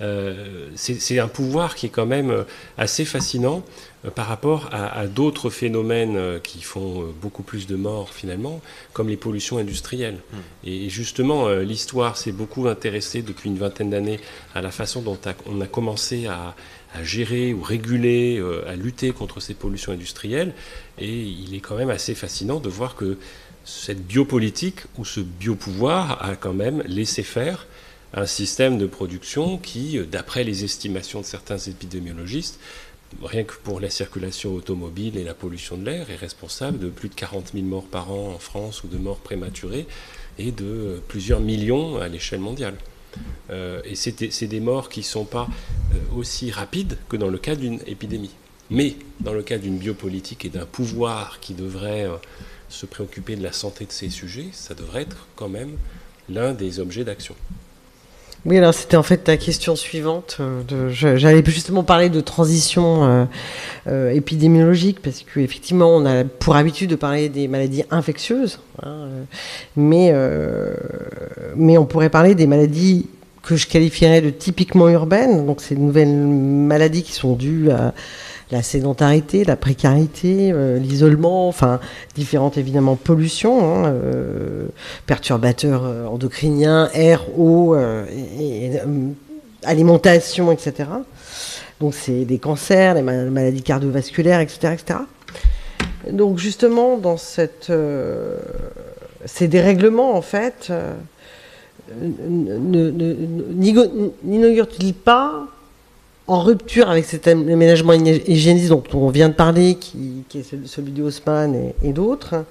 euh, 0.00 0.68
c'est 0.76 1.18
un 1.18 1.28
pouvoir 1.28 1.74
qui 1.74 1.86
est 1.86 1.90
quand 1.90 2.06
même 2.06 2.44
assez 2.78 3.04
fascinant 3.04 3.64
euh, 4.04 4.10
par 4.10 4.26
rapport 4.26 4.68
à, 4.72 5.06
d'autres 5.06 5.50
phénomènes 5.50 6.40
qui 6.42 6.62
font 6.62 7.12
beaucoup 7.20 7.42
plus 7.42 7.66
de 7.66 7.76
morts 7.76 8.10
finalement, 8.10 8.60
comme 8.92 9.08
les 9.08 9.16
pollutions 9.16 9.58
industrielles. 9.58 10.18
Hmm. 10.32 10.36
Et 10.64 10.88
justement, 10.88 11.48
l'histoire 11.48 12.16
s'est 12.16 12.32
beaucoup 12.32 12.68
intéressée 12.68 13.22
depuis 13.22 13.50
une 13.50 13.58
vingtaine 13.58 13.90
d'années 13.90 14.20
à 14.54 14.60
la 14.60 14.70
façon 14.70 15.02
dont 15.02 15.18
on 15.46 15.60
a 15.60 15.66
commencé 15.66 16.26
à 16.26 16.54
à 16.94 17.04
gérer 17.04 17.54
ou 17.54 17.62
réguler, 17.62 18.38
euh, 18.38 18.68
à 18.68 18.76
lutter 18.76 19.12
contre 19.12 19.40
ces 19.40 19.54
pollutions 19.54 19.92
industrielles. 19.92 20.52
Et 20.98 21.22
il 21.22 21.54
est 21.54 21.60
quand 21.60 21.76
même 21.76 21.90
assez 21.90 22.14
fascinant 22.14 22.60
de 22.60 22.68
voir 22.68 22.96
que 22.96 23.18
cette 23.64 24.06
biopolitique 24.06 24.80
ou 24.98 25.04
ce 25.04 25.20
biopouvoir 25.20 26.24
a 26.24 26.36
quand 26.36 26.54
même 26.54 26.82
laissé 26.86 27.22
faire 27.22 27.66
un 28.12 28.26
système 28.26 28.78
de 28.78 28.86
production 28.86 29.58
qui, 29.58 29.98
d'après 30.10 30.42
les 30.42 30.64
estimations 30.64 31.20
de 31.20 31.26
certains 31.26 31.58
épidémiologistes, 31.58 32.58
rien 33.22 33.44
que 33.44 33.54
pour 33.62 33.80
la 33.80 33.90
circulation 33.90 34.54
automobile 34.54 35.16
et 35.16 35.24
la 35.24 35.34
pollution 35.34 35.76
de 35.76 35.84
l'air, 35.84 36.10
est 36.10 36.16
responsable 36.16 36.78
de 36.78 36.88
plus 36.88 37.08
de 37.08 37.14
40 37.14 37.52
000 37.54 37.64
morts 37.64 37.86
par 37.86 38.10
an 38.10 38.32
en 38.34 38.38
France 38.38 38.82
ou 38.84 38.88
de 38.88 38.98
morts 38.98 39.20
prématurées 39.20 39.86
et 40.38 40.52
de 40.52 41.00
plusieurs 41.08 41.40
millions 41.40 41.98
à 41.98 42.08
l'échelle 42.08 42.40
mondiale. 42.40 42.74
Euh, 43.50 43.80
et 43.84 43.94
c'est 43.94 44.46
des 44.46 44.60
morts 44.60 44.88
qui 44.88 45.00
ne 45.00 45.04
sont 45.04 45.24
pas 45.24 45.48
euh, 45.92 46.16
aussi 46.16 46.50
rapides 46.50 46.98
que 47.08 47.16
dans 47.16 47.28
le 47.28 47.38
cas 47.38 47.56
d'une 47.56 47.80
épidémie. 47.86 48.34
Mais 48.70 48.96
dans 49.18 49.32
le 49.32 49.42
cas 49.42 49.58
d'une 49.58 49.78
biopolitique 49.78 50.44
et 50.44 50.48
d'un 50.48 50.66
pouvoir 50.66 51.40
qui 51.40 51.54
devrait 51.54 52.04
euh, 52.04 52.16
se 52.68 52.86
préoccuper 52.86 53.34
de 53.36 53.42
la 53.42 53.52
santé 53.52 53.84
de 53.84 53.92
ces 53.92 54.10
sujets, 54.10 54.48
ça 54.52 54.74
devrait 54.74 55.02
être 55.02 55.26
quand 55.34 55.48
même 55.48 55.76
l'un 56.28 56.52
des 56.52 56.78
objets 56.78 57.04
d'action. 57.04 57.34
Oui, 58.46 58.56
alors 58.56 58.72
c'était 58.72 58.96
en 58.96 59.02
fait 59.02 59.18
ta 59.18 59.36
question 59.36 59.76
suivante. 59.76 60.38
J'allais 60.88 61.44
justement 61.44 61.82
parler 61.82 62.08
de 62.08 62.20
transition 62.20 63.28
épidémiologique 63.86 65.00
parce 65.02 65.22
qu'effectivement, 65.22 65.88
on 65.90 66.06
a 66.06 66.24
pour 66.24 66.56
habitude 66.56 66.90
de 66.90 66.96
parler 66.96 67.28
des 67.28 67.48
maladies 67.48 67.84
infectieuses, 67.90 68.58
hein, 68.82 69.08
mais, 69.76 70.14
mais 71.54 71.76
on 71.76 71.84
pourrait 71.84 72.08
parler 72.08 72.34
des 72.34 72.46
maladies 72.46 73.08
que 73.42 73.56
je 73.56 73.66
qualifierais 73.66 74.20
de 74.22 74.30
typiquement 74.30 74.88
urbaines. 74.88 75.46
Donc, 75.46 75.60
ces 75.60 75.76
nouvelles 75.76 76.14
maladies 76.14 77.02
qui 77.02 77.12
sont 77.12 77.34
dues 77.34 77.70
à 77.70 77.94
la 78.50 78.62
sédentarité, 78.62 79.44
la 79.44 79.56
précarité, 79.56 80.50
euh, 80.52 80.78
l'isolement, 80.78 81.48
enfin 81.48 81.80
différentes 82.14 82.58
évidemment 82.58 82.96
pollutions, 82.96 83.62
hein, 83.64 83.86
euh, 83.86 84.66
perturbateurs 85.06 85.84
euh, 85.84 86.06
endocriniens, 86.06 86.90
air, 86.92 87.26
eau, 87.38 87.76
alimentation, 89.64 90.50
etc. 90.52 90.88
Donc 91.80 91.94
c'est 91.94 92.24
des 92.24 92.38
cancers, 92.38 92.94
les 92.94 93.02
maladies 93.02 93.62
cardiovasculaires, 93.62 94.40
etc., 94.40 94.74
etc. 94.74 95.00
Donc 96.10 96.38
justement 96.38 96.96
dans 96.96 97.16
cette, 97.16 97.72
ces 99.26 99.48
dérèglements 99.48 100.14
en 100.14 100.22
fait 100.22 100.72
n'inaugure-t-il 104.24 104.94
pas 104.94 105.46
en 106.30 106.40
rupture 106.42 106.88
avec 106.88 107.04
cet 107.06 107.26
aménagement 107.26 107.92
hygiéniste 107.92 108.68
dont 108.68 108.84
on 108.94 109.08
vient 109.10 109.28
de 109.28 109.34
parler, 109.34 109.74
qui, 109.74 110.24
est 110.32 110.66
celui 110.66 110.92
du 110.92 111.02
Haussmann 111.02 111.72
et, 111.82 111.92
d'autres, 111.92 112.44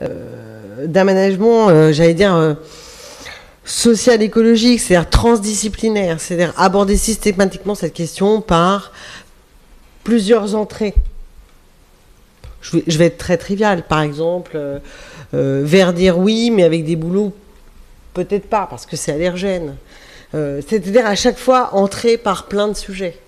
euh, 0.00 0.86
d'aménagement, 0.86 1.68
euh, 1.68 1.92
j'allais 1.92 2.14
dire, 2.14 2.32
euh, 2.36 2.54
social-écologique, 3.64 4.78
c'est-à-dire 4.78 5.10
transdisciplinaire, 5.10 6.20
c'est-à-dire 6.20 6.54
aborder 6.56 6.96
systématiquement 6.96 7.74
cette 7.74 7.92
question 7.92 8.40
par 8.40 8.92
plusieurs 10.04 10.54
entrées. 10.54 10.94
Je 12.62 12.98
vais, 12.98 13.06
être 13.06 13.18
très 13.18 13.36
trivial, 13.36 13.82
par 13.82 14.02
exemple, 14.02 14.56
verdir 15.32 16.18
oui, 16.18 16.52
mais 16.52 16.62
avec 16.62 16.84
des 16.84 16.94
boulots 16.94 17.32
Peut-être 18.14 18.46
pas, 18.46 18.66
parce 18.70 18.86
que 18.86 18.94
c'est 18.94 19.10
allergène. 19.10 19.74
Euh, 20.34 20.60
c'est-à-dire 20.66 21.06
à 21.06 21.14
chaque 21.14 21.38
fois 21.38 21.74
entrer 21.74 22.16
par 22.16 22.46
plein 22.46 22.68
de 22.68 22.74
sujets. 22.74 23.18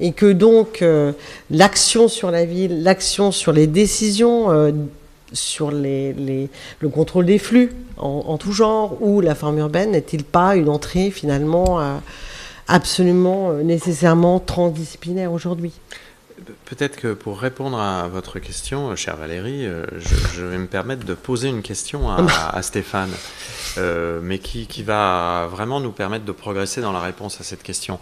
Et 0.00 0.12
que 0.12 0.32
donc 0.32 0.82
euh, 0.82 1.12
l'action 1.50 2.08
sur 2.08 2.30
la 2.30 2.44
ville, 2.44 2.82
l'action 2.82 3.32
sur 3.32 3.52
les 3.52 3.66
décisions, 3.66 4.50
euh, 4.50 4.72
sur 5.32 5.70
le 5.70 6.48
contrôle 6.92 7.26
des 7.26 7.38
flux 7.38 7.72
en, 7.96 8.36
tout 8.38 8.52
genre, 8.52 8.98
ou 9.00 9.20
la 9.20 9.34
forme 9.34 9.58
urbaine, 9.58 9.92
n'est-il 9.92 10.24
pas 10.24 10.56
une 10.56 10.68
entrée 10.68 11.10
finalement 11.10 11.80
absolument 12.68 13.52
nécessairement 13.54 14.38
transdisciplinaire 14.38 15.32
aujourd'hui? 15.32 15.72
Peut-être 16.64 16.96
que 16.96 17.12
pour 17.12 17.40
répondre 17.40 17.78
à 17.78 18.08
votre 18.08 18.38
question, 18.38 18.96
chère 18.96 19.16
Valérie, 19.16 19.66
je, 19.96 20.44
vais 20.44 20.58
me 20.58 20.66
permettre 20.66 21.04
de 21.04 21.14
poser 21.14 21.48
une 21.48 21.62
question 21.62 22.08
à 22.10 22.62
Stéphane. 22.62 23.12
Euh, 23.78 24.20
mais 24.22 24.38
qui, 24.38 24.82
va 24.82 25.46
vraiment 25.50 25.80
nous 25.80 25.92
permettre 25.92 26.24
de 26.24 26.32
progresser 26.32 26.80
dans 26.80 26.92
la 26.92 27.00
réponse 27.00 27.40
à 27.40 27.44
cette 27.44 27.62
question. 27.62 27.98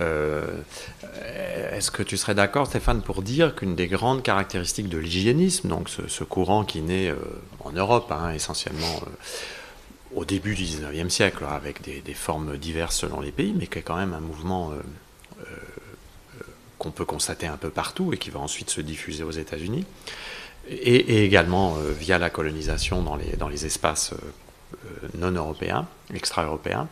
Euh, 0.00 0.44
est-ce 1.72 1.90
que 1.90 2.02
tu 2.02 2.16
serais 2.16 2.34
d'accord, 2.34 2.66
Stéphane, 2.66 3.02
pour 3.02 3.22
dire 3.22 3.54
qu'une 3.54 3.74
des 3.74 3.86
grandes 3.86 4.22
caractéristiques 4.22 4.88
de 4.88 4.98
l'hygiénisme, 4.98 5.68
donc 5.68 5.88
ce, 5.88 6.24
courant 6.24 6.64
qui 6.64 6.80
naît 6.82 7.08
euh, 7.08 7.16
en 7.60 7.72
Europe, 7.72 8.10
hein, 8.12 8.32
essentiellement 8.32 9.00
au 10.14 10.24
début 10.24 10.54
du 10.54 10.64
19e 10.64 11.08
siècle, 11.08 11.44
avec 11.48 11.82
des, 11.82 12.14
formes 12.14 12.56
diverses 12.56 12.96
selon 12.96 13.20
les 13.20 13.32
pays, 13.32 13.54
mais 13.56 13.66
qui 13.66 13.78
est 13.78 13.82
quand 13.82 13.96
même 13.96 14.14
un 14.14 14.20
mouvement 14.20 14.72
qu'on 16.84 16.90
peut 16.90 17.06
constater 17.06 17.46
un 17.46 17.56
peu 17.56 17.70
partout 17.70 18.12
et 18.12 18.18
qui 18.18 18.28
va 18.28 18.40
ensuite 18.40 18.68
se 18.68 18.82
diffuser 18.82 19.24
aux 19.24 19.30
États-Unis, 19.30 19.86
et, 20.68 21.24
également 21.24 21.76
via 21.98 22.18
la 22.18 22.30
colonisation 22.30 23.02
dans 23.02 23.16
les, 23.16 23.66
espaces 23.66 24.14
euh, 24.74 25.08
non 25.18 25.30
européens, 25.30 25.86
extra-européens. 26.12 26.88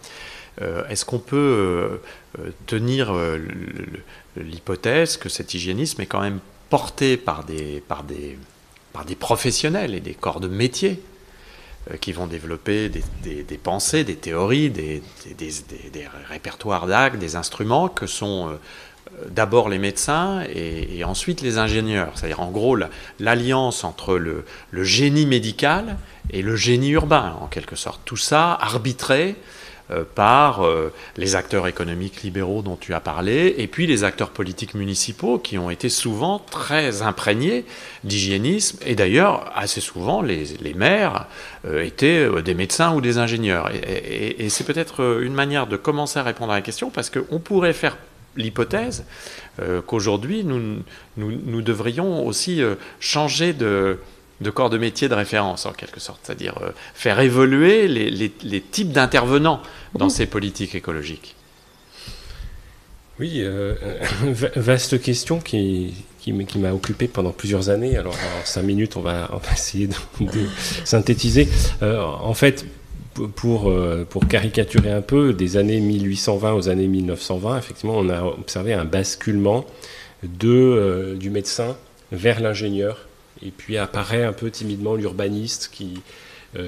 Euh, 0.60 0.86
est-ce 0.88 1.04
qu'on 1.04 1.18
peut 1.18 2.00
euh, 2.38 2.50
tenir 2.66 3.14
l'hypothèse 4.36 5.16
que 5.16 5.28
cet 5.28 5.54
hygiénisme 5.54 6.00
est 6.00 6.06
quand 6.06 6.20
même 6.20 6.40
porté 6.70 7.16
par 7.16 7.44
des, 7.44 7.82
professionnels 9.18 9.94
et 9.94 10.00
des 10.00 10.14
corps 10.14 10.40
de 10.40 10.48
métier 10.48 11.02
qui 12.00 12.12
vont 12.12 12.28
développer 12.28 12.88
des, 12.88 13.42
des, 13.42 13.58
pensées, 13.58 14.04
des 14.04 14.14
théories, 14.14 14.70
des, 14.70 15.02
des 15.36 16.08
répertoires 16.28 16.86
d'actes, 16.86 17.18
des 17.18 17.34
instruments 17.34 17.88
que 17.88 18.06
sont 18.06 18.56
d'abord 19.30 19.68
les 19.68 19.78
médecins 19.78 20.42
et, 20.54 21.04
ensuite 21.04 21.40
les 21.40 21.58
ingénieurs. 21.58 22.12
C'est-à-dire 22.14 22.40
en 22.40 22.50
gros 22.50 22.76
l'alliance 23.20 23.84
entre 23.84 24.16
le, 24.16 24.44
génie 24.72 25.26
médical 25.26 25.96
et 26.30 26.42
le 26.42 26.56
génie 26.56 26.90
urbain, 26.90 27.36
en 27.40 27.46
quelque 27.46 27.76
sorte. 27.76 28.00
Tout 28.04 28.16
ça 28.16 28.52
arbitré 28.60 29.36
euh, 29.90 30.04
par 30.14 30.64
euh, 30.64 30.92
les 31.16 31.34
acteurs 31.34 31.66
économiques 31.66 32.22
libéraux 32.22 32.62
dont 32.62 32.76
tu 32.76 32.94
as 32.94 33.00
parlé, 33.00 33.54
et 33.58 33.66
puis 33.66 33.86
les 33.86 34.04
acteurs 34.04 34.30
politiques 34.30 34.74
municipaux 34.74 35.38
qui 35.38 35.58
ont 35.58 35.70
été 35.70 35.88
souvent 35.88 36.38
très 36.38 37.02
imprégnés 37.02 37.64
d'hygiénisme, 38.04 38.78
et 38.86 38.94
d'ailleurs 38.94 39.50
assez 39.56 39.80
souvent 39.80 40.22
les, 40.22 40.46
maires 40.74 41.26
euh, 41.66 41.84
étaient 41.84 42.28
des 42.42 42.54
médecins 42.54 42.94
ou 42.94 43.00
des 43.00 43.18
ingénieurs. 43.18 43.70
et 43.72 44.48
c'est 44.48 44.64
peut-être 44.64 45.20
une 45.20 45.34
manière 45.34 45.66
de 45.66 45.76
commencer 45.76 46.18
à 46.18 46.22
répondre 46.22 46.52
à 46.52 46.56
la 46.56 46.62
question, 46.62 46.90
parce 46.90 47.10
qu'on 47.10 47.40
pourrait 47.40 47.72
faire 47.72 47.96
l'hypothèse 48.36 49.04
euh, 49.60 49.82
qu'aujourd'hui, 49.82 50.44
nous, 50.44 50.82
nous, 51.16 51.62
devrions 51.62 52.26
aussi 52.26 52.62
euh, 52.62 52.74
changer 53.00 53.52
de, 53.52 53.98
corps 54.54 54.70
de 54.70 54.78
métier 54.78 55.08
de 55.08 55.14
référence, 55.14 55.66
en 55.66 55.72
quelque 55.72 56.00
sorte, 56.00 56.20
c'est-à-dire 56.22 56.58
euh, 56.62 56.70
faire 56.94 57.20
évoluer 57.20 57.88
les, 57.88 58.60
types 58.60 58.92
d'intervenants 58.92 59.62
dans 59.94 60.08
ces 60.08 60.26
politiques 60.26 60.74
écologiques. 60.74 61.36
Oui, 63.20 63.44
vaste 64.56 65.00
question 65.00 65.38
qui, 65.38 65.94
qui, 66.18 66.32
m'a 66.32 66.72
occupé 66.72 67.06
pendant 67.08 67.30
plusieurs 67.30 67.68
années. 67.68 67.96
Alors, 67.96 68.14
en 68.14 68.44
cinq 68.46 68.62
minutes, 68.62 68.96
on 68.96 69.02
va, 69.02 69.28
essayer 69.52 69.86
de, 69.86 69.94
de 70.20 70.46
synthétiser. 70.84 71.48
en 71.82 72.34
fait, 72.34 72.64
pour, 73.14 73.70
euh, 73.70 74.04
pour 74.08 74.26
caricaturer 74.26 74.90
un 74.90 75.02
peu, 75.02 75.32
des 75.32 75.56
années 75.56 75.80
1820 75.80 76.54
aux 76.54 76.68
années 76.68 76.88
1920, 76.88 77.58
effectivement, 77.58 77.96
on 77.96 78.08
a 78.08 78.22
observé 78.22 78.72
un 78.72 78.84
basculement 78.84 79.64
de, 80.22 80.48
euh, 80.48 81.14
du 81.16 81.30
médecin 81.30 81.76
vers 82.10 82.40
l'ingénieur. 82.40 83.08
Et 83.44 83.50
puis 83.50 83.76
apparaît 83.76 84.24
un 84.24 84.32
peu 84.32 84.50
timidement 84.50 84.94
l'urbaniste 84.94 85.70
qui, 85.72 86.00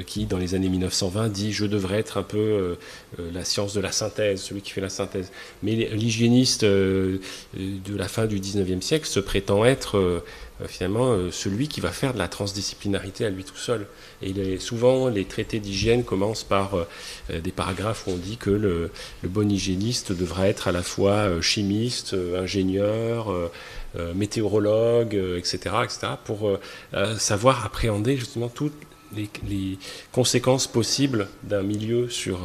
qui, 0.06 0.24
dans 0.26 0.38
les 0.38 0.54
années 0.54 0.68
1920, 0.68 1.28
dit 1.28 1.52
je 1.52 1.66
devrais 1.66 1.98
être 1.98 2.16
un 2.16 2.22
peu 2.22 2.76
la 3.18 3.44
science 3.44 3.74
de 3.74 3.80
la 3.80 3.92
synthèse, 3.92 4.40
celui 4.40 4.62
qui 4.62 4.70
fait 4.70 4.80
la 4.80 4.88
synthèse. 4.88 5.30
Mais 5.62 5.74
l'hygiéniste 5.92 6.64
de 6.64 7.20
la 7.88 8.08
fin 8.08 8.26
du 8.26 8.40
19e 8.40 8.80
siècle 8.80 9.06
se 9.06 9.20
prétend 9.20 9.64
être 9.64 10.22
euh, 10.62 10.68
finalement 10.68 11.12
euh, 11.12 11.32
celui 11.32 11.66
qui 11.66 11.80
va 11.80 11.90
faire 11.90 12.14
de 12.14 12.18
la 12.18 12.28
transdisciplinarité 12.28 13.24
à 13.24 13.30
lui 13.30 13.42
tout 13.42 13.56
seul. 13.56 13.86
Et 14.22 14.58
souvent, 14.58 15.08
les 15.08 15.24
traités 15.24 15.58
d'hygiène 15.58 16.04
commencent 16.04 16.44
par 16.44 16.76
euh, 16.76 17.40
des 17.40 17.50
paragraphes 17.50 18.06
où 18.06 18.10
on 18.12 18.16
dit 18.16 18.36
que 18.36 18.50
le, 18.50 18.90
bon 19.24 19.50
hygiéniste 19.50 20.12
devra 20.12 20.46
être 20.48 20.68
à 20.68 20.72
la 20.72 20.82
fois 20.82 21.40
chimiste, 21.40 22.14
ingénieur, 22.36 23.32
météorologue, 24.14 25.14
etc., 25.36 25.56
etc., 25.82 26.12
pour 26.24 26.58
savoir 27.18 27.64
appréhender 27.64 28.16
justement 28.16 28.48
toutes 28.48 28.74
les, 29.16 29.78
conséquences 30.12 30.66
possibles 30.66 31.28
d'un 31.42 31.62
milieu 31.62 32.08
sur, 32.08 32.40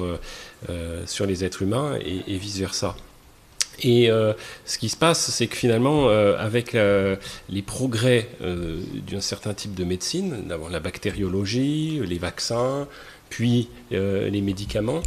sur 1.05 1.26
les 1.26 1.43
êtres 1.43 1.61
humains 1.61 1.97
et, 2.01 2.38
vice-versa. 2.38 2.95
Et 3.84 4.09
euh, 4.09 4.34
ce 4.65 4.78
qui 4.78 4.89
se 4.89 4.97
passe, 4.97 5.32
c'est 5.32 5.47
que 5.47 5.55
finalement, 5.55 6.09
euh, 6.09 6.38
avec 6.38 6.76
euh, 6.76 7.15
les 7.49 7.61
progrès 7.61 8.30
d'un 8.39 9.22
certain 9.22 9.53
type 9.53 9.76
de 9.76 9.84
médecine, 9.84 10.43
d'abord 10.47 10.70
la 10.70 10.80
bactériologie, 10.80 12.01
les 12.05 12.17
vaccins, 12.17 12.88
puis 13.30 13.70
les 13.91 14.41
médicaments, 14.41 15.01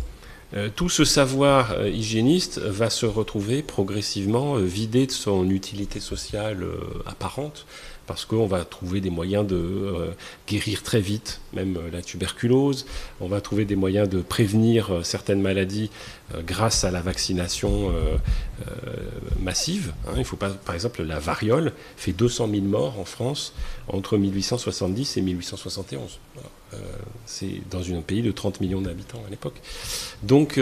tout 0.77 0.89
ce 0.89 1.05
savoir 1.05 1.87
hygiéniste 1.87 2.59
va 2.59 2.89
se 2.91 3.07
retrouver 3.07 3.63
progressivement 3.63 4.57
vidé 4.57 5.07
de 5.07 5.11
son 5.11 5.49
utilité 5.51 5.99
sociale 5.99 6.65
apparente 7.07 7.67
parce 8.13 8.27
qu'on 8.27 8.47
va 8.47 8.67
trouver 8.67 9.01
des 9.01 9.09
moyens 9.09 9.47
de 9.47 9.57
euh, 9.57 10.11
guérir 10.47 10.83
très 10.83 11.01
vite, 11.01 11.41
même 11.55 11.79
euh, 11.79 11.91
la 11.91 12.03
tuberculose. 12.03 12.85
On 13.23 13.27
va 13.27 13.41
trouver 13.41 13.65
des 13.65 13.75
moyens 13.75 14.07
de 14.07 14.21
prévenir 14.21 14.93
euh, 14.93 15.03
certaines 15.03 15.41
maladies 15.41 15.89
grâce 16.47 16.85
à 16.85 16.91
la 16.91 17.01
vaccination 17.01 17.93
massive. 19.41 19.93
Hein. 20.09 20.25
Faut 20.25 20.37
pas, 20.37 20.49
par 20.49 20.75
exemple, 20.75 21.03
la 21.03 21.19
variole 21.19 21.73
fait 21.97 22.13
200 22.13 22.49
000 22.51 22.63
morts 22.65 22.99
en 22.99 23.05
France 23.05 23.53
entre 23.89 24.17
1870 24.17 25.19
et 25.19 25.21
1871. 25.21 26.19
C'est 27.27 27.61
dans 27.71 27.83
un 27.93 28.01
pays 28.01 28.23
de 28.23 28.33
30 28.33 28.63
millions 28.63 28.81
d'habitants 28.81 29.23
à 29.27 29.31
l'époque. 29.31 29.61
Donc, 30.23 30.59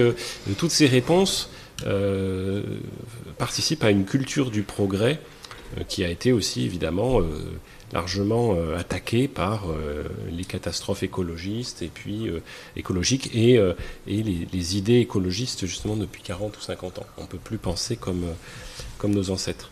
toutes 0.59 0.72
ces 0.72 0.86
réponses 0.86 1.51
participent 3.38 3.84
à 3.84 3.90
une 3.90 4.05
culture 4.05 4.51
du 4.51 4.64
progrès 4.64 5.20
qui 5.88 6.04
a 6.04 6.08
été 6.08 6.32
aussi 6.32 6.64
évidemment 6.64 7.20
euh, 7.20 7.24
largement 7.92 8.54
euh, 8.54 8.76
attaqué 8.76 9.28
par 9.28 9.66
les 10.30 10.44
catastrophes 10.44 11.02
écologistes 11.02 11.82
et 11.82 11.90
puis 11.92 12.28
écologiques 12.76 13.34
et, 13.34 13.54
et 14.06 14.22
les, 14.22 14.76
idées 14.76 14.98
écologistes 14.98 15.66
justement 15.66 15.96
depuis 15.96 16.22
40 16.22 16.56
ou 16.56 16.60
50 16.60 16.98
ans. 17.00 17.06
On 17.18 17.22
ne 17.22 17.26
peut 17.26 17.38
plus 17.38 17.58
penser 17.58 17.96
comme, 17.96 18.24
comme 18.98 19.12
nos 19.12 19.30
ancêtres. 19.30 19.70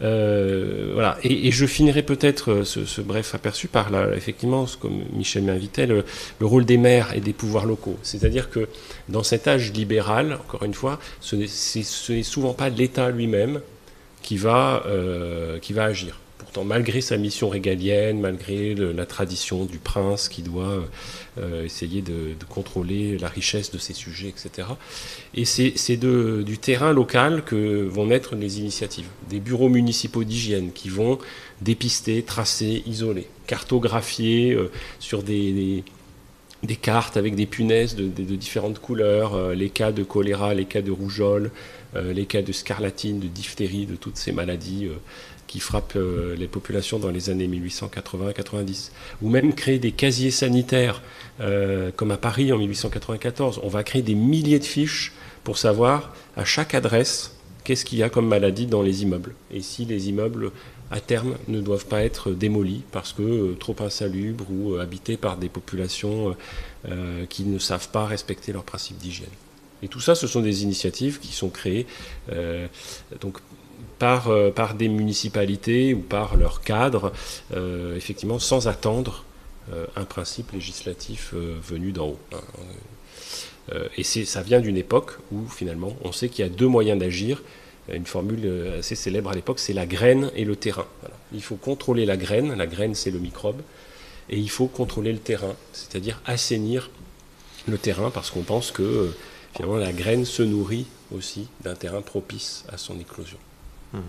voilà. 0.00 1.18
Et, 1.22 1.50
je 1.50 1.66
finirai 1.66 2.02
peut-être 2.02 2.62
ce, 2.64 3.00
bref 3.00 3.34
aperçu 3.34 3.68
par 3.68 3.90
là, 3.90 4.08
effectivement, 4.14 4.66
comme 4.80 5.04
Michel 5.12 5.44
m'invitait, 5.44 5.86
le, 5.86 6.04
rôle 6.40 6.64
des 6.64 6.76
maires 6.78 7.14
et 7.14 7.20
des 7.20 7.32
pouvoirs 7.32 7.66
locaux. 7.66 7.98
C'est-à-dire 8.02 8.50
que 8.50 8.68
dans 9.08 9.22
cet 9.22 9.48
âge 9.48 9.72
libéral, 9.72 10.34
encore 10.34 10.64
une 10.64 10.74
fois, 10.74 10.98
ce 11.20 11.36
n'est 11.36 12.22
souvent 12.22 12.52
pas 12.52 12.68
l'État 12.68 13.10
lui-même 13.10 13.60
qui 14.26 14.36
va, 14.36 14.82
euh, 14.86 15.60
qui 15.60 15.72
va 15.72 15.84
agir. 15.84 16.18
Pourtant, 16.36 16.64
malgré 16.64 17.00
sa 17.00 17.16
mission 17.16 17.48
régalienne, 17.48 18.20
malgré 18.20 18.74
la 18.74 19.06
tradition 19.06 19.66
du 19.66 19.78
prince 19.78 20.28
qui 20.28 20.42
doit 20.42 20.84
euh, 21.38 21.64
essayer 21.64 22.02
de, 22.02 22.34
contrôler 22.48 23.18
la 23.18 23.28
richesse 23.28 23.70
de 23.70 23.78
ses 23.78 23.94
sujets, 23.94 24.28
etc. 24.28 24.68
Et 25.34 25.44
c'est 25.44 25.96
du 25.96 26.58
terrain 26.58 26.92
local 26.92 27.44
que 27.44 27.86
vont 27.86 28.06
naître 28.06 28.34
les 28.34 28.58
initiatives. 28.58 29.06
Des 29.30 29.38
bureaux 29.38 29.68
municipaux 29.68 30.24
d'hygiène 30.24 30.72
qui 30.72 30.88
vont 30.88 31.18
dépister, 31.60 32.22
tracer, 32.22 32.82
isoler, 32.84 33.28
cartographier 33.46 34.54
euh, 34.54 34.72
sur 34.98 35.22
des, 35.22 35.84
des 36.64 36.76
cartes 36.76 37.16
avec 37.16 37.36
des 37.36 37.46
punaises 37.46 37.94
de, 37.94 38.08
différentes 38.36 38.80
couleurs, 38.80 39.54
les 39.54 39.70
cas 39.70 39.92
de 39.92 40.02
choléra, 40.02 40.52
les 40.52 40.64
cas 40.64 40.82
de 40.82 40.90
rougeole, 40.90 41.52
les 42.02 42.26
cas 42.26 42.42
de 42.42 42.52
scarlatine, 42.52 43.20
de 43.20 43.28
diphtérie, 43.28 43.86
de 43.86 43.96
toutes 43.96 44.16
ces 44.16 44.32
maladies 44.32 44.86
euh, 44.86 44.94
qui 45.46 45.60
frappent 45.60 45.96
euh, 45.96 46.34
les 46.36 46.48
populations 46.48 46.98
dans 46.98 47.10
les 47.10 47.30
années 47.30 47.48
1880-90, 47.48 48.90
ou 49.22 49.30
même 49.30 49.54
créer 49.54 49.78
des 49.78 49.92
casiers 49.92 50.30
sanitaires, 50.30 51.02
comme 51.96 52.10
à 52.10 52.16
Paris 52.16 52.52
en 52.52 52.58
1894. 52.58 53.60
On 53.62 53.68
va 53.68 53.84
créer 53.84 54.02
des 54.02 54.14
milliers 54.14 54.58
de 54.58 54.64
fiches 54.64 55.12
pour 55.44 55.58
savoir 55.58 56.14
à 56.36 56.44
chaque 56.44 56.74
adresse 56.74 57.36
qu'est-ce 57.62 57.84
qu'il 57.84 57.98
y 57.98 58.02
a 58.02 58.08
comme 58.08 58.26
maladie 58.26 58.66
dans 58.66 58.82
les 58.82 59.02
immeubles, 59.02 59.34
et 59.52 59.60
si 59.60 59.84
les 59.84 60.08
immeubles 60.08 60.50
à 60.90 61.00
terme 61.00 61.34
ne 61.48 61.60
doivent 61.60 61.86
pas 61.86 62.02
être 62.02 62.30
démolis 62.30 62.82
parce 62.90 63.12
que 63.12 63.54
trop 63.54 63.76
insalubres 63.80 64.46
ou 64.50 64.76
habités 64.76 65.16
par 65.16 65.36
des 65.36 65.48
populations 65.48 66.34
qui 67.28 67.44
ne 67.44 67.58
savent 67.58 67.90
pas 67.90 68.06
respecter 68.06 68.52
leurs 68.52 68.64
principes 68.64 68.98
d'hygiène. 68.98 69.28
Et 69.86 69.88
tout 69.88 70.00
ça, 70.00 70.16
ce 70.16 70.26
sont 70.26 70.40
des 70.40 70.64
initiatives 70.64 71.20
qui 71.20 71.32
sont 71.32 71.48
créées 71.48 71.86
euh, 72.32 72.66
donc, 73.20 73.38
par, 74.00 74.30
euh, 74.30 74.50
par 74.50 74.74
des 74.74 74.88
municipalités 74.88 75.94
ou 75.94 76.00
par 76.00 76.36
leurs 76.36 76.60
cadres, 76.60 77.12
euh, 77.54 77.94
effectivement, 77.94 78.40
sans 78.40 78.66
attendre 78.66 79.24
un 79.96 80.04
principe 80.04 80.52
législatif 80.52 81.34
venu 81.34 81.90
d'en 81.90 82.10
haut. 82.10 82.18
Hein. 82.32 83.74
et 83.96 84.04
ça 84.04 84.40
vient 84.42 84.60
d'une 84.60 84.76
époque 84.76 85.18
où, 85.32 85.48
finalement, 85.48 85.96
on 86.04 86.12
sait 86.12 86.28
qu'il 86.28 86.44
y 86.44 86.48
a 86.48 86.48
deux 86.48 86.68
moyens 86.68 87.00
d'agir. 87.00 87.42
Une 87.92 88.06
formule 88.06 88.48
assez 88.78 88.94
célèbre 88.94 89.30
à 89.30 89.34
l'époque, 89.34 89.58
c'est 89.58 89.72
la 89.72 89.84
graine 89.84 90.30
et 90.36 90.44
le 90.44 90.54
terrain. 90.54 90.86
Il 91.32 91.42
faut 91.42 91.56
contrôler 91.56 92.06
la 92.06 92.16
graine, 92.16 92.54
la 92.54 92.68
graine 92.68 92.94
c'est 92.94 93.10
le 93.10 93.18
microbe, 93.18 93.60
et 94.30 94.38
il 94.38 94.50
faut 94.50 94.68
contrôler 94.68 95.12
le 95.12 95.18
terrain, 95.18 95.56
c'est-à-dire 95.72 96.22
assainir 96.26 96.88
le 97.66 97.76
terrain, 97.76 98.12
parce 98.12 98.30
qu'on 98.30 98.42
pense 98.42 98.70
que 98.70 99.10
la 99.60 99.92
graine 99.92 100.24
se 100.24 100.42
nourrit 100.42 100.86
aussi 101.14 101.48
d'un 101.62 101.74
terrain 101.74 102.02
propice 102.02 102.64
à 102.72 102.76
son 102.76 102.98
éclosion. 102.98 103.38
Mmh. 103.92 104.00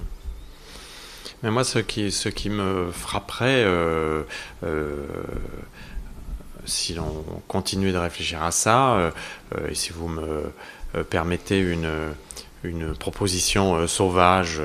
Mais 1.43 1.51
moi, 1.51 1.63
ce 1.63 1.79
qui, 1.79 2.49
me 2.49 2.91
frapperait, 2.91 3.63
euh, 3.63 4.23
euh, 4.63 5.05
si 6.65 6.93
l'on 6.93 7.23
continuait 7.47 7.91
de 7.91 7.97
réfléchir 7.97 8.41
à 8.43 8.51
ça, 8.51 8.95
euh, 8.95 9.11
et 9.69 9.75
si 9.75 9.91
vous 9.91 10.07
me 10.07 10.51
permettez 11.09 11.59
une, 11.59 11.89
une 12.63 12.93
proposition 12.95 13.87
sauvage, 13.87 14.61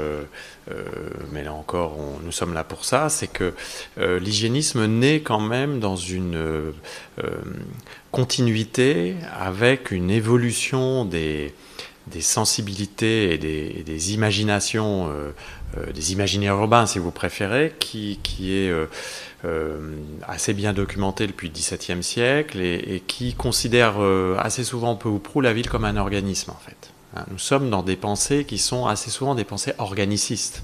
mais 1.32 1.44
là 1.44 1.52
encore, 1.52 1.96
nous 2.24 2.32
sommes 2.32 2.54
là 2.54 2.64
pour 2.64 2.84
ça, 2.84 3.08
c'est 3.08 3.26
que 3.26 3.52
l'hygiénisme 3.98 4.86
naît 4.86 5.20
quand 5.20 5.40
même 5.40 5.78
dans 5.78 5.96
une 5.96 6.72
continuité 8.12 9.16
avec 9.40 9.90
une 9.90 10.10
évolution 10.10 11.04
des, 11.04 11.54
sensibilités 12.20 13.32
et 13.32 13.38
des, 13.38 14.14
imaginations, 14.14 15.08
euh, 15.08 15.34
euh, 15.78 15.92
des 15.92 16.12
imaginaires 16.12 16.54
urbains 16.54 16.86
si 16.86 16.98
vous 16.98 17.10
préférez, 17.10 17.74
qui, 17.80 18.20
est 18.40 18.70
euh, 19.44 19.96
assez 20.28 20.52
bien 20.52 20.74
documenté 20.74 21.26
depuis 21.26 21.48
le 21.48 21.54
XVIIe 21.54 22.02
siècle 22.02 22.60
et, 22.60 23.02
qui 23.06 23.34
considère 23.34 23.94
assez 24.38 24.62
souvent 24.62 24.94
peu 24.94 25.08
ou 25.08 25.18
prou 25.18 25.40
la 25.40 25.52
ville 25.52 25.68
comme 25.68 25.86
un 25.86 25.96
organisme 25.96 26.50
en 26.50 26.60
fait. 26.64 26.91
Hein, 27.14 27.24
nous 27.30 27.38
sommes 27.38 27.70
dans 27.70 27.82
des 27.82 27.96
pensées 27.96 28.44
qui 28.44 28.58
sont 28.58 28.86
assez 28.86 29.10
souvent 29.10 29.34
des 29.34 29.44
pensées 29.44 29.74
organicistes 29.78 30.62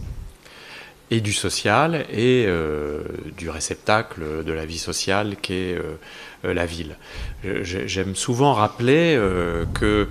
et 1.11 1.21
du 1.21 1.33
social 1.33 2.05
et 2.11 2.47
du 3.35 3.49
réceptacle 3.49 4.45
de 4.45 4.53
la 4.53 4.67
vie 4.67 4.77
sociale 4.77 5.37
qu'est 5.41 5.79
euh, 6.45 6.55
la 6.55 6.67
ville. 6.67 6.97
J'aime 7.43 8.15
souvent 8.15 8.53
rappeler 8.53 9.17
euh, 9.17 9.65
que 9.75 10.09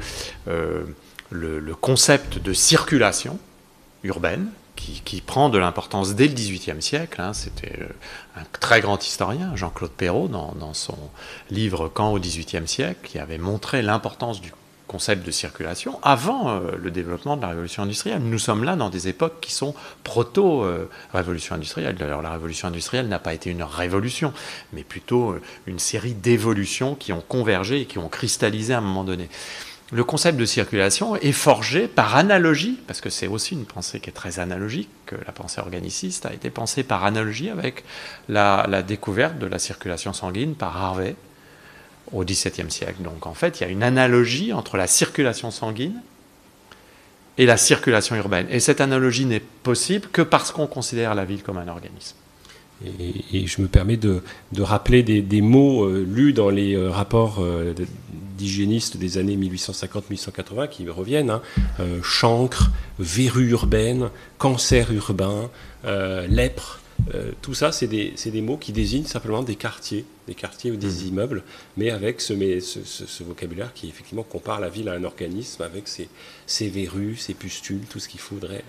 euh, 0.50 0.84
le, 1.30 1.74
concept 1.74 2.38
de 2.38 2.52
circulation 2.52 3.40
urbaine, 4.04 4.48
qui, 4.76 5.22
prend 5.22 5.50
de 5.50 5.58
l'importance 5.58 6.16
dès 6.16 6.28
le 6.28 6.34
XVIIIe 6.34 6.82
siècle. 6.82 7.20
Hein, 7.22 7.34
c'était 7.34 7.80
un 8.36 8.44
très 8.60 8.82
grand 8.82 9.04
historien, 9.04 9.56
Jean-Claude 9.56 9.92
Perrault, 9.92 10.28
dans, 10.28 10.54
dans, 10.54 10.74
son 10.74 10.98
livre 11.50 11.90
Quand 11.90 12.12
au 12.12 12.20
XVIIIe 12.20 12.68
siècle, 12.68 13.00
qui 13.04 13.18
avait 13.18 13.40
montré 13.40 13.82
l'importance 13.82 14.40
du 14.40 14.52
concept 14.88 15.26
de 15.26 15.32
circulation 15.32 16.00
avant 16.02 16.50
euh, 16.50 16.72
le 16.82 16.92
développement 16.92 17.38
de 17.38 17.42
la 17.42 17.50
révolution 17.50 17.84
industrielle. 17.84 18.22
Nous 18.22 18.40
sommes 18.40 18.64
là 18.64 18.76
dans 18.76 18.90
des 18.90 19.08
époques 19.08 19.40
qui 19.42 19.52
sont 19.52 19.76
proto-révolution 20.04 21.56
industrielle. 21.56 21.96
D'ailleurs, 21.96 22.22
la 22.22 22.32
révolution 22.32 22.70
industrielle 22.70 23.08
n'a 23.08 23.20
pas 23.20 23.34
été 23.34 23.50
une 23.50 23.64
révolution, 23.64 24.34
mais 24.74 24.84
plutôt 24.84 25.32
euh, 25.32 25.42
une 25.68 25.80
série 25.80 26.14
d'évolutions 26.14 26.96
qui 26.96 27.14
ont 27.14 27.22
convergé 27.22 27.82
et 27.82 27.86
qui 27.86 28.00
ont 28.00 28.10
cristallisé 28.10 28.74
à 28.74 28.80
un 28.80 28.82
moment 28.82 29.04
donné. 29.04 29.30
Le 29.92 30.04
concept 30.04 30.38
de 30.38 30.46
circulation 30.46 31.16
est 31.16 31.32
forgé 31.32 31.88
par 31.88 32.18
analogie, 32.18 32.78
parce 32.88 33.00
que 33.00 33.10
c'est 33.10 33.28
aussi 33.28 33.54
une 33.54 33.66
pensée 33.66 34.02
qui 34.02 34.10
est 34.10 34.14
très 34.14 34.40
analogique, 34.40 34.90
que 35.06 35.16
la 35.26 35.32
pensée 35.32 35.62
organiciste 35.62 36.26
a 36.26 36.34
été 36.34 36.50
pensée 36.50 36.84
par 36.84 37.06
analogie 37.06 37.50
avec 37.50 37.86
la, 38.28 38.66
la 38.68 38.84
découverte 38.84 39.40
de 39.40 39.46
la 39.46 39.60
circulation 39.60 40.12
sanguine 40.12 40.56
par 40.56 40.76
Harvey, 40.76 41.16
au 42.12 42.24
XVIIe 42.24 42.72
siècle. 42.72 43.02
Donc 43.04 43.26
en 43.26 43.34
fait, 43.34 43.60
il 43.60 43.64
y 43.64 43.66
a 43.66 43.70
une 43.70 43.84
analogie 43.84 44.54
entre 44.54 44.78
la 44.78 44.88
circulation 44.88 45.52
sanguine 45.52 46.02
et 47.38 47.46
la 47.46 47.58
circulation 47.58 48.16
urbaine. 48.16 48.48
Et 48.50 48.60
cette 48.60 48.82
analogie 48.82 49.26
n'est 49.26 49.40
possible 49.64 50.08
que 50.12 50.22
parce 50.22 50.52
qu'on 50.52 50.68
considère 50.68 51.16
la 51.16 51.26
ville 51.26 51.44
comme 51.44 51.58
un 51.58 51.68
organisme. 51.68 52.16
Et, 52.86 53.48
je 53.48 53.62
me 53.62 53.68
permets 53.68 53.98
de, 53.98 54.22
rappeler 54.60 55.02
des, 55.04 55.42
mots 55.42 55.86
euh, 55.86 56.06
lus 56.08 56.34
dans 56.34 56.50
les 56.50 56.76
euh, 56.76 56.90
rapports 56.90 57.38
euh, 57.40 57.74
d'hygiénistes 58.38 58.98
des 58.98 59.18
années 59.18 59.36
1850-1880 59.36 60.70
qui 60.70 60.88
reviennent. 60.90 61.32
Hein. 61.32 61.42
chancre, 62.04 62.70
verrue 63.00 63.50
urbaine, 63.50 64.10
cancer 64.38 64.92
urbain, 64.94 65.50
lèpre, 66.30 66.80
tout 67.42 67.54
ça, 67.54 67.72
c'est 67.72 67.88
des, 67.88 68.14
des, 68.26 68.42
mots 68.42 68.58
qui 68.58 68.72
désignent 68.72 69.06
simplement 69.06 69.44
des 69.44 69.56
quartiers, 69.56 70.06
des 70.28 70.36
quartiers 70.36 70.72
ou 70.72 70.76
des 70.76 70.88
mmh. 70.88 71.08
immeubles, 71.08 71.44
mais 71.78 71.90
avec 71.90 72.22
ce, 72.22 72.34
ce, 72.60 72.84
ce, 72.84 73.24
vocabulaire 73.24 73.74
qui 73.74 73.88
effectivement 73.88 74.24
compare 74.24 74.60
la 74.60 74.70
ville 74.70 74.90
à 74.90 74.94
un 74.94 75.04
organisme 75.04 75.64
avec 75.64 75.88
ses, 75.88 76.10
ses 76.46 76.70
verrues, 76.70 77.16
ses 77.16 77.34
pustules, 77.34 77.86
tout 77.90 78.00
ce 78.00 78.10
qu'il 78.10 78.20
faudrait. 78.20 78.64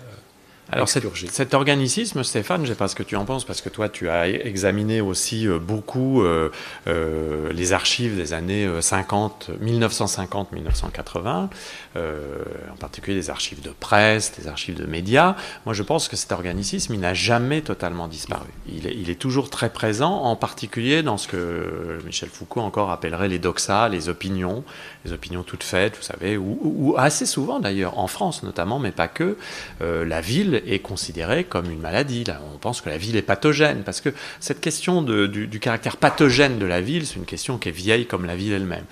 Alors 0.71 0.87
cet, 0.87 1.53
organicisme, 1.55 2.23
Stéphane, 2.23 2.57
je 2.57 2.69
ne 2.69 2.73
sais 2.73 2.77
pas 2.77 2.87
ce 2.87 2.93
que 2.93 3.01
tu 3.01 3.15
en 3.15 3.25
penses, 3.25 3.43
parce 3.43 3.61
que 3.61 3.69
toi 3.69 3.89
tu 3.89 4.07
as 4.07 4.27
examiné 4.27 5.01
aussi 5.01 5.47
euh, 5.47 5.57
beaucoup 5.57 6.21
euh, 6.21 6.51
euh, 6.87 7.51
les 7.51 7.73
archives 7.73 8.15
des 8.15 8.33
années 8.33 8.69
50, 8.79 9.49
1950-1980, 9.63 11.47
en 11.95 12.75
particulier 12.79 13.17
des 13.17 13.31
archives 13.31 13.61
de 13.63 13.71
presse, 13.71 14.33
des 14.37 14.47
archives 14.47 14.75
de 14.75 14.85
médias. 14.85 15.35
Moi 15.65 15.73
je 15.73 15.81
pense 15.81 16.07
que 16.07 16.15
cet 16.15 16.31
organicisme, 16.31 16.93
il 16.93 16.99
n'a 16.99 17.15
jamais 17.15 17.61
totalement 17.61 18.07
disparu. 18.07 18.49
Il 18.67 18.85
est, 18.85 18.93
il 18.95 19.09
est, 19.09 19.19
toujours 19.19 19.49
très 19.49 19.71
présent, 19.71 20.21
en 20.21 20.35
particulier 20.35 21.01
dans 21.01 21.17
ce 21.17 21.27
que 21.27 21.99
Michel 22.05 22.29
Foucault 22.29 22.61
encore 22.61 22.91
appellerait 22.91 23.27
les 23.27 23.39
doxas, 23.39 23.89
les 23.89 24.07
opinions, 24.07 24.63
les 25.03 25.13
opinions 25.13 25.41
toutes 25.41 25.63
faites, 25.63 25.97
vous 25.97 26.03
savez, 26.03 26.37
ou, 26.37 26.59
ou 26.61 26.95
assez 26.97 27.25
souvent 27.25 27.59
d'ailleurs, 27.59 27.97
en 27.97 28.07
France 28.07 28.43
notamment, 28.43 28.77
mais 28.77 28.91
pas 28.91 29.07
que, 29.07 29.35
la 29.79 30.21
ville 30.21 30.58
est 30.65 30.79
considérée 30.79 31.43
comme 31.43 31.69
une 31.69 31.79
maladie. 31.79 32.23
On 32.53 32.57
pense 32.57 32.81
que 32.81 32.89
la 32.89 32.97
ville 32.97 33.15
est 33.15 33.21
pathogène, 33.21 33.83
parce 33.83 34.01
que 34.01 34.09
cette 34.39 34.61
question 34.61 35.01
du, 35.01 35.59
caractère 35.59 35.97
pathogène 35.97 36.59
de 36.59 36.65
la 36.65 36.81
ville, 36.81 37.05
c'est 37.05 37.15
une 37.15 37.25
question 37.25 37.57
qui 37.57 37.69
est 37.69 37.73
vieille 37.73 38.05
comme 38.05 38.25
la 38.25 38.35
ville 38.35 38.53
elle-même. 38.53 38.85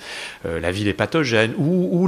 Euh, 0.45 0.59
la 0.59 0.72
ville 0.72 0.88
est 0.88 0.93
pathogène, 0.93 1.53
ou, 1.57 2.07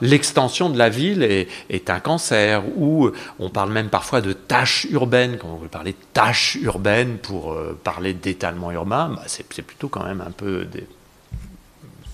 l'extension 0.00 0.70
de 0.70 0.78
la 0.78 0.88
ville 0.88 1.22
est, 1.22 1.90
un 1.90 2.00
cancer, 2.00 2.62
ou 2.76 3.10
on 3.38 3.50
parle 3.50 3.72
même 3.72 3.88
parfois 3.88 4.20
de 4.20 4.32
tâches 4.32 4.86
urbaines, 4.90 5.38
quand 5.38 5.48
on 5.48 5.56
veut 5.56 5.68
parler 5.68 5.92
de 5.92 6.04
tâches 6.12 6.56
urbaines 6.62 7.18
pour 7.18 7.52
euh, 7.52 7.78
parler 7.82 8.14
d'étalement 8.14 8.70
urbain, 8.70 9.12
bah, 9.16 9.22
c'est 9.26 9.46
plutôt 9.64 9.88
quand 9.88 10.04
même 10.04 10.20
un 10.20 10.30
peu 10.30 10.64
des, 10.64 10.86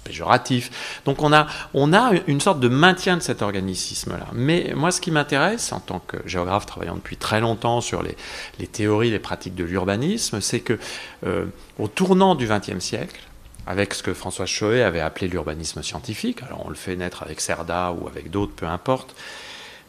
péjoratif. 0.07 1.01
Donc 1.05 1.23
on 1.23 1.33
a, 1.33 1.47
on 1.75 1.93
a 1.93 2.13
une 2.27 2.41
sorte 2.41 2.61
de 2.61 2.69
maintien 2.69 3.17
de 3.17 3.23
cet 3.23 3.43
organicisme-là. 3.43 4.27
Mais 4.33 4.73
moi, 4.75 4.91
ce 4.91 5.01
qui 5.01 5.11
m'intéresse, 5.11 5.73
en 5.73 5.81
tant 5.81 5.99
que 5.99 6.17
géographe 6.27 6.67
travaillant 6.67 6.97
depuis 6.97 7.17
très 7.17 7.41
longtemps 7.41 7.81
sur 7.81 8.03
les, 8.03 8.17
les 8.59 8.67
théories, 8.67 9.11
les 9.11 9.19
pratiques 9.19 9.55
de 9.55 9.65
l'urbanisme, 9.65 10.41
c'est 10.41 10.61
que 10.61 10.79
euh, 11.27 11.47
au 11.79 11.89
tournant 11.89 12.35
du 12.35 12.47
XXe 12.47 12.79
siècle, 12.79 13.21
avec 13.67 13.95
ce 13.95 14.03
que 14.03 14.15
François 14.15 14.47
Choet 14.47 14.83
avait 14.83 15.01
appelé 15.01 15.27
l'urbanisme 15.27 15.83
scientifique, 15.83 16.43
alors 16.45 16.65
on 16.65 16.69
le 16.69 16.77
fait 16.77 16.95
naître 16.95 17.23
avec 17.23 17.41
Cerda 17.41 17.93
ou 17.93 18.07
avec 18.07 18.31
d'autres, 18.31 18.55
peu 18.55 18.67
importe, 18.67 19.17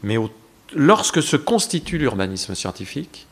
mais 0.01 0.18
lorsque 0.74 1.22
se 1.22 1.38
constitue 1.38 1.99
l'urbanisme 1.99 2.55
scientifique, 2.55 3.28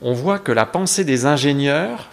on 0.00 0.12
voit 0.12 0.38
que 0.38 0.52
la 0.52 0.66
pensée 0.66 1.04
des 1.04 1.26
ingénieurs 1.26 2.08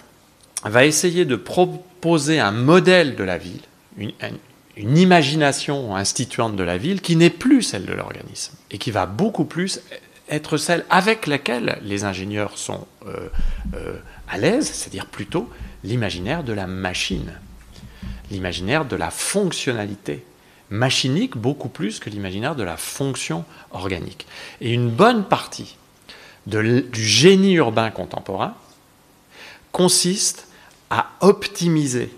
va 0.70 0.86
essayer 0.86 1.26
de 1.26 1.36
proposer 1.36 2.40
un 2.40 2.52
modèle 2.52 3.16
de 3.16 3.24
la 3.24 3.38
ville, 3.38 3.62
une, 3.98 4.12
imagination 4.78 5.96
instituante 5.96 6.56
de 6.56 6.64
la 6.64 6.78
ville 6.78 7.02
qui 7.02 7.16
n'est 7.16 7.30
plus 7.30 7.62
celle 7.62 7.86
de 7.86 7.94
l'organisme 7.94 8.56
et 8.72 8.78
qui 8.78 8.92
va 8.92 9.06
beaucoup 9.06 9.46
plus 9.46 9.80
être 10.28 10.58
celle 10.58 10.86
avec 10.90 11.28
laquelle 11.28 11.80
les 11.84 12.04
ingénieurs 12.04 12.58
sont 12.58 12.86
euh, 13.08 13.30
euh, 13.76 13.96
à 14.28 14.38
l'aise, 14.38 14.66
c'est-à-dire 14.66 15.06
plutôt 15.06 15.50
l'imaginaire 15.84 16.44
de 16.44 16.52
la 16.52 16.68
machine, 16.68 17.32
l'imaginaire 18.32 18.86
de 18.86 18.96
la 18.96 19.12
fonctionnalité 19.12 20.26
machinique 20.70 21.38
beaucoup 21.38 21.70
plus 21.70 22.00
que 22.00 22.10
l'imaginaire 22.10 22.56
de 22.56 22.64
la 22.64 22.76
fonction 22.76 23.46
organique. 23.72 24.26
Et 24.62 24.74
une 24.74 24.90
bonne 24.90 25.26
partie 25.26 25.78
du 26.48 26.84
génie 26.94 27.54
urbain 27.54 27.92
contemporain 27.92 28.56
consiste 29.72 30.48
à 30.90 31.12
optimiser 31.22 32.12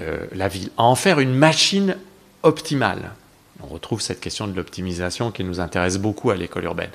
euh, 0.00 0.26
la 0.32 0.48
ville, 0.48 0.70
à 0.76 0.84
en 0.84 0.94
faire 0.94 1.20
une 1.20 1.34
machine 1.34 1.96
optimale. 2.42 3.12
On 3.62 3.66
retrouve 3.66 4.00
cette 4.00 4.20
question 4.20 4.46
de 4.46 4.56
l'optimisation 4.56 5.30
qui 5.30 5.44
nous 5.44 5.60
intéresse 5.60 5.98
beaucoup 5.98 6.30
à 6.30 6.36
l'école 6.36 6.64
urbaine. 6.64 6.90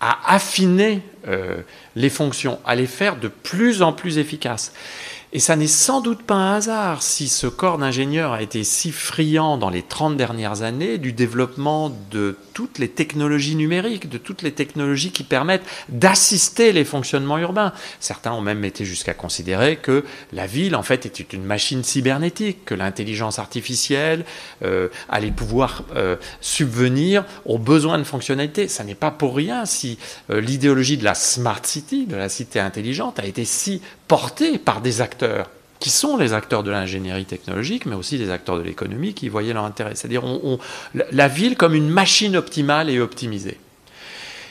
À 0.00 0.34
affiner 0.34 1.02
euh, 1.28 1.58
les 1.94 2.10
fonctions, 2.10 2.58
à 2.64 2.74
les 2.74 2.86
faire 2.86 3.16
de 3.16 3.28
plus 3.28 3.82
en 3.82 3.92
plus 3.92 4.18
efficaces. 4.18 4.72
Et 5.34 5.40
ça 5.40 5.56
n'est 5.56 5.66
sans 5.66 6.00
doute 6.00 6.22
pas 6.22 6.36
un 6.36 6.54
hasard 6.54 7.02
si 7.02 7.28
ce 7.28 7.46
corps 7.46 7.76
d'ingénieur 7.76 8.32
a 8.32 8.40
été 8.40 8.64
si 8.64 8.92
friand 8.92 9.58
dans 9.58 9.68
les 9.68 9.82
30 9.82 10.16
dernières 10.16 10.62
années 10.62 10.96
du 10.96 11.12
développement 11.12 11.92
de 12.10 12.38
toutes 12.54 12.78
les 12.78 12.88
technologies 12.88 13.54
numériques, 13.54 14.08
de 14.08 14.16
toutes 14.16 14.40
les 14.40 14.52
technologies 14.52 15.12
qui 15.12 15.24
permettent 15.24 15.66
d'assister 15.90 16.72
les 16.72 16.84
fonctionnements 16.84 17.36
urbains. 17.38 17.74
Certains 18.00 18.32
ont 18.32 18.40
même 18.40 18.64
été 18.64 18.86
jusqu'à 18.86 19.12
considérer 19.12 19.76
que 19.76 20.02
la 20.32 20.46
ville, 20.46 20.74
en 20.74 20.82
fait, 20.82 21.04
était 21.04 21.22
une 21.22 21.44
machine 21.44 21.84
cybernétique, 21.84 22.64
que 22.64 22.74
l'intelligence 22.74 23.38
artificielle 23.38 24.24
euh, 24.64 24.88
allait 25.10 25.30
pouvoir 25.30 25.84
euh, 25.94 26.16
subvenir 26.40 27.24
aux 27.44 27.58
besoins 27.58 27.98
de 27.98 28.04
fonctionnalité. 28.04 28.66
Ça 28.66 28.82
n'est 28.82 28.94
pas 28.94 29.10
pour 29.10 29.36
rien 29.36 29.66
si 29.66 29.98
euh, 30.30 30.40
l'idéologie 30.40 30.96
de 30.96 31.04
la 31.04 31.14
smart 31.14 31.60
city, 31.64 32.06
de 32.06 32.16
la 32.16 32.30
cité 32.30 32.60
intelligente, 32.60 33.18
a 33.18 33.26
été 33.26 33.44
si 33.44 33.82
portés 34.08 34.56
par 34.56 34.80
des 34.80 35.02
acteurs 35.02 35.17
qui 35.80 35.90
sont 35.90 36.16
les 36.16 36.32
acteurs 36.32 36.62
de 36.62 36.70
l'ingénierie 36.70 37.24
technologique, 37.24 37.86
mais 37.86 37.94
aussi 37.94 38.18
des 38.18 38.30
acteurs 38.30 38.58
de 38.58 38.62
l'économie 38.62 39.14
qui 39.14 39.28
voyaient 39.28 39.52
leur 39.52 39.64
intérêt. 39.64 39.94
C'est-à-dire 39.94 40.24
la 41.12 41.28
ville 41.28 41.56
comme 41.56 41.74
une 41.74 41.88
machine 41.88 42.36
optimale 42.36 42.90
et 42.90 43.00
optimisée. 43.00 43.58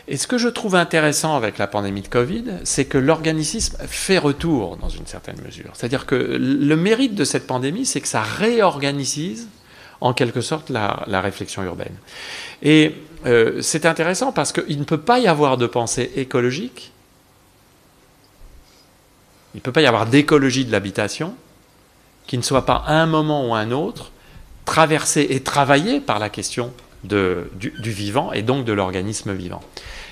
Et 0.09 0.15
ce 0.15 0.25
que 0.25 0.37
je 0.37 0.47
trouve 0.47 0.75
intéressant 0.75 1.35
avec 1.35 1.57
la 1.57 1.67
pandémie 1.67 2.01
de 2.01 2.07
Covid, 2.07 2.45
c'est 2.63 2.85
que 2.85 2.97
l'organicisme 2.97 3.77
fait 3.87 4.17
retour 4.17 4.77
dans 4.77 4.87
une 4.87 5.05
certaine 5.05 5.35
mesure. 5.45 5.71
C'est-à-dire 5.73 6.05
que 6.05 6.15
le 6.15 6.75
mérite 6.77 7.13
de 7.13 7.25
cette 7.25 7.45
pandémie, 7.45 7.85
c'est 7.85 7.99
que 7.99 8.07
ça 8.07 8.21
réorganise 8.21 9.49
en 9.99 10.13
quelque 10.13 10.39
sorte 10.39 10.69
la, 10.69 11.21
réflexion 11.21 11.61
urbaine. 11.63 11.95
Et 12.61 12.93
euh, 13.25 13.61
c'est 13.61 13.85
intéressant 13.85 14.31
parce 14.31 14.53
qu'il 14.53 14.79
ne 14.79 14.85
peut 14.85 14.99
pas 14.99 15.19
y 15.19 15.27
avoir 15.27 15.57
de 15.57 15.67
pensée 15.67 16.11
écologique 16.15 16.93
il 19.53 19.57
ne 19.57 19.61
peut 19.61 19.71
pas 19.71 19.81
y 19.81 19.85
avoir 19.85 20.05
d'écologie 20.05 20.65
de 20.65 20.71
l'habitation 20.71 21.35
qui 22.27 22.37
ne 22.37 22.43
soit 22.43 22.65
pas 22.65 22.83
à 22.85 22.93
un 22.93 23.05
moment 23.05 23.47
ou 23.47 23.55
à 23.55 23.59
un 23.59 23.71
autre 23.71 24.11
traversée 24.65 25.27
et 25.29 25.41
travaillée 25.41 26.01
par 26.01 26.19
la 26.19 26.29
question 26.29 26.73
du, 27.03 27.15
du, 27.55 27.91
vivant 27.91 28.33
et 28.33 28.41
donc 28.41 28.65
de 28.65 28.73
l'organisme 28.73 29.33
vivant. 29.33 29.61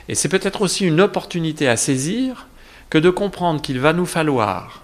Et 0.08 0.16
c'est 0.16 0.30
peut-être 0.30 0.62
aussi 0.62 0.86
une 0.86 1.02
opportunité 1.02 1.68
à 1.68 1.76
saisir 1.76 2.48
que 2.90 2.98
de 2.98 3.10
comprendre 3.10 3.62
qu'il 3.62 3.80
va 3.80 3.92
nous 3.92 4.06
falloir 4.06 4.82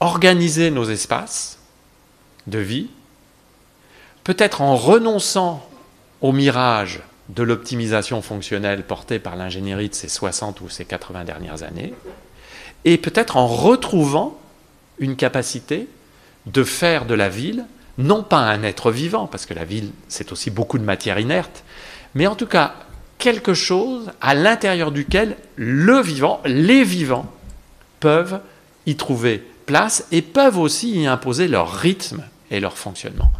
organiser 0.00 0.70
nos 0.70 0.84
espaces 0.84 1.58
de 2.46 2.58
vie, 2.58 2.88
peut-être 4.24 4.60
en 4.60 4.76
renonçant 4.76 5.68
au 6.20 6.32
mirage 6.32 7.00
de 7.28 7.42
l'optimisation 7.42 8.22
fonctionnelle 8.22 8.84
portée 8.84 9.18
par 9.18 9.36
l'ingénierie 9.36 9.88
de 9.88 9.94
ces 9.94 10.08
60 10.08 10.60
ou 10.60 10.68
ces 10.68 10.84
80 10.84 11.24
dernières 11.24 11.62
années, 11.62 11.92
et 12.86 12.96
peut-être 12.96 13.36
en 13.36 13.46
retrouvant 13.48 14.38
une 14.98 15.16
capacité 15.16 15.88
de 16.46 16.64
faire 16.64 17.04
de 17.04 17.14
la 17.14 17.28
ville, 17.28 17.66
non 17.98 18.22
pas 18.22 18.38
un 18.38 18.62
être 18.62 18.90
vivant, 18.90 19.26
parce 19.26 19.44
que 19.44 19.54
la 19.54 19.64
ville, 19.64 19.90
c'est 20.08 20.32
aussi 20.32 20.50
beaucoup 20.50 20.78
de 20.78 20.84
matière 20.84 21.18
inerte, 21.18 21.64
mais 22.14 22.26
en 22.26 22.36
tout 22.36 22.46
cas 22.46 22.74
quelque 23.18 23.54
chose 23.54 24.10
à 24.20 24.34
l'intérieur 24.34 24.92
duquel 24.92 25.36
le 25.56 26.00
vivant, 26.00 26.40
les 26.44 26.84
vivants, 26.84 27.30
peuvent 27.98 28.40
y 28.86 28.94
trouver 28.94 29.42
place 29.66 30.06
et 30.12 30.22
peuvent 30.22 30.58
aussi 30.58 31.00
y 31.00 31.06
imposer 31.06 31.48
leur 31.48 31.72
rythme 31.72 32.22
et 32.52 32.60
leur 32.60 32.78
fonctionnement. 32.78 33.32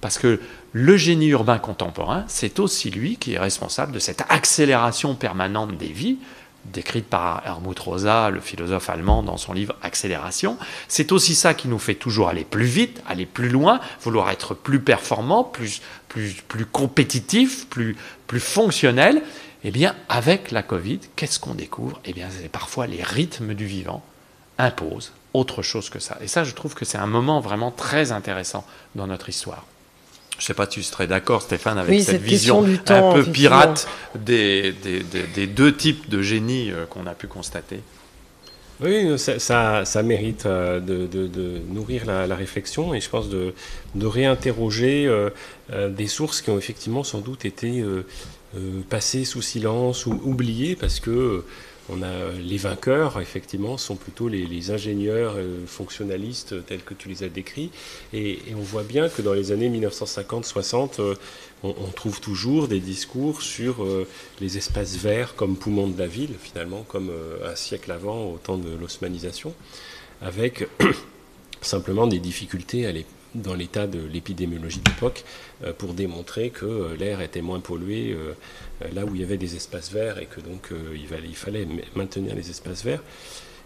Parce 0.00 0.18
que 0.18 0.40
le 0.72 0.96
génie 0.96 1.28
urbain 1.28 1.58
contemporain, 1.58 2.24
c'est 2.26 2.58
aussi 2.58 2.90
lui 2.90 3.16
qui 3.16 3.34
est 3.34 3.38
responsable 3.38 3.92
de 3.92 3.98
cette 3.98 4.22
accélération 4.30 5.14
permanente 5.14 5.76
des 5.76 5.88
vies, 5.88 6.18
décrite 6.66 7.06
par 7.06 7.42
Helmut 7.46 7.78
Rosa, 7.78 8.30
le 8.30 8.40
philosophe 8.40 8.90
allemand, 8.90 9.22
dans 9.22 9.36
son 9.36 9.52
livre 9.52 9.76
Accélération. 9.82 10.58
C'est 10.88 11.12
aussi 11.12 11.34
ça 11.34 11.54
qui 11.54 11.68
nous 11.68 11.78
fait 11.78 11.94
toujours 11.94 12.28
aller 12.28 12.44
plus 12.44 12.64
vite, 12.64 13.02
aller 13.06 13.26
plus 13.26 13.48
loin, 13.48 13.80
vouloir 14.00 14.30
être 14.30 14.54
plus 14.54 14.80
performant, 14.80 15.44
plus, 15.44 15.82
plus, 16.08 16.34
plus 16.48 16.66
compétitif, 16.66 17.66
plus, 17.68 17.96
plus 18.26 18.40
fonctionnel. 18.40 19.22
Eh 19.64 19.70
bien, 19.70 19.94
avec 20.08 20.50
la 20.50 20.62
Covid, 20.62 21.00
qu'est-ce 21.16 21.38
qu'on 21.38 21.54
découvre? 21.54 22.00
Eh 22.04 22.12
bien, 22.12 22.28
c'est 22.30 22.48
parfois 22.48 22.86
les 22.86 23.02
rythmes 23.02 23.54
du 23.54 23.66
vivant 23.66 24.02
imposent 24.58 25.12
autre 25.32 25.62
chose 25.62 25.90
que 25.90 25.98
ça. 25.98 26.16
Et 26.20 26.28
ça, 26.28 26.44
je 26.44 26.52
trouve 26.52 26.74
que 26.74 26.84
c'est 26.84 26.98
un 26.98 27.06
moment 27.06 27.40
vraiment 27.40 27.70
très 27.70 28.12
intéressant 28.12 28.64
dans 28.94 29.06
notre 29.06 29.28
histoire. 29.28 29.64
Je 30.38 30.42
ne 30.42 30.46
sais 30.46 30.54
pas 30.54 30.64
si 30.64 30.70
tu 30.70 30.82
serais 30.82 31.06
d'accord, 31.06 31.42
Stéphane, 31.42 31.78
avec 31.78 32.00
cette, 32.02 32.20
vision 32.20 32.64
un 32.88 33.12
peu 33.12 33.24
pirate 33.24 33.86
des, 34.16 34.72
des, 34.72 35.46
deux 35.46 35.74
types 35.74 36.08
de 36.08 36.22
génie 36.22 36.72
euh, 36.72 36.86
qu'on 36.86 37.06
a 37.06 37.14
pu 37.14 37.28
constater. 37.28 37.80
Oui, 38.82 39.16
ça, 39.16 39.84
ça, 39.84 40.02
mérite 40.02 40.46
euh, 40.46 40.80
de, 40.80 41.06
de, 41.06 41.60
nourrir 41.70 42.04
la, 42.06 42.34
réflexion 42.34 42.94
et 42.94 43.00
je 43.00 43.08
pense 43.08 43.28
de, 43.28 43.54
réinterroger 44.02 45.06
euh, 45.06 45.30
des 45.88 46.08
sources 46.08 46.42
qui 46.42 46.50
ont 46.50 46.58
effectivement 46.58 47.04
sans 47.04 47.20
doute 47.20 47.44
été 47.44 47.84
passées 48.90 49.24
sous 49.24 49.42
silence 49.42 50.06
ou 50.06 50.20
oubliées 50.24 50.74
parce 50.74 50.98
que 50.98 51.44
on 51.90 52.02
a 52.02 52.06
euh, 52.06 52.32
les 52.40 52.56
vainqueurs, 52.56 53.20
effectivement, 53.20 53.76
sont 53.76 53.96
plutôt 53.96 54.28
les, 54.28 54.70
ingénieurs 54.70 55.34
euh, 55.36 55.66
fonctionnalistes 55.66 56.64
tels 56.66 56.82
que 56.82 56.94
tu 56.94 57.08
les 57.08 57.22
as 57.22 57.28
décrits. 57.28 57.70
Et, 58.12 58.38
on 58.56 58.62
voit 58.62 58.82
bien 58.82 59.08
que 59.08 59.20
dans 59.20 59.34
les 59.34 59.52
années 59.52 59.68
1950-60, 59.68 61.00
euh, 61.00 61.14
on, 61.62 61.72
trouve 61.94 62.20
toujours 62.20 62.68
des 62.68 62.80
discours 62.80 63.40
sur 63.40 63.86
les 64.40 64.58
espaces 64.58 64.96
verts 64.96 65.34
comme 65.34 65.56
poumon 65.56 65.88
de 65.88 65.98
la 65.98 66.06
ville, 66.06 66.34
finalement, 66.38 66.84
comme 66.86 67.10
un 67.42 67.56
siècle 67.56 67.90
avant, 67.90 68.32
au 68.32 68.36
temps 68.36 68.58
de 68.58 68.68
l'osmanisation, 68.78 69.54
avec 70.20 70.68
simplement 71.62 72.06
des 72.06 72.18
difficultés 72.18 73.06
dans 73.34 73.54
l'état 73.54 73.86
de 73.86 73.98
l'épidémiologie 73.98 74.80
d'époque 74.80 75.24
pour 75.78 75.94
démontrer 75.94 76.50
que 76.50 76.94
l'air 76.98 77.20
était 77.20 77.40
moins 77.40 77.60
pollué 77.60 78.12
euh, 78.12 78.34
là 78.92 79.04
où 79.04 79.14
il 79.14 79.20
y 79.20 79.24
avait 79.24 79.36
des 79.36 79.56
espaces 79.56 79.90
verts 79.90 80.18
et 80.18 80.26
que 80.26 80.40
donc 80.40 80.72
euh, 80.72 80.96
il, 80.96 81.36
fallait, 81.36 81.66
maintenir 81.94 82.34
les 82.34 82.50
espaces 82.50 82.84
verts. 82.84 83.02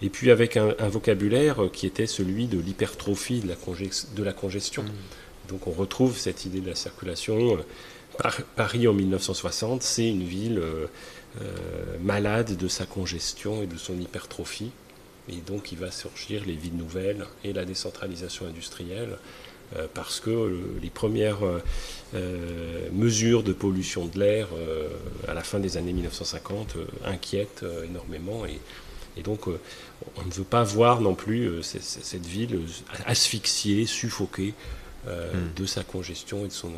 Et 0.00 0.10
puis 0.10 0.30
avec 0.30 0.56
un, 0.56 0.74
vocabulaire 0.88 1.70
qui 1.72 1.86
était 1.86 2.06
celui 2.06 2.46
de 2.46 2.58
l'hypertrophie 2.58 3.40
de, 3.40 4.22
la 4.22 4.32
congestion. 4.32 4.82
Mm. 4.82 5.48
Donc 5.48 5.66
on 5.66 5.72
retrouve 5.72 6.16
cette 6.16 6.44
idée 6.44 6.60
de 6.60 6.68
la 6.68 6.76
circulation. 6.76 7.58
Paris 8.56 8.86
en 8.86 8.92
1960, 8.92 9.82
c'est 9.82 10.08
une 10.08 10.24
ville 10.24 10.60
euh, 10.60 10.86
malade 12.00 12.56
de 12.56 12.68
sa 12.68 12.86
congestion 12.86 13.62
et 13.62 13.66
de 13.66 13.76
son 13.76 13.98
hypertrophie. 13.98 14.70
Et 15.28 15.36
donc 15.46 15.72
il 15.72 15.78
va 15.78 15.90
surgir 15.90 16.42
les 16.46 16.54
villes 16.54 16.76
nouvelles 16.76 17.26
et 17.44 17.52
la 17.52 17.64
décentralisation 17.64 18.46
industrielle 18.46 19.12
euh, 19.12 19.47
parce 19.94 20.20
que 20.20 20.30
euh, 20.30 20.60
les 20.82 20.90
premières 20.90 21.38
euh, 22.14 22.88
mesures 22.92 23.42
de 23.42 23.52
pollution 23.52 24.06
de 24.06 24.18
l'air 24.18 24.48
à 25.26 25.34
la 25.34 25.42
fin 25.42 25.58
des 25.58 25.76
années 25.76 25.92
1950 25.92 26.76
inquiètent 27.04 27.64
énormément 27.84 28.44
et, 28.46 28.60
donc, 29.24 29.48
on 29.48 30.24
ne 30.24 30.30
veut 30.30 30.44
pas 30.44 30.62
voir 30.62 31.00
non 31.00 31.16
plus 31.16 31.60
cette 31.64 32.24
ville 32.24 32.60
asphyxiée, 33.04 33.84
suffoquée 33.84 34.54
hmm. 35.06 35.10
de 35.56 35.66
sa 35.66 35.82
congestion 35.82 36.44
et 36.44 36.48
de 36.48 36.52
son, 36.52 36.70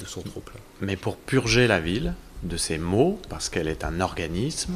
de 0.00 0.04
son 0.04 0.22
trop-plein. 0.22 0.58
Mais 0.80 0.96
pour 0.96 1.16
purger 1.16 1.68
la 1.68 1.78
ville 1.78 2.14
de 2.42 2.56
ces 2.56 2.76
maux, 2.76 3.20
parce 3.28 3.50
qu'elle 3.50 3.68
est 3.68 3.84
un 3.84 4.00
organisme, 4.00 4.74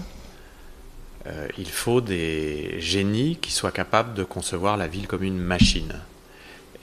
il 1.59 1.69
faut 1.69 2.01
des 2.01 2.77
génies 2.81 3.39
qui 3.43 3.51
soient 3.51 3.73
capables 3.73 4.15
de 4.15 4.23
concevoir 4.23 4.77
la 4.77 4.87
ville 4.87 5.09
comme 5.09 5.25
une 5.25 5.39
machine. 5.39 6.01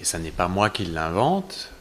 Et 0.02 0.06
ce 0.06 0.18
n'est 0.18 0.32
pas 0.32 0.47
moi 0.47 0.70
qui 0.70 0.86
l'invente, 0.86 1.72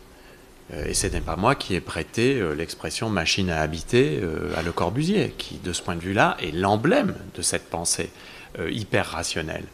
euh, 0.72 0.86
et 0.86 0.94
ce 0.94 1.06
n'est 1.06 1.20
pas 1.20 1.36
moi 1.36 1.54
qui 1.54 1.74
ai 1.74 1.80
prêté 1.80 2.40
euh, 2.40 2.54
l'expression 2.54 3.08
machine 3.08 3.50
à 3.50 3.60
habiter 3.60 4.20
euh, 4.22 4.52
à 4.56 4.62
Le 4.62 4.72
Corbusier, 4.72 5.34
qui, 5.38 5.56
de 5.56 5.72
ce 5.72 5.82
point 5.82 5.96
de 5.96 6.00
vue-là, 6.00 6.36
est 6.40 6.52
l'emblème 6.52 7.14
de 7.34 7.42
cette 7.42 7.68
pensée 7.68 8.10
hyper 8.70 9.10
rationnelle, 9.10 9.66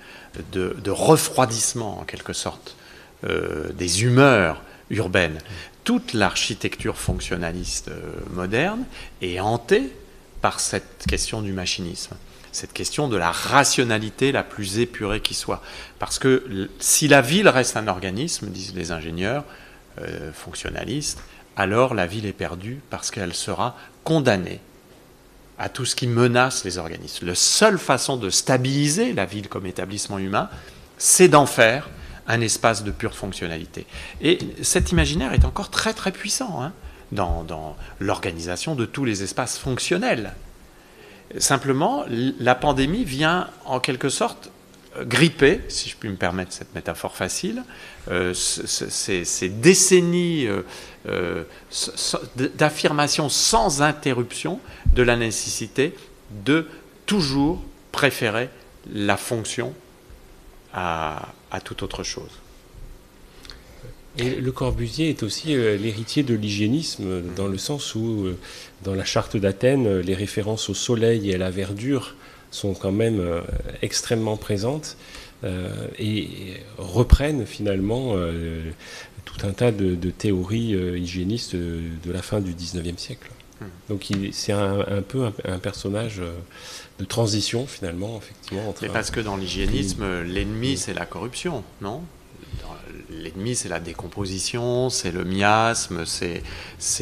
de, 0.52 0.90
refroidissement, 0.90 2.00
en 2.00 2.04
quelque 2.04 2.34
sorte, 2.34 2.76
des 3.22 4.02
humeurs 4.02 4.60
urbaines. 4.90 5.38
Toute 5.84 6.12
l'architecture 6.12 6.98
fonctionnaliste 6.98 7.90
moderne 8.30 8.84
est 9.22 9.40
hantée 9.40 9.90
par 10.42 10.60
cette 10.60 11.04
question 11.08 11.40
du 11.40 11.52
machinisme 11.52 12.16
cette 12.54 12.72
question 12.72 13.08
de 13.08 13.16
la 13.16 13.32
rationalité 13.32 14.30
la 14.30 14.44
plus 14.44 14.78
épurée 14.78 15.20
qui 15.20 15.34
soit. 15.34 15.60
Parce 15.98 16.20
que 16.20 16.70
si 16.78 17.08
la 17.08 17.20
ville 17.20 17.48
reste 17.48 17.76
un 17.76 17.88
organisme, 17.88 18.46
disent 18.46 18.74
les 18.76 18.92
ingénieurs 18.92 19.44
euh, 20.00 20.32
fonctionnalistes, 20.32 21.20
alors 21.56 21.94
la 21.94 22.06
ville 22.06 22.26
est 22.26 22.32
perdue 22.32 22.80
parce 22.90 23.10
qu'elle 23.10 23.34
sera 23.34 23.76
condamnée 24.04 24.60
à 25.58 25.68
tout 25.68 25.84
ce 25.84 25.96
qui 25.96 26.06
menace 26.06 26.64
les 26.64 26.78
organismes. 26.78 27.26
La 27.26 27.34
seule 27.34 27.78
façon 27.78 28.16
de 28.16 28.30
stabiliser 28.30 29.12
la 29.12 29.24
ville 29.24 29.48
comme 29.48 29.66
établissement 29.66 30.18
humain, 30.18 30.48
c'est 30.96 31.28
d'en 31.28 31.46
faire 31.46 31.90
un 32.28 32.40
espace 32.40 32.84
de 32.84 32.92
pure 32.92 33.14
fonctionnalité. 33.14 33.84
Et 34.20 34.38
cet 34.62 34.92
imaginaire 34.92 35.32
est 35.32 35.44
encore 35.44 35.70
très 35.70 35.92
très 35.92 36.12
puissant 36.12 36.62
hein, 36.62 36.72
dans 37.10 37.76
l'organisation 37.98 38.76
de 38.76 38.86
tous 38.86 39.04
les 39.04 39.24
espaces 39.24 39.58
fonctionnels 39.58 40.32
Simplement, 41.38 42.04
la 42.08 42.54
pandémie 42.54 43.04
vient 43.04 43.48
en 43.64 43.80
quelque 43.80 44.08
sorte 44.08 44.50
euh, 44.96 45.04
gripper, 45.04 45.62
si 45.68 45.88
je 45.88 45.96
puis 45.96 46.08
me 46.08 46.16
permettre 46.16 46.52
cette 46.52 46.74
métaphore 46.74 47.16
facile, 47.16 47.64
euh, 48.10 48.32
ces, 48.34 49.48
décennies 49.48 50.46
euh, 51.08 51.44
d'affirmation 52.36 53.28
sans 53.28 53.82
interruption 53.82 54.60
de 54.94 55.02
la 55.02 55.16
nécessité 55.16 55.94
de 56.44 56.68
toujours 57.06 57.62
préférer 57.92 58.48
la 58.92 59.16
fonction 59.16 59.74
à 60.72 61.28
toute 61.62 61.84
autre 61.84 62.02
chose. 62.02 62.40
Et 64.16 64.36
le 64.36 64.52
Corbusier 64.52 65.10
est 65.10 65.22
aussi 65.22 65.54
euh, 65.54 65.76
l'héritier 65.76 66.22
de 66.22 66.34
l'hygiénisme, 66.34 67.22
dans 67.34 67.48
le 67.48 67.58
sens 67.58 67.94
où, 67.96 68.26
euh, 68.26 68.38
dans 68.84 68.94
la 68.94 69.04
charte 69.04 69.36
d'Athènes, 69.36 69.86
euh, 69.86 70.02
les 70.02 70.14
références 70.14 70.68
au 70.68 70.74
soleil 70.74 71.30
et 71.30 71.34
à 71.34 71.38
la 71.38 71.50
verdure 71.50 72.14
sont 72.52 72.74
quand 72.74 72.92
même 72.92 73.20
extrêmement 73.82 74.36
présentes 74.36 74.96
et 75.98 76.28
reprennent 76.78 77.46
finalement 77.46 78.14
tout 79.24 79.44
un 79.44 79.50
tas 79.50 79.72
de, 79.72 80.10
théories 80.10 80.70
hygiénistes 80.96 81.56
de, 81.56 82.12
la 82.12 82.22
fin 82.22 82.40
du 82.40 82.52
19e 82.52 82.96
siècle. 82.96 83.28
Hmm. 83.60 83.64
Donc 83.88 84.08
c'est 84.30 84.52
un, 84.52 85.02
peu 85.02 85.32
un, 85.44 85.58
personnage 85.58 86.22
de 87.00 87.04
transition 87.04 87.66
finalement, 87.66 88.18
effectivement. 88.18 88.68
Entre 88.68 88.86
parce 88.86 89.10
que 89.10 89.18
dans 89.18 89.36
l'hygiénisme, 89.36 90.22
l'ennemi 90.22 90.76
c'est 90.76 90.94
la 90.94 91.06
corruption, 91.06 91.64
non? 91.80 92.02
L'ennemi, 93.22 93.54
c'est 93.54 93.68
la 93.68 93.80
décomposition, 93.80 94.90
c'est 94.90 95.12
le 95.12 95.24
miasme, 95.24 96.04
c'est 96.06 96.42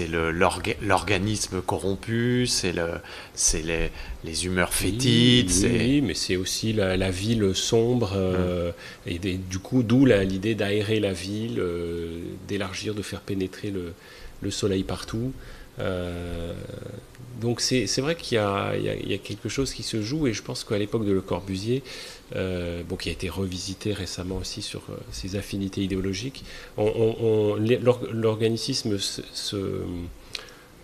l'organisme 0.09 1.61
corrompu, 1.63 2.47
c'est 2.47 2.73
les, 2.73 3.91
les, 4.25 4.47
humeurs 4.47 4.73
fétides. 4.73 5.51
Oui, 5.65 6.01
mais 6.01 6.15
c'est 6.15 6.37
aussi 6.37 6.73
la, 6.73 7.11
ville 7.11 7.55
sombre, 7.55 8.13
euh, 8.17 8.71
hum. 9.07 9.13
et 9.13 9.19
du 9.19 9.59
coup, 9.59 9.83
d'où 9.83 10.05
l'idée 10.07 10.55
d'aérer 10.55 11.01
la 11.01 11.13
ville, 11.13 11.59
euh, 11.59 12.21
d'élargir, 12.49 12.95
de 12.95 13.03
faire 13.03 13.21
pénétrer 13.21 13.71
le, 13.71 13.93
le 14.43 14.51
soleil 14.51 14.83
partout. 14.83 15.33
Euh, 15.79 16.53
donc 17.41 17.61
c'est 17.61 18.01
vrai 18.01 18.15
qu'il 18.15 18.37
y, 18.37 18.41
a 18.41 19.19
quelque 19.23 19.49
chose 19.49 19.73
qui 19.73 19.83
se 19.83 20.01
joue 20.01 20.29
et 20.29 20.33
je 20.33 20.43
pense 20.43 20.63
qu'à 20.65 20.79
l'époque 20.79 21.05
de 21.05 21.13
Le 21.13 21.21
Corbusier, 21.21 21.83
euh, 22.37 22.83
bon, 22.89 22.97
qui 22.97 23.09
a 23.09 23.13
été 23.13 23.29
revisité 23.29 23.93
récemment 23.93 24.37
aussi 24.37 24.63
sur 24.63 24.83
euh, 24.91 24.95
ses 25.11 25.35
affinités 25.35 25.83
idéologiques, 25.83 26.45
l'organicisme 28.13 28.97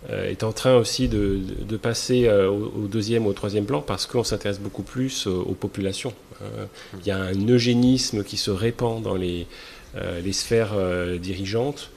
est 0.09 0.43
en 0.43 0.51
train 0.51 0.75
aussi 0.75 1.07
de, 1.07 1.77
passer 1.77 2.29
au, 2.29 2.87
deuxième, 2.87 3.25
au 3.25 3.31
troisième 3.33 3.65
plan 3.65 3.81
parce 3.81 4.05
qu'on 4.05 4.25
s'intéresse 4.25 4.59
beaucoup 4.59 4.83
plus 4.83 5.27
aux 5.27 5.55
populations. 5.55 6.13
il 6.99 7.07
y 7.07 7.11
a 7.11 7.19
un 7.19 7.47
eugénisme 7.47 8.23
qui 8.23 8.35
se 8.35 8.51
répand 8.51 9.01
dans 9.01 9.15
les, 9.15 9.47
sphères 10.33 10.75
dirigeantes 11.19 11.89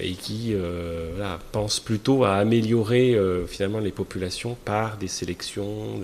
et 0.00 0.12
qui 0.12 0.52
euh, 0.54 1.36
pense 1.50 1.80
plutôt 1.80 2.24
à 2.24 2.34
améliorer 2.34 3.14
euh, 3.14 3.46
finalement 3.46 3.78
les 3.78 3.92
populations 3.92 4.56
par 4.64 4.96
des 4.96 5.08
sélections 5.08 6.00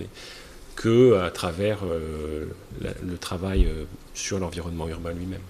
que 0.77 1.19
à 1.19 1.31
travers 1.31 1.81
le 2.81 3.19
travail 3.19 3.69
sur 4.15 4.39
l'environnement 4.39 4.89
urbain 4.89 5.13
lui-même. 5.13 5.41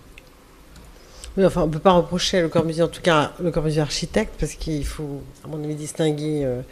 Oui, 1.39 1.47
enfin, 1.47 1.63
on 1.63 1.67
ne 1.69 1.73
peut 1.73 1.79
pas 1.79 1.93
reprocher 1.93 2.41
Le 2.41 2.49
Corbusier, 2.49 2.83
en 2.83 2.89
tout 2.89 3.01
cas 3.01 3.33
Le 3.41 3.53
Corbusier 3.53 3.81
architecte, 3.81 4.35
parce 4.41 4.55
qu'il 4.55 4.85
faut, 4.85 5.23
à 5.45 5.49
mon 5.49 5.63
avis, 5.63 5.77
distinguer 5.77 6.43
euh, 6.45 6.63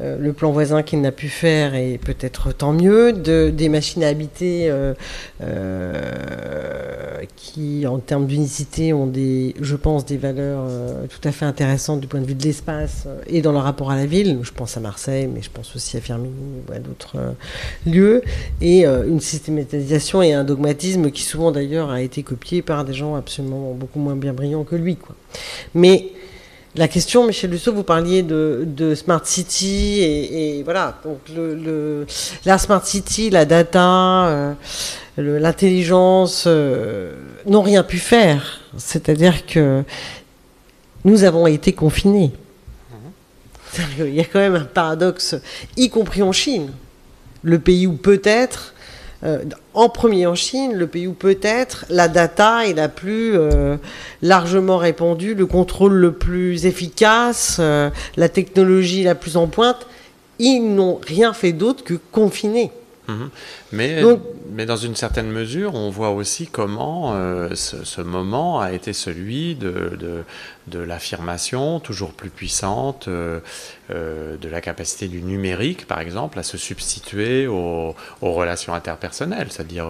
le 0.00 0.32
plan 0.32 0.52
voisin 0.52 0.82
qu'il 0.82 1.00
n'a 1.00 1.12
pu 1.12 1.28
faire 1.28 1.74
et 1.74 1.98
peut-être 1.98 2.52
tant 2.52 2.72
mieux, 2.72 3.12
de, 3.12 3.50
des 3.54 3.68
machines 3.68 4.02
à 4.04 4.08
habiter 4.08 4.70
euh, 4.70 4.94
euh, 5.42 7.22
qui, 7.36 7.86
en 7.86 7.98
termes 7.98 8.26
d'unicité, 8.26 8.92
ont 8.92 9.06
des, 9.06 9.54
je 9.60 9.76
pense, 9.76 10.04
des 10.04 10.16
valeurs 10.16 10.64
tout 11.08 11.28
à 11.28 11.32
fait 11.32 11.44
intéressantes 11.44 12.00
du 12.00 12.06
point 12.06 12.20
de 12.20 12.26
vue 12.26 12.34
de 12.34 12.42
l'espace 12.42 13.06
et 13.26 13.42
dans 13.42 13.52
leur 13.52 13.64
rapport 13.64 13.90
à 13.90 13.96
la 13.96 14.06
ville. 14.06 14.38
Je 14.42 14.52
pense 14.52 14.76
à 14.76 14.80
Marseille, 14.80 15.28
mais 15.32 15.42
je 15.42 15.50
pense 15.50 15.74
aussi 15.76 15.96
à 15.96 16.00
Firminy 16.00 16.34
ou 16.68 16.72
à 16.72 16.78
d'autres 16.78 17.34
lieux, 17.86 18.22
et 18.60 18.84
une 18.84 19.20
systématisation 19.20 20.22
et 20.22 20.32
un 20.32 20.44
dogmatisme 20.44 21.10
qui 21.10 21.22
souvent 21.22 21.52
d'ailleurs 21.52 21.90
a 21.90 22.00
été 22.00 22.22
copié 22.22 22.62
par 22.62 22.84
des 22.84 22.94
gens 22.94 23.14
absolument 23.14 23.72
beaucoup 23.74 23.98
moins 23.98 24.16
bien 24.16 24.32
brillants 24.32 24.64
que 24.64 24.76
lui. 24.76 24.96
Quoi. 24.96 25.14
Mais 25.74 26.12
la 26.74 26.88
question, 26.88 27.26
Michel 27.26 27.50
Lusseau, 27.50 27.72
vous 27.74 27.82
parliez 27.82 28.22
de, 28.22 28.94
Smart 28.94 29.24
City 29.26 30.00
et, 30.00 30.62
voilà, 30.62 30.98
donc 31.04 31.18
le, 31.34 32.06
la 32.46 32.56
Smart 32.56 32.84
City, 32.86 33.28
la 33.28 33.44
data, 33.44 34.26
euh, 34.28 34.54
l'intelligence 35.18 36.44
euh, 36.46 37.14
n'ont 37.46 37.60
rien 37.62 37.82
pu 37.82 37.98
faire. 37.98 38.60
C'est-à-dire 38.78 39.44
que 39.44 39.82
nous 41.04 41.24
avons 41.24 41.46
été 41.46 41.72
confinés. 41.72 42.32
Il 43.98 44.14
y 44.14 44.20
a 44.20 44.24
quand 44.24 44.38
même 44.38 44.56
un 44.56 44.64
paradoxe, 44.64 45.36
y 45.76 45.90
compris 45.90 46.22
en 46.22 46.32
Chine, 46.32 46.70
le 47.42 47.58
pays 47.58 47.86
où 47.86 47.94
peut-être, 47.94 48.74
en 49.74 49.88
premier 49.88 50.26
en 50.26 50.34
Chine, 50.34 50.74
le 50.74 50.86
pays 50.86 51.06
où 51.06 51.12
peut-être 51.12 51.86
la 51.88 52.08
data 52.08 52.66
est 52.66 52.74
la 52.74 52.88
plus 52.88 53.36
euh, 53.36 53.76
largement 54.20 54.78
répandue, 54.78 55.34
le 55.34 55.46
contrôle 55.46 55.94
le 55.94 56.12
plus 56.12 56.66
efficace, 56.66 57.58
euh, 57.60 57.90
la 58.16 58.28
technologie 58.28 59.04
la 59.04 59.14
plus 59.14 59.36
en 59.36 59.46
pointe, 59.46 59.86
ils 60.38 60.60
n'ont 60.60 61.00
rien 61.06 61.32
fait 61.32 61.52
d'autre 61.52 61.84
que 61.84 61.94
confiner. 62.10 62.72
Mhm. 63.08 63.30
Mais, 63.72 64.02
mais 64.52 64.66
dans 64.66 64.76
une 64.76 64.94
certaine 64.94 65.30
mesure, 65.30 65.74
on 65.74 65.90
voit 65.90 66.10
aussi 66.10 66.46
comment 66.46 67.14
euh, 67.14 67.48
ce, 67.54 68.00
moment 68.00 68.60
a 68.60 68.72
été 68.72 68.92
celui 68.92 69.54
de, 69.54 69.96
de, 69.98 70.24
l'affirmation 70.72 71.80
toujours 71.80 72.12
plus 72.12 72.30
puissante 72.30 73.08
euh, 73.08 73.40
euh, 73.90 74.36
de 74.36 74.48
la 74.48 74.60
capacité 74.60 75.08
du 75.08 75.22
numérique, 75.22 75.86
par 75.86 76.00
exemple, 76.00 76.38
à 76.38 76.42
se 76.42 76.56
substituer 76.56 77.46
aux, 77.46 77.94
relations 78.20 78.74
interpersonnelles, 78.74 79.48
c'est-à-dire 79.50 79.88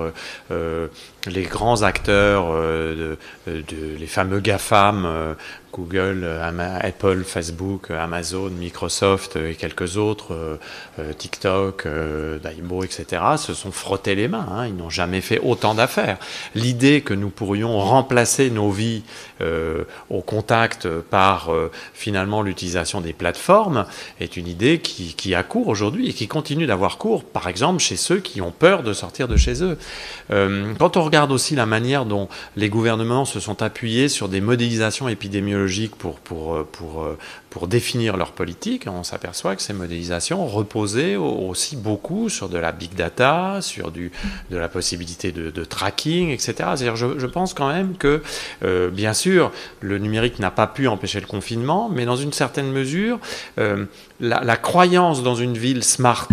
les 0.51 1.43
grands 1.43 1.83
acteurs, 1.83 2.53
de, 2.53 3.17
les 3.47 4.07
fameux 4.07 4.41
GAFAM 4.41 5.37
Google, 5.73 6.27
Apple, 6.81 7.23
Facebook, 7.25 7.91
Amazon, 7.91 8.51
Microsoft 8.51 9.37
et 9.37 9.55
quelques 9.55 9.97
autres, 9.97 10.59
TikTok, 11.19 11.87
Daibo, 12.43 12.83
etc., 12.83 13.23
se 13.37 13.55
sont 13.55 13.71
frottés 13.73 14.15
les 14.15 14.29
mains. 14.29 14.47
Hein. 14.51 14.67
Ils 14.67 14.77
n'ont 14.77 14.91
jamais 14.91 15.21
fait 15.21 15.39
autant 15.39 15.75
d'affaires. 15.75 16.19
L'idée 16.55 17.03
que 17.03 17.15
nous 17.15 17.31
pourrions 17.31 17.79
remplacer 17.79 18.51
nos 18.51 18.71
vies 18.71 19.03
euh, 19.43 19.85
au 20.11 20.21
contact 20.21 20.62
par 21.11 21.53
euh, 21.53 21.71
finalement 21.95 22.43
l'utilisation 22.43 23.01
des 23.01 23.13
plateformes 23.13 23.87
est 24.21 24.37
une 24.37 24.49
idée 24.49 24.79
qui, 24.81 25.35
a 25.35 25.43
cours 25.43 25.69
aujourd'hui 25.69 26.09
et 26.09 26.13
qui 26.13 26.29
continue 26.29 26.67
d'avoir 26.67 26.99
cours, 26.99 27.25
par 27.25 27.49
exemple 27.49 27.81
chez 27.81 27.97
ceux 27.97 28.19
qui 28.19 28.41
ont 28.41 28.51
peur 28.51 28.83
de 28.83 28.93
sortir 28.93 29.29
de 29.29 29.37
chez 29.37 29.63
eux. 29.63 29.79
Euh, 30.31 30.73
quand 30.79 30.97
on 30.97 31.03
regarde 31.03 31.33
aussi 31.33 31.55
la 31.55 31.67
manière 31.67 32.05
dont 32.05 32.29
les 32.57 32.69
gouvernements 32.69 33.25
se 33.25 33.41
sont 33.41 33.63
appuyés 33.63 34.09
sur 34.09 34.29
des 34.29 34.41
modélisations 34.41 35.09
épidémiologiques 35.09 35.97
pour, 35.97 36.19
pour, 36.21 36.65
pour, 36.67 37.07
pour 37.53 37.69
définir 37.69 38.17
leur 38.17 38.33
politique, 38.33 38.87
on 38.87 39.03
s'aperçoit 39.03 39.57
que 39.57 39.61
ces 39.61 39.75
modélisations 39.75 40.47
reposaient 40.47 41.17
aussi 41.17 41.77
beaucoup 41.77 42.31
sur 42.31 42.49
de 42.49 42.57
la 42.57 42.73
big 42.73 42.95
data, 42.95 43.59
sur 43.61 43.91
du, 43.91 44.11
de 44.51 44.57
la 44.57 44.71
possibilité 44.71 45.33
de, 45.33 45.65
tracking, 45.65 46.31
etc. 46.31 46.55
C'est-à-dire, 46.57 46.97
je, 46.97 47.19
je, 47.19 47.27
pense 47.27 47.53
quand 47.53 47.69
même 47.69 47.99
que, 47.99 48.23
euh, 48.65 48.89
bien 48.89 49.13
sûr, 49.13 49.53
le 49.81 49.99
numérique 49.99 50.39
n'a 50.39 50.51
pas 50.51 50.67
pu 50.67 50.89
empêcher 50.89 51.21
le 51.21 51.27
confinement, 51.27 51.91
mais 51.91 52.07
dans 52.07 52.17
une 52.17 52.33
certaine 52.33 52.73
mesure, 52.73 53.19
euh, 53.59 53.85
la, 54.19 54.41
la 54.43 54.57
croyance 54.57 55.23
dans 55.23 55.35
une 55.35 55.59
ville 55.59 55.85
smart, 55.85 56.29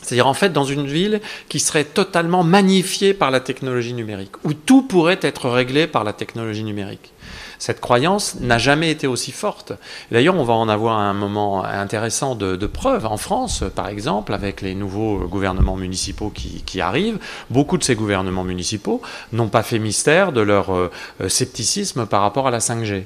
c'est-à-dire 0.00 0.28
en 0.28 0.34
fait 0.34 0.52
dans 0.52 0.62
une 0.62 0.86
ville 0.86 1.20
qui 1.48 1.58
serait 1.58 1.82
totalement 1.82 2.44
magnifiée 2.44 3.14
par 3.14 3.32
la 3.32 3.40
technologie 3.40 3.94
numérique, 3.94 4.36
où 4.44 4.52
tout 4.52 4.82
pourrait 4.82 5.18
être 5.22 5.50
réglé 5.50 5.88
par 5.88 6.04
la 6.04 6.12
technologie 6.12 6.62
numérique 6.62 7.12
cette 7.58 7.80
croyance 7.80 8.36
n'a 8.40 8.58
jamais 8.58 8.90
été 8.90 9.06
aussi 9.06 9.32
forte. 9.32 9.72
D'ailleurs, 10.10 10.36
on 10.36 10.44
va 10.44 10.54
en 10.54 10.68
avoir 10.68 10.98
un 10.98 11.14
moment 11.14 11.64
intéressant 11.64 12.34
de, 12.34 12.66
preuve 12.66 13.06
en 13.06 13.16
France, 13.16 13.64
par 13.74 13.88
exemple, 13.88 14.34
avec 14.34 14.60
les 14.60 14.74
nouveaux 14.74 15.18
gouvernements 15.26 15.76
municipaux 15.76 16.30
qui, 16.30 16.80
arrivent. 16.80 17.18
Beaucoup 17.50 17.78
de 17.78 17.84
ces 17.84 17.94
gouvernements 17.94 18.44
municipaux 18.44 19.00
n'ont 19.32 19.48
pas 19.48 19.62
fait 19.62 19.78
mystère 19.78 20.32
de 20.32 20.42
leur 20.42 20.74
euh, 20.74 20.90
scepticisme 21.28 22.04
par 22.04 22.20
rapport 22.20 22.46
à 22.46 22.50
la 22.50 22.58
5G. 22.58 23.04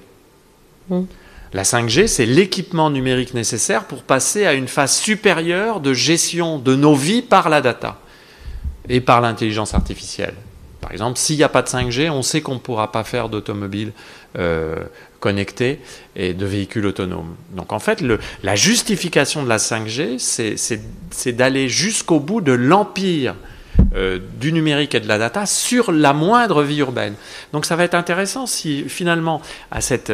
Mmh. 0.89 1.03
La 1.53 1.63
5G, 1.65 2.07
c'est 2.07 2.27
l'équipement 2.27 2.91
numérique 2.91 3.35
nécessaire 3.35 3.85
pour 3.85 4.03
passer 4.03 4.47
à 4.47 4.55
une 4.55 4.69
phase 4.69 4.97
supérieure 4.97 5.81
de 5.81 5.93
gestion 5.93 6.59
de 6.59 6.77
nos 6.77 6.95
vies 6.95 7.23
par 7.23 7.49
la 7.49 7.61
data 7.61 7.99
et 8.89 9.01
par 9.01 9.21
l'intelligence 9.21 9.75
artificielle. 9.75 10.35
Par 10.81 10.93
exemple, 10.93 11.19
s'il 11.19 11.37
n'y 11.37 11.43
a 11.43 11.49
pas 11.49 11.63
de 11.63 11.69
5G, 11.69 12.11
on 12.11 12.23
sait 12.23 12.41
qu'on 12.41 12.55
ne 12.55 12.61
pourra 12.61 12.91
pas 12.91 13.05
faire 13.05 13.29
d'automobile 13.29 13.93
euh, 13.93 13.95
connectés 15.21 15.81
et 16.17 16.35
de 16.35 16.47
véhicules 16.47 16.87
autonomes. 16.87 17.35
Donc 17.53 17.73
en 17.73 17.79
fait, 17.79 18.03
la 18.43 18.57
justification 18.57 19.43
de 19.43 19.49
la 19.49 19.59
5G, 19.59 20.19
c'est 21.11 21.33
d'aller 21.33 21.69
jusqu'au 21.69 22.21
bout 22.21 22.41
de 22.41 22.53
l'empire 22.53 23.35
euh, 23.95 24.19
du 24.39 24.53
numérique 24.53 24.95
et 24.95 25.01
de 25.01 25.09
la 25.09 25.19
data 25.19 25.47
sur 25.47 25.91
la 25.91 26.13
moindre 26.13 26.63
vie 26.63 26.79
urbaine. 26.79 27.15
Donc 27.53 27.67
ça 27.67 27.75
va 27.75 27.85
être 27.85 27.95
intéressant 27.95 28.47
si 28.47 28.85
finalement 28.89 29.43
à 29.71 29.81
cette, 29.81 30.13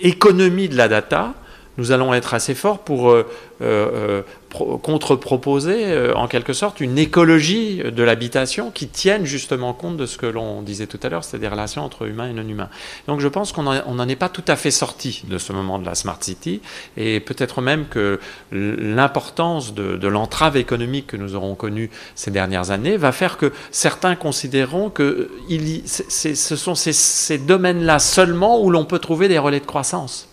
économie 0.00 0.68
de 0.68 0.76
la 0.76 0.88
data, 0.88 1.34
nous 1.78 1.92
allons 1.92 2.12
être 2.12 2.34
assez 2.34 2.54
forts 2.54 2.80
pour 2.80 3.10
euh, 3.10 3.24
euh, 3.62 4.22
contre-proposer 4.52 5.86
euh, 5.86 6.14
en 6.14 6.26
quelque 6.28 6.52
sorte 6.52 6.80
une 6.80 6.98
écologie 6.98 7.82
de 7.84 8.02
l'habitation 8.02 8.70
qui 8.70 8.88
tienne 8.88 9.24
justement 9.24 9.72
compte 9.72 9.96
de 9.96 10.06
ce 10.06 10.18
que 10.18 10.26
l'on 10.26 10.62
disait 10.62 10.86
tout 10.86 10.98
à 11.02 11.08
l'heure, 11.08 11.24
c'est-à-dire 11.24 11.50
des 11.50 11.54
relations 11.54 11.84
entre 11.84 12.06
humains 12.06 12.28
et 12.28 12.32
non 12.32 12.46
humains. 12.46 12.68
Donc 13.06 13.20
je 13.20 13.28
pense 13.28 13.52
qu'on 13.52 13.62
n'en 13.62 14.08
est 14.08 14.16
pas 14.16 14.28
tout 14.28 14.44
à 14.48 14.56
fait 14.56 14.70
sorti 14.70 15.22
de 15.28 15.38
ce 15.38 15.52
moment 15.52 15.78
de 15.78 15.86
la 15.86 15.94
Smart 15.94 16.18
City 16.20 16.60
et 16.96 17.20
peut-être 17.20 17.62
même 17.62 17.86
que 17.86 18.20
l'importance 18.52 19.74
de, 19.74 20.08
l'entrave 20.08 20.56
économique 20.56 21.06
que 21.08 21.16
nous 21.16 21.34
aurons 21.36 21.54
connue 21.54 21.90
ces 22.14 22.30
dernières 22.30 22.72
années 22.72 22.96
va 22.96 23.12
faire 23.12 23.36
que 23.36 23.52
certains 23.70 24.16
considéreront 24.16 24.90
que 24.90 25.30
il, 25.48 25.82
ce 25.86 26.56
sont 26.56 26.74
ces 26.74 27.38
domaines-là 27.38 27.98
seulement 27.98 28.60
où 28.60 28.70
l'on 28.70 28.84
peut 28.84 28.98
trouver 28.98 29.28
des 29.28 29.38
relais 29.38 29.60
de 29.60 29.66
croissance. 29.66 30.29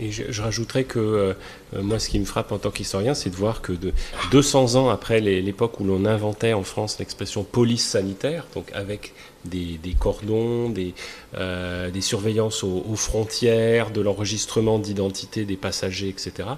Et 0.00 0.12
je, 0.12 0.42
rajouterais 0.42 0.84
que 0.84 0.98
euh, 0.98 1.34
moi, 1.72 1.98
ce 1.98 2.08
qui 2.08 2.18
me 2.20 2.24
frappe 2.24 2.52
en 2.52 2.58
tant 2.58 2.70
qu'historien, 2.70 3.14
c'est 3.14 3.30
de 3.30 3.36
voir 3.36 3.62
que 3.62 3.72
de 3.72 3.92
200 4.30 4.76
ans 4.76 4.88
après 4.88 5.20
l'époque 5.20 5.80
où 5.80 5.84
l'on 5.84 6.04
inventait 6.04 6.52
en 6.52 6.62
France 6.62 6.98
l'expression 6.98 7.44
police 7.44 7.84
sanitaire, 7.86 8.46
donc 8.54 8.70
avec 8.72 9.12
des, 9.44 9.78
cordons, 9.98 10.68
des, 10.68 10.94
euh, 11.34 11.90
des 11.90 12.00
surveillances 12.00 12.64
aux, 12.64 12.96
frontières, 12.96 13.90
de 13.90 14.00
l'enregistrement 14.00 14.78
d'identité 14.78 15.44
des 15.44 15.56
passagers, 15.56 16.08
etc. 16.08 16.48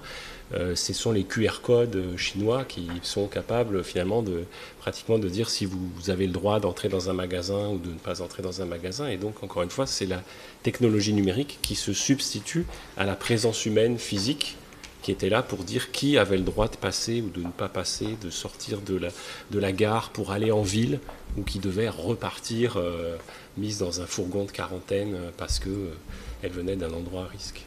Euh, 0.52 0.74
ce 0.74 0.92
sont 0.92 1.12
les 1.12 1.24
QR 1.24 1.60
codes 1.62 2.16
chinois 2.16 2.64
qui 2.64 2.88
sont 3.02 3.26
capables 3.28 3.84
finalement 3.84 4.22
de 4.22 4.44
pratiquement 4.80 5.18
de 5.18 5.28
dire 5.28 5.48
si 5.48 5.64
vous, 5.64 5.78
avez 6.08 6.26
le 6.26 6.32
droit 6.32 6.60
d'entrer 6.60 6.88
dans 6.88 7.08
un 7.08 7.12
magasin 7.12 7.68
ou 7.68 7.78
de 7.78 7.90
ne 7.90 7.98
pas 7.98 8.22
entrer 8.22 8.42
dans 8.42 8.60
un 8.62 8.64
magasin. 8.64 9.08
Et 9.08 9.16
donc, 9.16 9.42
encore 9.42 9.62
une 9.62 9.70
fois, 9.70 9.86
c'est 9.86 10.06
la 10.06 10.22
technologie 10.62 11.12
numérique 11.12 11.58
qui 11.62 11.74
se 11.74 11.92
substitue 11.92 12.66
à 12.96 13.04
la 13.04 13.14
présence 13.14 13.66
humaine 13.66 13.98
physique 13.98 14.56
qui 15.02 15.12
était 15.12 15.30
là 15.30 15.42
pour 15.42 15.64
dire 15.64 15.92
qui 15.92 16.18
avait 16.18 16.36
le 16.36 16.42
droit 16.42 16.68
de 16.68 16.76
passer 16.76 17.22
ou 17.22 17.30
de 17.30 17.42
ne 17.42 17.50
pas 17.50 17.68
passer, 17.68 18.16
de 18.22 18.30
sortir 18.30 18.80
de 18.80 18.96
la, 18.96 19.08
de 19.50 19.58
la 19.58 19.72
gare 19.72 20.10
pour 20.10 20.30
aller 20.30 20.50
en 20.50 20.62
ville 20.62 21.00
ou 21.36 21.42
qui 21.42 21.58
devait 21.58 21.88
repartir 21.88 22.76
euh, 22.76 23.16
mise 23.56 23.78
dans 23.78 24.00
un 24.00 24.06
fourgon 24.06 24.44
de 24.44 24.50
quarantaine 24.50 25.14
euh, 25.14 25.30
parce 25.36 25.58
que 25.58 25.70
euh, 25.70 25.94
elle 26.42 26.52
venait 26.52 26.76
d'un 26.76 26.92
endroit 26.92 27.22
à 27.22 27.26
risque. 27.26 27.64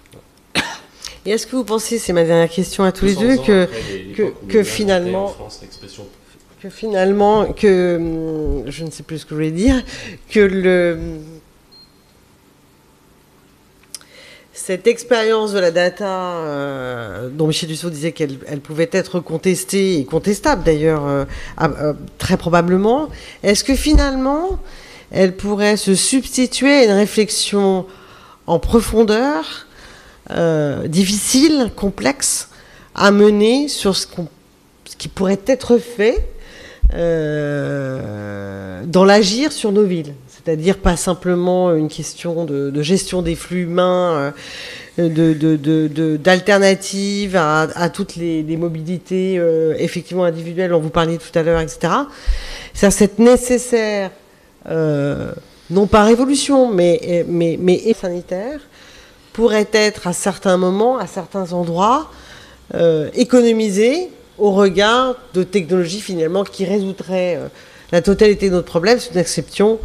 Et 1.25 1.31
est-ce 1.31 1.47
que 1.47 1.55
vous 1.55 1.63
pensez, 1.63 1.99
c'est 1.99 2.13
ma 2.13 2.23
dernière 2.23 2.49
question 2.49 2.83
à 2.83 2.91
tous 2.91 3.05
les 3.05 3.15
deux, 3.15 3.37
que, 3.37 3.67
que, 4.15 4.33
que 4.47 4.63
finalement, 4.63 5.33
que 6.61 6.69
finalement, 6.69 7.53
que 7.53 7.95
hum, 7.95 8.63
je 8.69 8.83
ne 8.83 8.91
sais 8.91 9.03
plus 9.03 9.19
ce 9.19 9.25
que 9.25 9.29
je 9.29 9.35
voulais 9.35 9.51
dire, 9.51 9.83
que 10.29 10.39
le 10.39 11.19
cette 14.55 14.85
expérience 14.87 15.51
de 15.51 15.59
la 15.59 15.71
data, 15.71 16.05
euh, 16.05 17.27
dont 17.29 17.47
Michel 17.47 17.67
Dussault 17.67 17.89
disait 17.89 18.11
qu'elle 18.11 18.37
pouvait 18.61 18.89
être 18.91 19.19
contestée 19.19 19.99
et 19.99 20.05
contestable 20.05 20.63
d'ailleurs, 20.63 21.05
euh, 21.05 21.25
euh, 21.61 21.93
très 22.17 22.37
probablement, 22.37 23.09
est-ce 23.41 23.63
que 23.63 23.75
finalement 23.75 24.59
elle 25.11 25.35
pourrait 25.35 25.75
se 25.75 25.95
substituer 25.95 26.71
à 26.71 26.83
une 26.85 26.91
réflexion 26.91 27.85
en 28.47 28.59
profondeur, 28.59 29.67
difficile, 30.85 31.71
complexe, 31.75 32.49
à 32.95 33.11
mener 33.11 33.67
sur 33.67 33.95
ce, 33.95 34.07
qui 34.97 35.07
pourrait 35.07 35.41
être 35.47 35.77
fait 35.77 36.27
dans 38.87 39.05
l'agir 39.05 39.51
sur 39.51 39.71
nos 39.71 39.83
villes 39.83 40.13
c'est-à-dire 40.43 40.77
pas 40.77 40.97
simplement 40.97 41.73
une 41.73 41.87
question 41.87 42.43
de, 42.43 42.81
gestion 42.81 43.21
des 43.21 43.35
flux 43.35 43.63
humains, 43.63 44.33
euh, 44.99 46.17
d'alternatives 46.17 47.35
à, 47.35 47.89
toutes 47.89 48.15
les, 48.15 48.57
mobilités 48.57 49.37
euh, 49.37 49.73
effectivement 49.79 50.25
individuelles 50.25 50.71
dont 50.71 50.79
vous 50.79 50.89
parliez 50.89 51.17
tout 51.17 51.37
à 51.37 51.43
l'heure, 51.43 51.61
etc. 51.61 51.93
C'est 52.73 52.91
cette 52.91 53.19
nécessaire, 53.19 54.11
euh, 54.69 55.31
non 55.69 55.87
pas 55.87 56.03
révolution, 56.03 56.71
mais, 56.71 57.25
mais, 57.27 57.57
mais 57.59 57.81
sanitaire, 57.93 58.59
pourrait 59.33 59.69
être 59.73 60.07
à 60.07 60.13
certains 60.13 60.57
moments, 60.57 60.97
à 60.97 61.07
certains 61.07 61.53
endroits, 61.53 62.11
économisée 63.13 64.09
au 64.37 64.51
regard 64.51 65.15
de 65.33 65.43
technologies 65.43 66.01
finalement 66.01 66.43
qui 66.43 66.65
résoudraient 66.65 67.39
la 67.93 68.01
totalité 68.01 68.49
de 68.49 68.55
notre 68.55 68.67
problème, 68.67 68.97
c'est 68.99 69.11
une 69.11 69.19
exception 69.19 69.79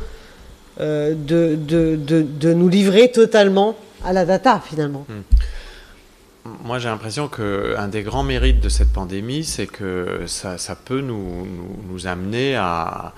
euh, 0.80 1.12
de, 1.14 1.56
de, 1.56 1.98
de, 1.98 2.54
nous 2.54 2.68
livrer 2.68 3.10
totalement 3.10 3.76
à 4.04 4.14
la 4.14 4.24
data 4.24 4.62
finalement. 4.64 5.04
Hmm. 5.08 6.50
moi 6.64 6.78
j'ai 6.78 6.88
l'impression 6.88 7.28
qu'un 7.28 7.88
des 7.88 8.02
grands 8.02 8.22
mérites 8.22 8.60
de 8.60 8.68
cette 8.68 8.92
pandémie, 8.92 9.44
c'est 9.44 9.66
que 9.66 10.22
ça, 10.26 10.56
peut 10.84 11.00
nous, 11.00 11.46
nous, 11.90 12.06
amener 12.06 12.54
à, 12.54 13.12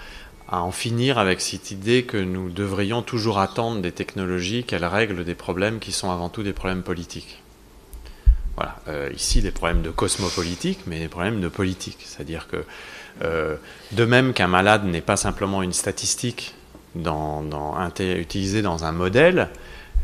à, 0.50 0.62
en 0.62 0.72
finir 0.72 1.18
avec 1.18 1.40
cette 1.40 1.70
idée 1.70 2.04
que 2.04 2.16
nous 2.16 2.50
devrions 2.50 3.02
toujours 3.02 3.38
attendre 3.38 3.80
des 3.80 3.92
technologies 3.92 4.64
qu'elles 4.64 4.84
règlent 4.84 5.24
des 5.24 5.34
problèmes 5.34 5.78
qui 5.78 5.92
sont 5.92 6.10
avant 6.10 6.28
tout 6.28 6.42
des 6.42 6.52
problèmes 6.52 6.82
politiques. 6.82 7.42
Voilà, 8.56 8.76
euh, 8.88 9.10
ici 9.14 9.40
des 9.40 9.52
problèmes 9.52 9.82
de 9.82 9.90
cosmopolitique, 9.90 10.80
mais 10.86 10.98
des 10.98 11.08
problèmes 11.08 11.40
de 11.40 11.48
politique. 11.48 11.98
C'est-à-dire 12.04 12.46
que 12.48 12.64
euh, 13.22 13.56
de 13.92 14.04
même 14.04 14.32
qu'un 14.32 14.48
malade 14.48 14.84
n'est 14.84 15.00
pas 15.00 15.16
simplement 15.16 15.62
une 15.62 15.72
statistique 15.72 16.54
utilisée 16.94 18.62
dans 18.62 18.84
un 18.84 18.92
modèle, 18.92 19.48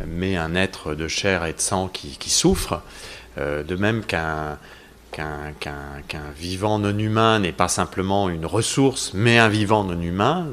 mais 0.07 0.37
un 0.37 0.55
être 0.55 0.95
de 0.95 1.09
chair 1.09 1.45
et 1.45 1.53
de 1.53 1.61
sang 1.61 1.89
qui, 1.89 2.17
qui 2.19 2.31
souffre, 2.31 2.81
euh, 3.39 3.63
de 3.63 3.77
même 3.77 4.05
qu'un 4.05 4.59
qu'un 5.17 6.31
vivant 6.37 6.79
non 6.79 6.99
humain 6.99 7.39
n'est 7.39 7.53
pas 7.53 7.69
simplement 7.69 8.29
une 8.29 8.47
ressource, 8.47 9.13
mais 9.15 9.39
un 9.39 9.49
vivant 9.49 9.85
non 9.85 10.01
humain, 10.01 10.47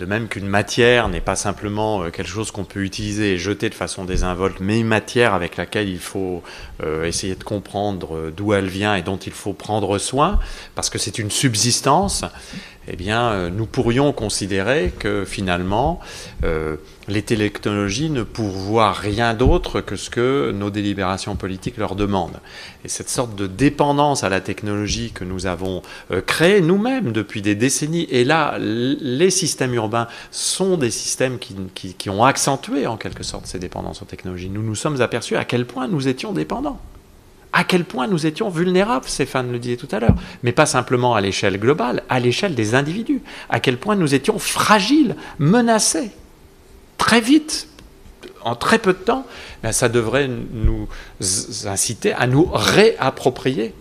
de 0.00 0.06
même 0.06 0.28
qu'une 0.28 0.46
matière 0.46 1.08
n'est 1.08 1.20
pas 1.20 1.36
simplement 1.36 2.02
euh, 2.02 2.10
quelque 2.10 2.30
chose 2.30 2.50
qu'on 2.50 2.64
peut 2.64 2.80
utiliser 2.80 3.34
et 3.34 3.38
jeter 3.38 3.68
de 3.68 3.74
façon 3.74 4.04
désinvolte, 4.04 4.56
mais 4.60 4.80
une 4.80 4.86
matière 4.86 5.34
avec 5.34 5.56
laquelle 5.58 5.88
il 5.88 5.98
faut 5.98 6.42
euh, 6.82 7.04
essayer 7.04 7.34
de 7.34 7.44
comprendre 7.44 8.32
d'où 8.34 8.54
elle 8.54 8.66
vient 8.66 8.96
et 8.96 9.02
dont 9.02 9.18
il 9.18 9.32
faut 9.32 9.52
prendre 9.52 9.98
soin, 9.98 10.40
parce 10.74 10.88
que 10.88 10.98
c'est 10.98 11.18
une 11.18 11.30
subsistance, 11.30 12.24
eh 12.92 12.96
bien, 12.96 13.30
euh, 13.30 13.50
nous 13.50 13.66
pourrions 13.66 14.12
considérer 14.12 14.92
que 14.98 15.24
finalement, 15.24 16.00
euh, 16.42 16.76
les 17.06 17.22
technologies 17.22 18.10
ne 18.10 18.24
pourvoient 18.24 18.92
rien 18.92 19.32
d'autre 19.34 19.80
que 19.80 19.94
ce 19.94 20.10
que 20.10 20.50
nos 20.50 20.70
délibérations 20.70 21.36
politiques 21.36 21.76
leur 21.76 21.94
demandent. 21.94 22.40
Et 22.84 22.88
cette 22.88 23.08
sorte 23.08 23.36
de 23.36 23.46
dépendance 23.46 24.24
à 24.24 24.28
la 24.28 24.40
technologie 24.40 25.12
que 25.12 25.22
nous 25.22 25.46
avons 25.46 25.82
euh, 26.10 26.20
créée 26.20 26.60
nous-mêmes 26.60 27.12
depuis 27.12 27.42
des 27.42 27.54
décennies, 27.54 28.08
et 28.10 28.24
là, 28.24 28.56
les 28.58 29.30
systèmes 29.30 29.74
urbains 29.74 30.08
sont 30.32 30.76
des 30.76 30.90
systèmes 30.90 31.38
qui, 31.38 31.54
qui 31.74 32.10
ont 32.10 32.24
accentué 32.24 32.88
en 32.88 32.96
quelque 32.96 33.22
sorte 33.22 33.46
ces 33.46 33.60
dépendances 33.60 34.02
aux 34.02 34.06
technologies. 34.06 34.50
Nous 34.50 34.62
nous 34.62 34.74
sommes 34.74 35.00
aperçus 35.00 35.36
à 35.36 35.44
quel 35.44 35.64
point 35.64 35.86
nous 35.86 36.08
étions 36.08 36.32
dépendants 36.32 36.80
à 37.52 37.64
quel 37.64 37.84
point 37.84 38.06
nous 38.06 38.26
étions 38.26 38.48
vulnérables, 38.48 39.06
Stéphane 39.06 39.50
le 39.50 39.58
disait 39.58 39.76
tout 39.76 39.88
à 39.90 39.98
l'heure, 39.98 40.14
mais 40.42 40.52
pas 40.52 40.66
simplement 40.66 41.14
à 41.14 41.20
l'échelle 41.20 41.58
globale, 41.58 42.02
à 42.08 42.20
l'échelle 42.20 42.54
des 42.54 42.74
individus, 42.74 43.22
à 43.48 43.60
quel 43.60 43.76
point 43.76 43.96
nous 43.96 44.14
étions 44.14 44.38
fragiles, 44.38 45.16
menacés, 45.38 46.10
très 46.96 47.20
vite, 47.20 47.68
en 48.42 48.54
très 48.54 48.78
peu 48.78 48.92
de 48.92 48.98
temps, 48.98 49.26
ben, 49.62 49.72
ça 49.72 49.88
devrait 49.88 50.28
nous 50.28 50.88
inciter 51.66 52.12
à 52.12 52.26
nous 52.26 52.48
réapproprier 52.52 53.74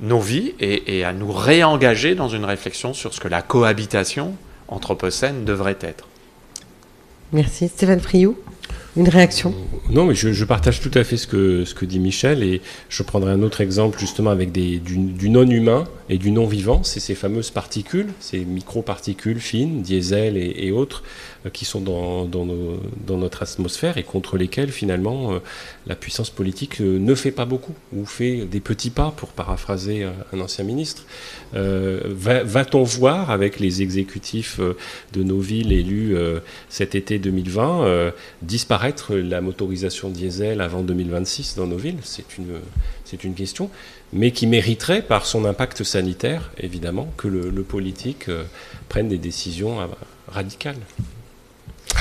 nos 0.00 0.20
vies 0.20 0.54
et, 0.60 0.98
et 0.98 1.04
à 1.04 1.12
nous 1.12 1.32
réengager 1.32 2.14
dans 2.14 2.28
une 2.28 2.44
réflexion 2.44 2.94
sur 2.94 3.14
ce 3.14 3.20
que 3.20 3.28
la 3.28 3.42
cohabitation 3.42 4.34
anthropocène 4.68 5.44
devrait 5.44 5.78
être. 5.80 6.06
Merci. 7.32 7.68
Stéphane 7.68 8.00
Friou 8.00 8.36
une 8.96 9.08
réaction 9.08 9.54
Non, 9.90 10.06
mais 10.06 10.14
je, 10.14 10.44
partage 10.44 10.80
tout 10.80 10.90
à 10.94 11.04
fait 11.04 11.16
ce 11.16 11.26
que, 11.26 11.84
dit 11.84 11.98
Michel 11.98 12.42
et 12.42 12.60
je 12.88 13.02
prendrai 13.02 13.32
un 13.32 13.42
autre 13.42 13.60
exemple 13.60 13.98
justement 13.98 14.30
avec 14.30 14.52
des, 14.52 14.78
du, 14.78 15.30
non-humain 15.30 15.84
et 16.08 16.18
du 16.18 16.30
non-vivant, 16.30 16.82
c'est 16.84 17.00
ces 17.00 17.14
fameuses 17.14 17.50
particules, 17.50 18.08
ces 18.20 18.44
micro-particules 18.44 19.40
fines, 19.40 19.82
diesel 19.82 20.36
et, 20.36 20.70
autres, 20.70 21.02
qui 21.52 21.64
sont 21.64 21.80
dans, 21.80 22.26
notre 23.16 23.42
atmosphère 23.42 23.98
et 23.98 24.02
contre 24.02 24.36
lesquelles 24.36 24.70
finalement 24.70 25.34
euh, 25.34 25.38
la 25.86 25.94
puissance 25.94 26.30
politique 26.30 26.80
euh, 26.80 26.98
ne 26.98 27.14
fait 27.14 27.30
pas 27.30 27.44
beaucoup 27.44 27.74
ou 27.92 28.06
fait 28.06 28.44
des 28.44 28.60
petits 28.60 28.90
pas, 28.90 29.12
pour 29.16 29.30
paraphraser 29.30 30.06
un 30.32 30.40
ancien 30.40 30.64
ministre. 30.64 31.04
Va-t-on 31.52 32.82
voir 32.82 33.30
avec 33.30 33.60
les 33.60 33.82
exécutifs 33.82 34.60
de 35.12 35.22
nos 35.22 35.38
villes 35.38 35.72
élus 35.72 36.16
cet 36.68 36.94
été 36.94 37.18
2020 37.18 38.12
disparaître 38.42 39.14
la 39.14 39.40
motorisation 39.40 40.10
diesel 40.10 40.60
avant 40.60 40.82
2026 40.82 41.56
dans 41.56 41.66
nos 41.66 41.76
villes? 41.76 41.98
C'est 42.02 43.24
une, 43.24 43.34
question, 43.34 43.70
mais 44.12 44.30
qui 44.30 44.46
mériterait, 44.46 45.02
par 45.02 45.26
son 45.26 45.44
impact 45.44 45.84
sanitaire, 45.84 46.50
évidemment, 46.58 47.12
que 47.16 47.28
le, 47.28 47.62
politique 47.62 48.28
euh, 48.28 48.44
prenne 48.88 49.08
des 49.08 49.18
décisions 49.18 49.80
euh, 49.80 49.86
radicales. 50.28 50.76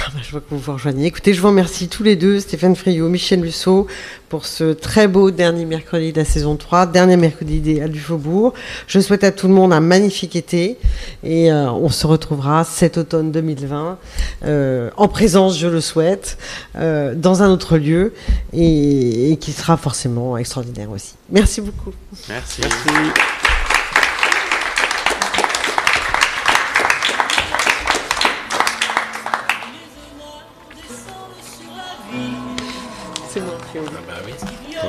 Ah 0.05 0.09
je 0.21 0.31
vois 0.31 0.41
que 0.41 0.49
vous 0.49 0.57
vous 0.57 0.73
rejoignez. 0.73 1.05
Écoutez, 1.05 1.33
je 1.33 1.39
vous 1.39 1.47
remercie 1.47 1.87
tous 1.87 2.03
les 2.03 2.17
deux, 2.17 2.41
Stéphane 2.41 2.75
Friot, 2.75 3.07
Michel 3.07 3.39
Lusso, 3.41 3.87
pour 4.27 4.45
ce 4.45 4.73
très 4.73 5.07
beau 5.07 5.31
dernier 5.31 5.63
mercredi 5.63 6.11
de 6.11 6.17
la 6.17 6.25
saison 6.25 6.57
3, 6.57 6.87
dernier 6.87 7.15
mercredi 7.15 7.57
idéal 7.57 7.89
du 7.89 7.99
Faubourg. 7.99 8.53
Je 8.87 8.99
souhaite 8.99 9.23
à 9.23 9.31
tout 9.31 9.47
le 9.47 9.53
monde 9.53 9.71
un 9.71 9.79
magnifique 9.79 10.35
été 10.35 10.77
et 11.23 11.51
euh, 11.51 11.71
on 11.71 11.87
se 11.87 12.05
retrouvera 12.05 12.65
cet 12.65 12.97
automne 12.97 13.31
2020 13.31 13.97
euh, 14.43 14.89
en 14.97 15.07
présence, 15.07 15.57
je 15.57 15.67
le 15.67 15.79
souhaite, 15.79 16.37
euh, 16.75 17.15
dans 17.15 17.41
un 17.41 17.49
autre 17.49 17.77
lieu 17.77 18.13
et, 18.51 19.31
et, 19.31 19.37
qui 19.37 19.53
sera 19.53 19.77
forcément 19.77 20.35
extraordinaire 20.35 20.91
aussi. 20.91 21.13
Merci 21.29 21.61
beaucoup. 21.61 21.93
Merci. 22.27 22.61
Merci. 22.61 23.13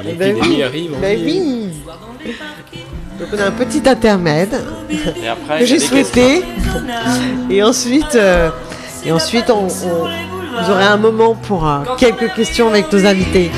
L'épidémie 0.04 0.62
arrive. 0.62 0.92
Bah 1.00 1.08
oui. 1.16 1.68
Donc 3.18 3.28
on 3.32 3.38
a 3.38 3.46
un 3.46 3.50
petit 3.52 3.88
intermède 3.88 4.60
que 5.58 5.64
j'ai 5.64 5.78
souhaité. 5.78 6.42
Et 7.50 7.62
ensuite, 7.62 8.14
euh, 8.14 8.50
et 9.04 9.12
ensuite 9.12 9.50
on, 9.50 9.66
vous 9.66 10.70
aurez 10.70 10.84
un 10.84 10.96
moment 10.96 11.34
pour 11.34 11.66
euh, 11.66 11.80
quelques 11.98 12.32
questions 12.34 12.68
avec 12.68 12.92
nos 12.92 13.06
invités. 13.06 13.50